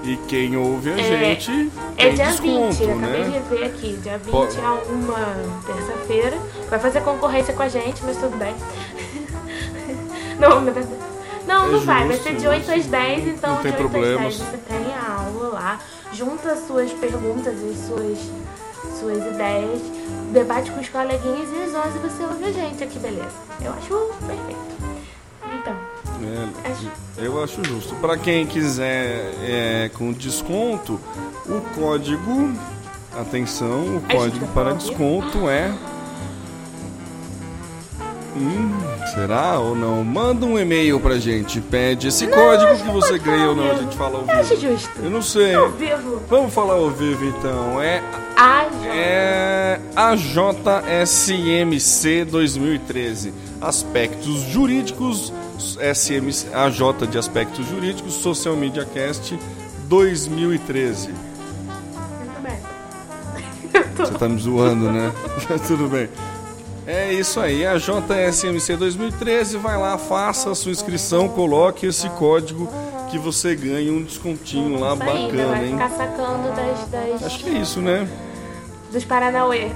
[0.04, 3.40] E quem ouve a É, gente É dia desconto, 20, eu acabei né?
[3.41, 4.58] de ver aqui, dia 20 Pode.
[4.60, 6.38] a uma terça-feira.
[6.70, 8.56] Vai fazer concorrência com a gente, mas tudo bem.
[10.40, 10.95] não, na verdade.
[11.45, 13.86] Não, É não vai, vai ser de 8 às 10, então Não tem de 8
[13.86, 14.38] às problemas.
[14.38, 15.80] 10 você tem a aula lá,
[16.14, 18.18] junta as suas perguntas e suas,
[18.99, 19.82] suas ideias,
[20.34, 23.32] debate com os coleguinhas e às 11 você ouve a gente aqui, beleza?
[23.62, 24.06] Eu acho
[27.38, 27.95] eu acho justo.
[27.95, 30.99] Para quem quiser é, com desconto,
[31.45, 32.51] o código,
[33.19, 35.72] atenção, o código para desconto é.
[38.35, 38.72] Hum,
[39.15, 40.03] será ou não?
[40.03, 43.97] Manda um e-mail pra gente, pede esse código que você ganha ou não, a gente
[43.97, 44.73] fala ao eu acho vivo.
[44.73, 44.91] justo.
[45.01, 45.55] Eu não sei.
[45.55, 46.22] Ao vivo.
[46.30, 47.81] Vamos falar ao vivo então.
[47.81, 48.03] É
[48.35, 53.34] A é a JSMC 2013.
[53.59, 59.38] Aspectos jurídicos, SMC, AJ de aspectos jurídicos, Social Media Cast
[59.85, 61.09] 2013.
[61.09, 62.59] Muito bem.
[63.97, 65.11] Você tá me zoando, né?
[65.67, 66.09] Tudo bem.
[66.85, 72.69] É isso aí, a JSMC 2013, vai lá, faça a sua inscrição, coloque esse código
[73.11, 75.71] que você ganha um descontinho lá Isso ainda bacana, hein?
[75.73, 78.07] ficar sacando das, das, Acho que é isso, né?
[78.89, 79.67] dos Paranauê.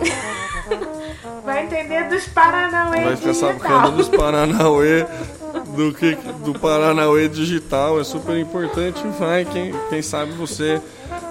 [1.43, 3.53] vai entender dos Paranauê Vai ficar digital.
[3.59, 5.05] sacando dos Paranauê,
[5.75, 9.01] do, que, do Paranauê digital, é super importante.
[9.19, 10.81] Vai, quem, quem sabe você,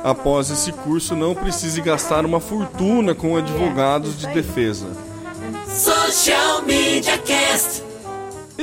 [0.03, 4.87] após esse curso, não precise gastar uma fortuna com advogados de defesa.
[5.69, 7.91] Social Media Cast.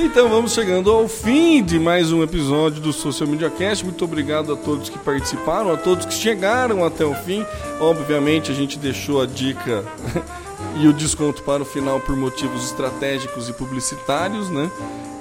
[0.00, 3.84] Então vamos chegando ao fim de mais um episódio do Social Media Cast.
[3.84, 7.44] Muito obrigado a todos que participaram, a todos que chegaram até o fim.
[7.80, 9.84] Obviamente a gente deixou a dica
[10.80, 14.70] e o desconto para o final por motivos estratégicos e publicitários, né?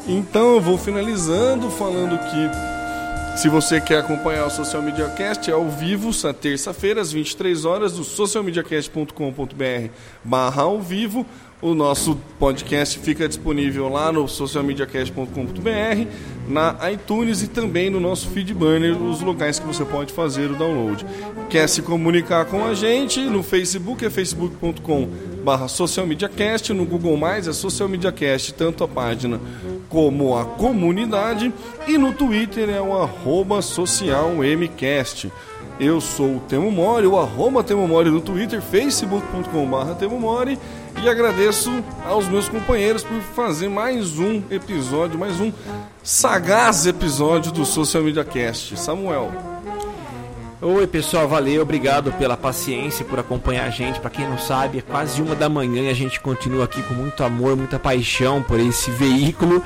[0.08, 2.78] Então eu vou finalizando falando que
[3.38, 7.94] se você quer acompanhar o Social Media Cast, é ao vivo, terça-feira, às 23 horas,
[7.94, 9.92] do socialmediacast.com.br
[10.24, 11.26] barra ao vivo.
[11.62, 16.08] O nosso podcast fica disponível lá no socialmediacast.com.br,
[16.48, 21.06] na iTunes e também no nosso Feedburner, os locais que você pode fazer o download.
[21.50, 27.54] Quer se comunicar com a gente no Facebook, é facebook.com barra socialmediacast, no Google+, é
[27.54, 29.40] socialmediacast, tanto a página
[29.88, 31.54] como a comunidade,
[31.88, 35.32] e no Twitter é o arroba socialmcast.
[35.80, 40.60] Eu sou o Temo Mori, o arroba Temo Mori no Twitter, facebook.com.br Temo Mori,
[41.02, 41.72] e agradeço
[42.06, 45.54] aos meus companheiros por fazer mais um episódio, mais um
[46.04, 48.78] sagaz episódio do Social Media Cast.
[48.78, 49.57] Samuel.
[50.60, 54.00] Oi pessoal, valeu, obrigado pela paciência, por acompanhar a gente.
[54.00, 56.96] Pra quem não sabe, é quase uma da manhã e a gente continua aqui com
[56.96, 59.64] muito amor, muita paixão por esse veículo,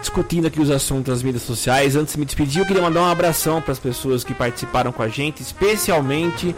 [0.00, 1.96] discutindo aqui os assuntos das mídias sociais.
[1.96, 5.02] Antes de me despedir, eu queria mandar um abração para as pessoas que participaram com
[5.02, 6.54] a gente, especialmente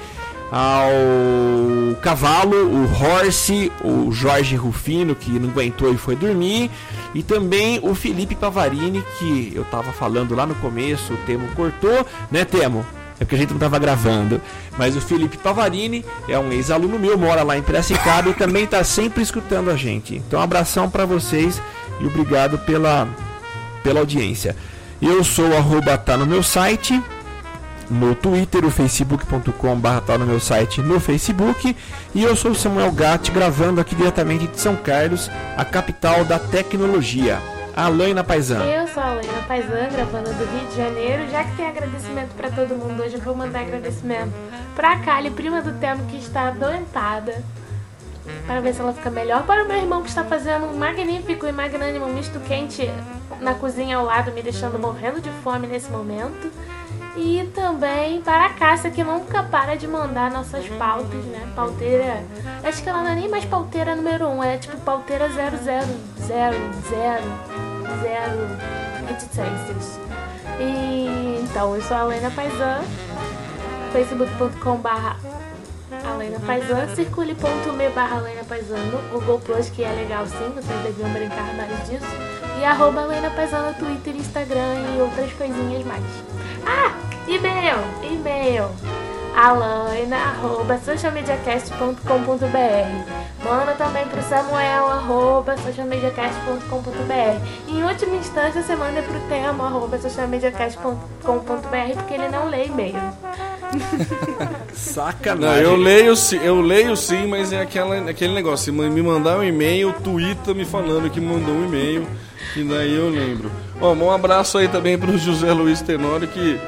[0.53, 6.71] ao Cavalo, o Horse, o Jorge Rufino, que não aguentou e foi dormir,
[7.15, 12.07] e também o Felipe Pavarini, que eu tava falando lá no começo, o Temo cortou,
[12.31, 12.85] né, Temo?
[13.21, 14.41] É porque a gente não tava gravando.
[14.79, 18.83] Mas o Felipe Pavarini é um ex-aluno meu, mora lá em Piracicaba e também tá
[18.83, 20.17] sempre escutando a gente.
[20.17, 21.61] Então, um abração para vocês
[22.01, 23.07] e obrigado pela,
[23.85, 24.57] pela audiência.
[25.03, 27.01] Eu sou o tá no meu site,
[27.91, 31.77] no Twitter, o facebook.com.br tá no meu site no Facebook.
[32.15, 36.39] E eu sou o Samuel Gatti, gravando aqui diretamente de São Carlos, a capital da
[36.39, 37.39] tecnologia.
[37.81, 38.63] Alaina Paisan.
[38.65, 41.31] Eu sou a Helena Paisan, gravando do Rio de Janeiro.
[41.31, 44.35] Já que tem agradecimento pra todo mundo hoje, eu vou mandar agradecimento
[44.77, 47.43] pra Kali, prima do Temo, que está adoentada.
[48.47, 49.45] Para ver se ela fica melhor.
[49.45, 52.87] Para o meu irmão, que está fazendo um magnífico e magnânimo misto quente
[53.41, 56.53] na cozinha ao lado, me deixando morrendo de fome nesse momento.
[57.17, 61.51] E também para a Cássia, que nunca para de mandar nossas pautas, né?
[61.57, 62.23] Pauteira.
[62.63, 67.70] Acho que ela não é nem mais pauteira número 1, um, é tipo pauteira 00000
[69.07, 69.99] reticências.
[70.59, 72.83] E então, eu sou a Helena Paisan,
[73.93, 75.41] facebook.com.br
[76.05, 81.11] Alena Paisan, circule.me barra Alena Paisan no Google Plus, que é legal sim, vocês deviam
[81.13, 82.07] brincar mais disso.
[82.61, 86.05] E arroba Alena Paisan no Twitter, Instagram e outras coisinhas mais.
[86.67, 86.95] Ah,
[87.27, 88.71] e-mail, e-mail.
[89.37, 99.19] Alaina, arroba socialmediacast.com.br Manda também pro Samuel, arroba socialmediacast.com.br Em última instância, você manda pro
[99.29, 102.95] Temo, arroba socialmediacast.com.br Porque ele não lê e-mail.
[104.41, 105.63] Não, Sacanagem.
[105.63, 108.65] eu leio, sim- eu leio sim, mas é aquela, aquele negócio.
[108.65, 112.05] Se me mandar um e-mail, twitta me falando que mandou um e-mail,
[112.53, 113.49] que daí eu lembro.
[113.81, 116.59] Ó, um abraço aí também pro José Luiz Tenório, que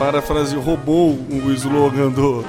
[0.00, 2.42] parafraseou, roubou o slogan do,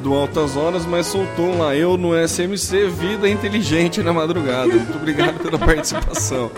[0.00, 4.66] do Altas Horas, mas soltou lá, eu no SMC, vida inteligente na madrugada.
[4.66, 6.50] Muito obrigado pela participação.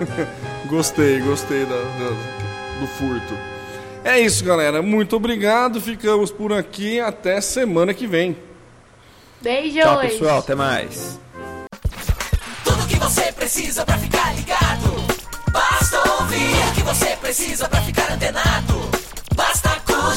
[0.66, 3.34] gostei, gostei da, da, do furto.
[4.02, 4.80] É isso, galera.
[4.80, 5.78] Muito obrigado.
[5.78, 6.98] Ficamos por aqui.
[6.98, 8.34] Até semana que vem.
[9.42, 9.82] Beijos.
[9.82, 10.38] Tchau, pessoal.
[10.38, 11.20] Até mais.
[12.64, 15.04] Tudo que você precisa pra ficar ligado.
[15.52, 18.99] Basta ouvir o que você precisa pra ficar antenado.